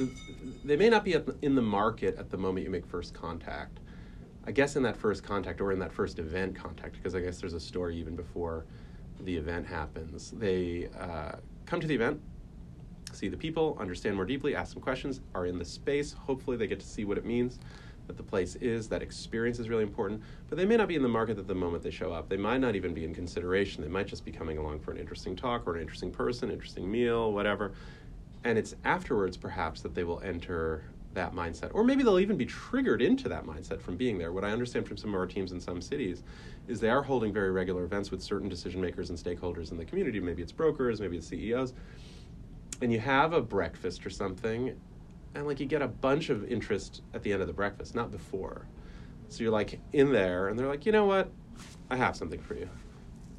they 0.65 0.77
may 0.77 0.89
not 0.89 1.05
be 1.05 1.17
in 1.43 1.55
the 1.55 1.63
market 1.63 2.17
at 2.17 2.31
the 2.31 2.39
moment 2.39 2.65
you 2.65 2.71
make 2.71 2.87
first 2.87 3.15
contact. 3.15 3.81
I 4.45 4.53
guess 4.53 4.77
in 4.77 4.83
that 4.85 4.97
first 4.97 5.23
contact 5.23 5.61
or 5.61 5.71
in 5.73 5.79
that 5.81 5.93
first 5.93 6.19
event 6.19 6.55
contact, 6.55 6.95
because 6.97 7.15
I 7.15 7.21
guess 7.21 7.41
there's 7.41 7.53
a 7.53 7.61
story 7.61 7.97
even 7.97 8.17
before 8.17 8.65
the 9.21 9.37
event 9.37 9.67
happens. 9.67 10.31
They 10.31 10.89
uh, 10.99 11.33
come 11.67 11.79
to 11.81 11.87
the 11.87 11.95
event, 11.95 12.21
see 13.13 13.29
the 13.29 13.37
people, 13.37 13.77
understand 13.81 14.17
more 14.17 14.25
deeply, 14.25 14.55
ask 14.55 14.73
some 14.73 14.83
questions, 14.83 15.21
are 15.35 15.47
in 15.47 15.59
the 15.59 15.65
space. 15.65 16.13
Hopefully, 16.13 16.57
they 16.57 16.67
get 16.67 16.81
to 16.81 16.87
see 16.87 17.05
what 17.05 17.19
it 17.19 17.25
means 17.25 17.59
that 18.07 18.17
the 18.17 18.23
place 18.23 18.57
is. 18.57 18.89
That 18.89 19.03
experience 19.03 19.59
is 19.59 19.69
really 19.69 19.85
important. 19.85 20.23
But 20.49 20.59
they 20.59 20.65
may 20.65 20.77
not 20.77 20.89
be 20.89 20.97
in 20.97 21.03
the 21.03 21.09
market 21.09 21.39
at 21.39 21.47
the 21.47 21.55
moment 21.55 21.83
they 21.83 21.91
show 21.91 22.13
up. 22.13 22.29
They 22.29 22.37
might 22.37 22.59
not 22.59 22.75
even 22.75 22.93
be 22.93 23.05
in 23.05 23.15
consideration. 23.15 23.83
They 23.83 23.89
might 23.89 24.07
just 24.07 24.25
be 24.25 24.33
coming 24.33 24.59
along 24.59 24.81
for 24.81 24.91
an 24.91 24.99
interesting 24.99 25.37
talk 25.37 25.67
or 25.67 25.77
an 25.77 25.81
interesting 25.81 26.11
person, 26.11 26.51
interesting 26.51 26.91
meal, 26.91 27.33
whatever. 27.33 27.73
And 28.45 28.59
it's 28.59 28.75
afterwards, 28.85 29.37
perhaps, 29.37 29.81
that 29.83 29.95
they 29.95 30.05
will 30.05 30.21
enter 30.21 30.83
that 31.15 31.35
mindset. 31.35 31.71
Or 31.75 31.85
maybe 31.85 32.03
they'll 32.03 32.21
even 32.21 32.37
be 32.37 32.47
triggered 32.47 33.03
into 33.03 33.29
that 33.29 33.45
mindset 33.45 33.81
from 33.81 33.97
being 33.97 34.19
there. 34.19 34.33
What 34.33 34.45
I 34.45 34.51
understand 34.51 34.87
from 34.87 34.97
some 34.97 35.11
of 35.11 35.21
our 35.21 35.27
teams 35.27 35.53
in 35.53 35.61
some 35.61 35.81
cities 35.81 36.23
is 36.69 36.81
they 36.81 36.91
are 36.91 37.03
holding 37.03 37.33
very 37.33 37.51
regular 37.51 37.85
events 37.85 38.11
with 38.11 38.23
certain 38.23 38.49
decision 38.49 38.81
makers 38.81 39.11
and 39.11 39.19
stakeholders 39.19 39.73
in 39.73 39.77
the 39.77 39.85
community. 39.85 40.21
Maybe 40.21 40.43
it's 40.43 40.53
brokers, 40.53 41.01
maybe 41.01 41.17
it's 41.17 41.27
CEOs. 41.27 41.75
And 42.81 42.93
you 42.93 43.01
have 43.01 43.33
a 43.33 43.43
breakfast 43.43 44.07
or 44.07 44.11
something, 44.11 44.79
and 45.35 45.47
like 45.47 45.61
you 45.61 45.67
get 45.67 45.83
a 45.83 45.89
bunch 45.89 46.31
of 46.31 46.45
interest 46.45 47.03
at 47.15 47.23
the 47.23 47.33
end 47.33 47.43
of 47.43 47.47
the 47.47 47.55
breakfast, 47.55 47.95
not 47.95 48.11
before. 48.11 48.67
So 49.29 49.43
you're 49.43 49.53
like 49.53 49.81
in 49.93 50.13
there, 50.13 50.49
and 50.49 50.59
they're 50.59 50.67
like, 50.67 50.87
you 50.87 50.93
know 50.93 51.07
what? 51.07 51.31
I 51.91 51.97
have 51.97 52.17
something 52.17 52.41
for 52.41 52.55
you. 52.55 52.69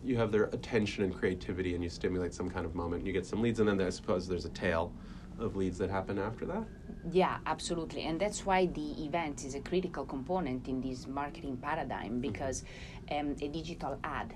You 0.03 0.17
have 0.17 0.31
their 0.31 0.45
attention 0.45 1.03
and 1.03 1.13
creativity, 1.13 1.75
and 1.75 1.83
you 1.83 1.89
stimulate 1.89 2.33
some 2.33 2.49
kind 2.49 2.65
of 2.65 2.75
moment. 2.75 3.01
And 3.01 3.07
you 3.07 3.13
get 3.13 3.25
some 3.25 3.41
leads, 3.41 3.59
and 3.59 3.67
then 3.67 3.81
I 3.81 3.89
suppose 3.89 4.27
there's 4.27 4.45
a 4.45 4.49
tail 4.49 4.93
of 5.39 5.55
leads 5.55 5.77
that 5.79 5.89
happen 5.89 6.17
after 6.19 6.45
that. 6.45 6.65
Yeah, 7.11 7.37
absolutely. 7.45 8.03
And 8.03 8.19
that's 8.19 8.45
why 8.45 8.67
the 8.67 9.03
event 9.03 9.43
is 9.43 9.55
a 9.55 9.59
critical 9.59 10.05
component 10.05 10.67
in 10.67 10.81
this 10.81 11.07
marketing 11.07 11.57
paradigm 11.57 12.19
because 12.19 12.63
um, 13.11 13.35
a 13.41 13.47
digital 13.47 13.99
ad 14.03 14.35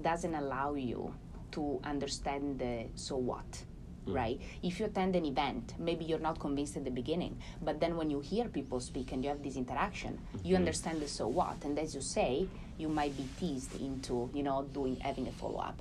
doesn't 0.00 0.34
allow 0.34 0.74
you 0.74 1.14
to 1.52 1.80
understand 1.84 2.58
the 2.58 2.86
so 2.94 3.16
what. 3.16 3.64
Right? 4.06 4.40
If 4.62 4.78
you 4.78 4.86
attend 4.86 5.16
an 5.16 5.24
event, 5.24 5.74
maybe 5.78 6.04
you're 6.04 6.18
not 6.20 6.38
convinced 6.38 6.76
at 6.76 6.84
the 6.84 6.90
beginning, 6.90 7.38
but 7.62 7.80
then 7.80 7.96
when 7.96 8.10
you 8.10 8.20
hear 8.20 8.46
people 8.46 8.80
speak 8.80 9.12
and 9.12 9.22
you 9.24 9.30
have 9.30 9.42
this 9.42 9.56
interaction, 9.56 10.18
you 10.44 10.54
understand 10.56 11.00
the 11.00 11.08
so 11.08 11.26
what. 11.26 11.64
And 11.64 11.78
as 11.78 11.94
you 11.94 12.00
say, 12.00 12.46
you 12.78 12.88
might 12.88 13.16
be 13.16 13.26
teased 13.40 13.80
into, 13.80 14.28
you 14.34 14.42
know, 14.42 14.64
doing 14.74 14.96
having 15.00 15.26
a 15.28 15.32
follow 15.32 15.58
up. 15.58 15.80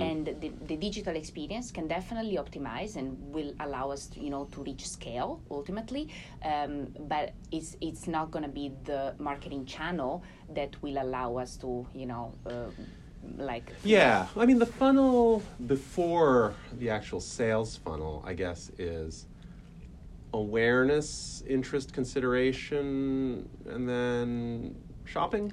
And 0.00 0.26
the, 0.26 0.52
the 0.66 0.76
digital 0.76 1.16
experience 1.16 1.72
can 1.72 1.88
definitely 1.88 2.36
optimize 2.36 2.94
and 2.96 3.18
will 3.34 3.52
allow 3.58 3.90
us, 3.90 4.06
to, 4.06 4.20
you 4.20 4.30
know, 4.30 4.44
to 4.52 4.62
reach 4.62 4.86
scale 4.88 5.40
ultimately. 5.50 6.08
Um, 6.44 6.94
but 7.08 7.34
it's 7.50 7.76
it's 7.80 8.06
not 8.06 8.30
going 8.30 8.44
to 8.44 8.48
be 8.48 8.72
the 8.84 9.14
marketing 9.18 9.66
channel 9.66 10.22
that 10.54 10.80
will 10.82 10.98
allow 11.02 11.36
us 11.36 11.56
to, 11.58 11.86
you 11.94 12.06
know, 12.06 12.32
uh, 12.46 12.70
like 13.36 13.70
Yeah, 13.84 14.26
I 14.36 14.46
mean 14.46 14.58
the 14.58 14.66
funnel 14.66 15.42
before 15.66 16.54
the 16.78 16.90
actual 16.90 17.20
sales 17.20 17.76
funnel, 17.76 18.22
I 18.26 18.34
guess, 18.34 18.70
is 18.78 19.26
awareness, 20.32 21.42
interest, 21.48 21.92
consideration, 21.92 23.48
and 23.68 23.88
then 23.88 24.74
shopping, 25.04 25.52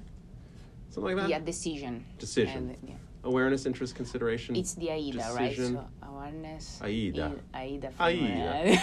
something 0.89 1.15
like 1.15 1.23
that. 1.23 1.29
yeah 1.29 1.39
decision. 1.39 2.05
Decision. 2.19 2.69
And, 2.81 2.89
yeah. 2.89 2.95
Awareness, 3.25 3.65
interest, 3.65 3.95
consideration. 3.95 4.55
It's 4.55 4.73
the 4.73 4.89
AIDA, 4.89 5.17
decision. 5.19 5.75
right? 5.75 5.85
So 6.01 6.07
awareness. 6.09 6.79
AIDA. 6.83 7.25
in- 7.25 7.39
AIDA. 7.55 7.91
AIDA. 7.99 8.81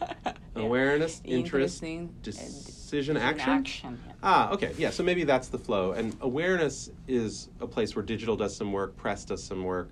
Awareness, 0.60 1.20
interest, 1.24 1.80
decision, 1.80 2.14
decision, 2.22 3.16
action. 3.16 3.50
action, 3.50 4.00
yeah. 4.06 4.12
Ah, 4.22 4.50
okay, 4.50 4.72
yeah. 4.78 4.90
So 4.90 5.02
maybe 5.02 5.24
that's 5.24 5.48
the 5.48 5.58
flow. 5.58 5.92
And 5.92 6.16
awareness 6.20 6.90
is 7.06 7.48
a 7.60 7.66
place 7.66 7.94
where 7.94 8.04
digital 8.04 8.36
does 8.36 8.56
some 8.56 8.72
work, 8.72 8.96
press 8.96 9.24
does 9.24 9.42
some 9.44 9.64
work. 9.64 9.90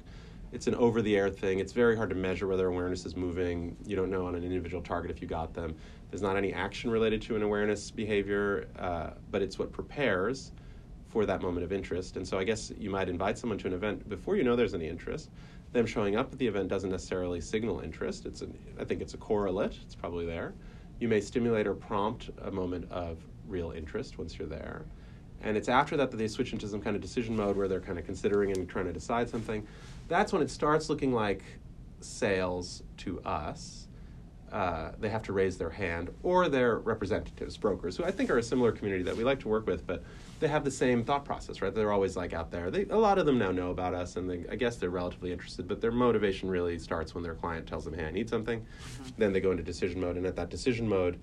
It's 0.52 0.66
an 0.66 0.74
over-the-air 0.76 1.30
thing. 1.30 1.58
It's 1.58 1.72
very 1.72 1.96
hard 1.96 2.08
to 2.10 2.16
measure 2.16 2.46
whether 2.46 2.66
awareness 2.66 3.04
is 3.04 3.16
moving. 3.16 3.76
You 3.84 3.96
don't 3.96 4.10
know 4.10 4.26
on 4.26 4.34
an 4.34 4.44
individual 4.44 4.82
target 4.82 5.10
if 5.10 5.20
you 5.20 5.28
got 5.28 5.52
them. 5.54 5.76
There's 6.10 6.22
not 6.22 6.36
any 6.36 6.52
action 6.52 6.90
related 6.90 7.20
to 7.22 7.36
an 7.36 7.42
awareness 7.42 7.90
behavior, 7.90 8.68
uh, 8.78 9.10
but 9.30 9.42
it's 9.42 9.58
what 9.58 9.72
prepares 9.72 10.52
for 11.08 11.26
that 11.26 11.42
moment 11.42 11.64
of 11.64 11.72
interest. 11.72 12.16
And 12.16 12.26
so 12.26 12.38
I 12.38 12.44
guess 12.44 12.72
you 12.78 12.90
might 12.90 13.08
invite 13.08 13.38
someone 13.38 13.58
to 13.58 13.66
an 13.66 13.72
event 13.72 14.08
before 14.08 14.36
you 14.36 14.44
know 14.44 14.56
there's 14.56 14.74
any 14.74 14.88
interest. 14.88 15.30
Them 15.76 15.84
showing 15.84 16.16
up 16.16 16.32
at 16.32 16.38
the 16.38 16.46
event 16.46 16.68
doesn't 16.68 16.88
necessarily 16.88 17.38
signal 17.38 17.80
interest. 17.80 18.24
It's 18.24 18.40
an, 18.40 18.56
I 18.80 18.84
think 18.84 19.02
it's 19.02 19.12
a 19.12 19.18
correlate. 19.18 19.76
It's 19.82 19.94
probably 19.94 20.24
there. 20.24 20.54
You 21.00 21.06
may 21.06 21.20
stimulate 21.20 21.66
or 21.66 21.74
prompt 21.74 22.30
a 22.40 22.50
moment 22.50 22.90
of 22.90 23.18
real 23.46 23.72
interest 23.72 24.16
once 24.16 24.38
you're 24.38 24.48
there. 24.48 24.86
And 25.42 25.54
it's 25.54 25.68
after 25.68 25.94
that 25.98 26.10
that 26.10 26.16
they 26.16 26.28
switch 26.28 26.54
into 26.54 26.66
some 26.66 26.80
kind 26.80 26.96
of 26.96 27.02
decision 27.02 27.36
mode 27.36 27.58
where 27.58 27.68
they're 27.68 27.82
kind 27.82 27.98
of 27.98 28.06
considering 28.06 28.56
and 28.56 28.66
trying 28.66 28.86
to 28.86 28.92
decide 28.94 29.28
something. 29.28 29.66
That's 30.08 30.32
when 30.32 30.40
it 30.40 30.50
starts 30.50 30.88
looking 30.88 31.12
like 31.12 31.42
sales 32.00 32.82
to 32.96 33.20
us. 33.20 33.86
Uh, 34.50 34.92
they 34.98 35.10
have 35.10 35.24
to 35.24 35.34
raise 35.34 35.58
their 35.58 35.68
hand, 35.68 36.08
or 36.22 36.48
their 36.48 36.78
representatives, 36.78 37.58
brokers, 37.58 37.98
who 37.98 38.04
I 38.04 38.12
think 38.12 38.30
are 38.30 38.38
a 38.38 38.42
similar 38.42 38.72
community 38.72 39.04
that 39.04 39.16
we 39.18 39.24
like 39.24 39.40
to 39.40 39.48
work 39.48 39.66
with, 39.66 39.86
but 39.86 40.02
they 40.38 40.48
have 40.48 40.64
the 40.64 40.70
same 40.70 41.04
thought 41.04 41.24
process, 41.24 41.62
right? 41.62 41.74
They're 41.74 41.92
always 41.92 42.16
like 42.16 42.32
out 42.32 42.50
there. 42.50 42.70
They, 42.70 42.84
a 42.86 42.96
lot 42.96 43.18
of 43.18 43.26
them 43.26 43.38
now 43.38 43.50
know 43.50 43.70
about 43.70 43.94
us, 43.94 44.16
and 44.16 44.28
they, 44.28 44.44
I 44.50 44.56
guess 44.56 44.76
they're 44.76 44.90
relatively 44.90 45.32
interested. 45.32 45.66
But 45.66 45.80
their 45.80 45.92
motivation 45.92 46.50
really 46.50 46.78
starts 46.78 47.14
when 47.14 47.24
their 47.24 47.34
client 47.34 47.66
tells 47.66 47.84
them, 47.84 47.94
"Hey, 47.94 48.04
I 48.04 48.10
need 48.10 48.28
something." 48.28 48.64
Then 49.16 49.32
they 49.32 49.40
go 49.40 49.50
into 49.50 49.62
decision 49.62 50.00
mode, 50.00 50.16
and 50.16 50.26
at 50.26 50.36
that 50.36 50.50
decision 50.50 50.88
mode, 50.88 51.18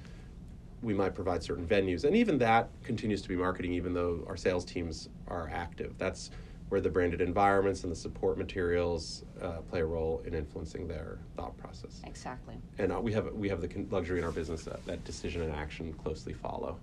we 0.82 0.94
might 0.94 1.14
provide 1.14 1.44
certain 1.44 1.66
venues, 1.68 2.04
and 2.06 2.16
even 2.16 2.38
that 2.40 2.70
continues 2.84 3.22
to 3.22 3.30
be 3.30 3.36
marketing, 3.36 3.74
even 3.74 3.94
though 3.94 4.24
our 4.28 4.36
sales 4.36 4.66
teams 4.66 5.10
are 5.28 5.50
active. 5.54 5.94
That's 5.98 6.32
where 6.70 6.82
the 6.82 6.90
branded 6.90 7.22
environments 7.22 7.84
and 7.84 7.92
the 7.92 7.96
support 7.96 8.36
materials 8.36 9.26
uh, 9.40 9.58
play 9.70 9.82
a 9.82 9.86
role 9.86 10.24
in 10.26 10.34
influencing 10.34 10.88
their 10.88 11.20
thought 11.38 11.56
process. 11.58 12.02
Exactly. 12.06 12.56
And 12.80 12.92
uh, 12.92 13.00
we 13.00 13.14
have 13.14 13.32
we 13.34 13.48
have 13.48 13.62
the 13.62 13.70
luxury 13.92 14.18
in 14.18 14.26
our 14.26 14.32
business 14.32 14.64
that, 14.64 14.84
that 14.88 15.04
decision 15.04 15.44
and 15.44 15.54
action 15.54 15.94
closely 15.94 16.34
follow, 16.34 16.80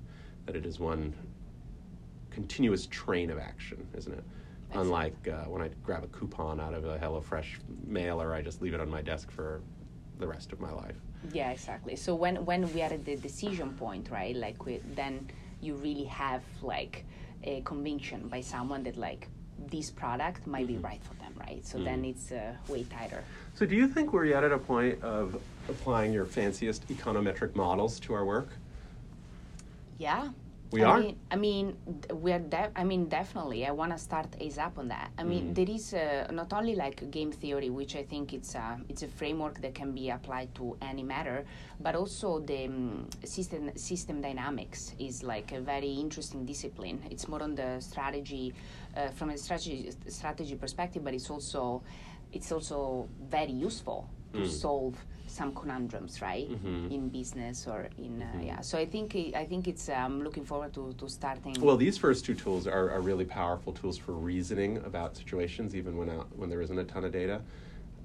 that 0.47 0.55
it 0.55 0.65
is 0.65 0.79
one 0.79 1.13
continuous 2.41 2.87
train 2.87 3.29
of 3.31 3.39
action, 3.39 3.87
isn't 3.95 4.15
it? 4.15 4.25
Unlike 4.73 5.29
uh, 5.29 5.45
when 5.53 5.61
I 5.63 5.69
grab 5.85 6.05
a 6.05 6.07
coupon 6.07 6.59
out 6.61 6.75
of 6.75 6.85
a 6.85 6.97
HelloFresh 6.99 7.51
mailer, 7.87 8.33
I 8.33 8.41
just 8.41 8.63
leave 8.63 8.73
it 8.73 8.81
on 8.81 8.89
my 8.89 9.03
desk 9.03 9.31
for 9.31 9.61
the 10.19 10.27
rest 10.27 10.53
of 10.53 10.61
my 10.61 10.73
life. 10.73 10.95
Yeah, 11.33 11.51
exactly. 11.51 11.97
So 11.97 12.15
when 12.15 12.37
when 12.51 12.63
we 12.73 12.81
are 12.83 12.93
at 12.99 13.05
the 13.05 13.17
decision 13.17 13.71
point, 13.75 14.11
right? 14.11 14.35
Like 14.35 14.65
we, 14.65 14.81
then 14.95 15.29
you 15.61 15.75
really 15.75 16.05
have 16.05 16.43
like 16.63 17.05
a 17.45 17.61
conviction 17.63 18.29
by 18.29 18.41
someone 18.41 18.83
that 18.85 18.97
like 18.97 19.29
this 19.75 19.91
product 19.91 20.47
might 20.47 20.67
Mm-hmm. 20.67 20.77
be 20.77 20.89
right 20.91 21.03
for 21.09 21.15
them, 21.23 21.33
right? 21.47 21.63
So 21.67 21.79
then 21.79 22.05
it's 22.05 22.33
uh, 22.33 22.55
way 22.73 22.85
tighter. 22.85 23.23
So, 23.55 23.67
do 23.67 23.75
you 23.77 23.87
think 23.95 24.13
we're 24.15 24.25
yet 24.37 24.45
at 24.45 24.53
a 24.53 24.59
point 24.59 25.03
of 25.03 25.25
applying 25.69 26.13
your 26.15 26.25
fanciest 26.25 26.89
econometric 26.89 27.55
models 27.55 28.01
to 28.01 28.15
our 28.15 28.25
work? 28.25 28.49
Yeah. 29.99 30.31
We 30.73 30.85
I 30.85 30.89
are? 30.91 31.01
Mean, 31.01 31.17
I 31.33 31.37
mean, 31.37 31.77
we're. 32.13 32.39
De- 32.39 32.71
I 32.77 32.85
mean, 32.85 33.09
definitely. 33.09 33.67
I 33.67 33.73
want 33.73 33.91
to 33.91 33.99
start 33.99 34.31
ASAP 34.39 34.79
on 34.79 34.87
that. 34.89 35.11
I 35.19 35.23
Mm. 35.23 35.29
mean, 35.29 35.55
there 35.55 35.69
is 35.69 35.93
uh, 35.95 36.29
not 36.31 36.53
only 36.53 36.77
like 36.77 37.11
game 37.11 37.33
theory, 37.33 37.71
which 37.71 37.97
I 37.97 38.05
think 38.05 38.33
it's 38.33 38.55
a 38.55 38.79
it's 38.89 39.03
a 39.03 39.09
framework 39.09 39.61
that 39.63 39.75
can 39.75 39.91
be 39.93 40.11
applied 40.11 40.55
to 40.57 40.77
any 40.81 41.03
matter, 41.03 41.45
but 41.81 41.97
also 41.97 42.39
the 42.39 42.67
um, 42.67 43.09
system 43.25 43.71
system 43.77 44.21
dynamics 44.21 44.95
is 45.01 45.25
like 45.25 45.51
a 45.53 45.61
very 45.61 45.93
interesting 45.95 46.45
discipline. 46.47 47.03
It's 47.11 47.27
more 47.27 47.43
on 47.43 47.57
the 47.57 47.81
strategy, 47.81 48.55
uh, 48.97 49.09
from 49.11 49.31
a 49.31 49.39
strategy 49.39 49.91
strategy 50.07 50.55
perspective, 50.55 51.03
but 51.03 51.15
it's 51.15 51.31
also 51.31 51.83
it's 52.33 52.53
also 52.53 53.09
very 53.29 53.53
useful 53.53 54.09
to 54.33 54.39
Mm. 54.43 54.47
solve 54.47 54.95
some 55.31 55.55
conundrums, 55.55 56.21
right, 56.21 56.49
Mhm. 56.51 56.91
in 56.91 57.09
business 57.09 57.67
or 57.67 57.89
in 57.99 58.23
uh, 58.23 58.27
Mhm. 58.37 58.47
yeah. 58.47 58.61
So 58.61 58.79
I 58.79 58.87
think 58.87 59.15
i- 59.15 59.33
I 59.43 59.47
think 59.47 59.69
it's 59.69 59.89
I'm 59.89 60.05
um, 60.19 60.23
looking 60.23 60.45
forward 60.45 60.73
to, 60.75 60.93
to 60.99 61.09
starting. 61.09 61.55
Well, 61.61 61.77
these 61.77 61.97
first 61.97 62.25
two 62.25 62.35
tools 62.35 62.67
are, 62.67 62.91
are 62.91 63.01
really 63.01 63.25
powerful 63.25 63.73
tools 63.73 63.97
for 63.97 64.13
reasoning 64.13 64.79
about 64.79 65.17
situations, 65.17 65.75
even 65.75 65.97
when 65.97 66.11
out, 66.11 66.27
when 66.37 66.49
there 66.51 66.61
isn't 66.61 66.79
a 66.79 66.85
ton 66.85 67.05
of 67.05 67.13
data. 67.13 67.41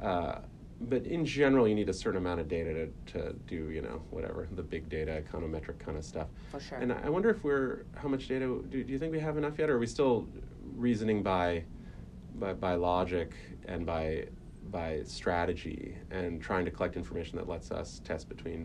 Uh, 0.01 0.39
but 0.81 1.05
in 1.07 1.25
general, 1.25 1.67
you 1.67 1.73
need 1.73 1.89
a 1.89 1.93
certain 1.93 2.17
amount 2.17 2.39
of 2.41 2.47
data 2.47 2.71
to, 2.73 2.87
to 3.13 3.33
do, 3.47 3.69
you 3.71 3.81
know, 3.81 4.01
whatever 4.11 4.47
the 4.55 4.61
big 4.63 4.89
data, 4.89 5.23
econometric 5.23 5.79
kind 5.79 5.97
of 5.97 6.03
stuff. 6.03 6.27
for 6.51 6.59
sure. 6.59 6.77
And 6.77 6.91
I 6.91 7.09
wonder 7.09 7.29
if 7.29 7.43
we're 7.43 7.85
how 7.95 8.09
much 8.09 8.27
data 8.27 8.45
do, 8.69 8.83
do 8.83 8.91
you 8.91 8.99
think 8.99 9.11
we 9.13 9.19
have 9.19 9.37
enough 9.37 9.57
yet, 9.57 9.69
or 9.69 9.75
are 9.75 9.79
we 9.79 9.87
still 9.87 10.27
reasoning 10.75 11.23
by 11.23 11.63
by, 12.37 12.51
by 12.53 12.75
logic 12.75 13.31
and 13.65 13.85
by 13.85 14.25
by 14.75 15.01
strategy 15.19 15.81
and 16.17 16.41
trying 16.47 16.65
to 16.69 16.71
collect 16.75 16.95
information 17.03 17.33
that 17.39 17.47
lets 17.55 17.69
us 17.79 17.89
test 18.09 18.23
between 18.35 18.59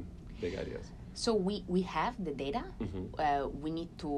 big 0.44 0.52
ideas. 0.64 0.84
So 1.24 1.30
we, 1.48 1.54
we 1.74 1.82
have 1.98 2.14
the 2.28 2.34
data. 2.46 2.62
Mhm. 2.84 3.04
Uh, 3.24 3.48
we 3.64 3.70
need 3.78 3.90
to 4.04 4.12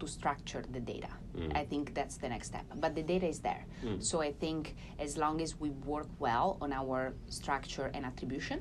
to 0.00 0.06
structure 0.06 0.62
the 0.76 0.82
data. 0.94 1.12
Mm. 1.36 1.50
I 1.62 1.64
think 1.70 1.84
that's 1.98 2.16
the 2.22 2.28
next 2.34 2.46
step. 2.52 2.64
But 2.84 2.90
the 2.98 3.04
data 3.14 3.26
is 3.34 3.38
there. 3.48 3.62
Mm. 3.84 3.98
So 4.10 4.14
I 4.28 4.32
think 4.42 4.62
as 5.06 5.10
long 5.22 5.34
as 5.46 5.50
we 5.62 5.70
work 5.94 6.10
well 6.26 6.48
on 6.64 6.70
our 6.80 7.00
structure 7.40 7.86
and 7.94 8.02
attribution, 8.10 8.58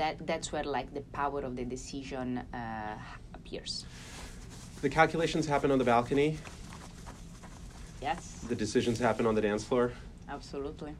that 0.00 0.14
that's 0.30 0.48
where 0.52 0.66
like 0.78 0.88
the 0.98 1.04
power 1.20 1.40
of 1.48 1.52
the 1.60 1.64
decision 1.76 2.26
uh, 2.52 2.98
appears. 3.38 3.72
The 4.82 4.90
calculations 4.98 5.44
happen 5.54 5.70
on 5.74 5.78
the 5.82 5.88
balcony. 5.94 6.28
Yes, 8.02 8.22
The 8.52 8.58
decisions 8.64 8.98
happen 8.98 9.24
on 9.30 9.34
the 9.38 9.44
dance 9.48 9.64
floor. 9.68 9.86
absolutely. 10.36 10.92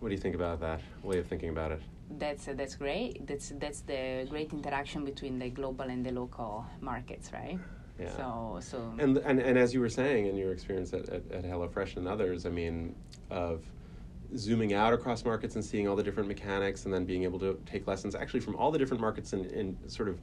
What 0.00 0.08
do 0.08 0.14
you 0.14 0.20
think 0.20 0.34
about 0.34 0.60
that 0.60 0.80
way 1.02 1.18
of 1.18 1.26
thinking 1.26 1.50
about 1.50 1.72
it? 1.72 1.82
That's 2.18 2.48
uh, 2.48 2.54
that's 2.54 2.74
great. 2.74 3.26
That's 3.26 3.52
that's 3.58 3.82
the 3.82 4.26
great 4.28 4.52
interaction 4.52 5.04
between 5.04 5.38
the 5.38 5.50
global 5.50 5.84
and 5.84 6.04
the 6.04 6.10
local 6.10 6.66
markets, 6.80 7.32
right? 7.32 7.58
Yeah. 7.98 8.16
So 8.16 8.58
so 8.60 8.92
And, 8.98 9.18
and 9.18 9.38
and 9.38 9.58
as 9.58 9.74
you 9.74 9.80
were 9.80 9.90
saying 9.90 10.26
in 10.26 10.36
your 10.36 10.52
experience 10.52 10.92
at, 10.94 11.08
at, 11.08 11.22
at 11.30 11.44
HelloFresh 11.44 11.96
and 11.98 12.08
others, 12.08 12.46
I 12.46 12.48
mean, 12.48 12.94
of 13.30 13.62
zooming 14.36 14.72
out 14.72 14.92
across 14.92 15.24
markets 15.24 15.54
and 15.56 15.64
seeing 15.64 15.86
all 15.86 15.96
the 15.96 16.02
different 16.02 16.28
mechanics 16.28 16.84
and 16.84 16.94
then 16.94 17.04
being 17.04 17.24
able 17.24 17.38
to 17.38 17.60
take 17.66 17.86
lessons 17.86 18.14
actually 18.14 18.40
from 18.40 18.56
all 18.56 18.70
the 18.70 18.78
different 18.78 19.00
markets 19.00 19.32
and, 19.32 19.46
and 19.46 19.76
sort 19.86 20.08
of 20.08 20.20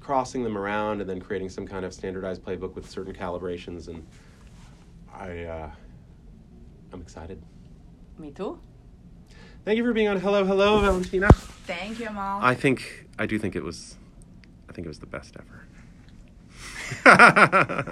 crossing 0.00 0.42
them 0.42 0.56
around 0.56 1.00
and 1.00 1.10
then 1.10 1.20
creating 1.20 1.48
some 1.48 1.66
kind 1.66 1.84
of 1.84 1.92
standardized 1.92 2.42
playbook 2.44 2.74
with 2.74 2.88
certain 2.88 3.12
calibrations 3.12 3.88
and 3.88 4.06
I 5.12 5.44
uh, 5.44 5.70
I'm 6.92 7.00
excited. 7.00 7.42
me 8.18 8.30
too. 8.30 8.58
Thank 9.64 9.76
you 9.76 9.84
for 9.84 9.92
being 9.92 10.08
on 10.08 10.18
Hello 10.20 10.44
Hello 10.44 10.80
Valentina. 10.80 11.28
Thank 11.66 12.00
you, 12.00 12.06
Amol. 12.06 12.42
I 12.42 12.54
think 12.54 13.06
I 13.18 13.26
do 13.26 13.38
think 13.38 13.54
it 13.54 13.62
was 13.62 13.96
I 14.68 14.72
think 14.72 14.86
it 14.86 14.88
was 14.88 15.00
the 15.00 15.06
best 15.06 15.36
ever. 15.36 15.66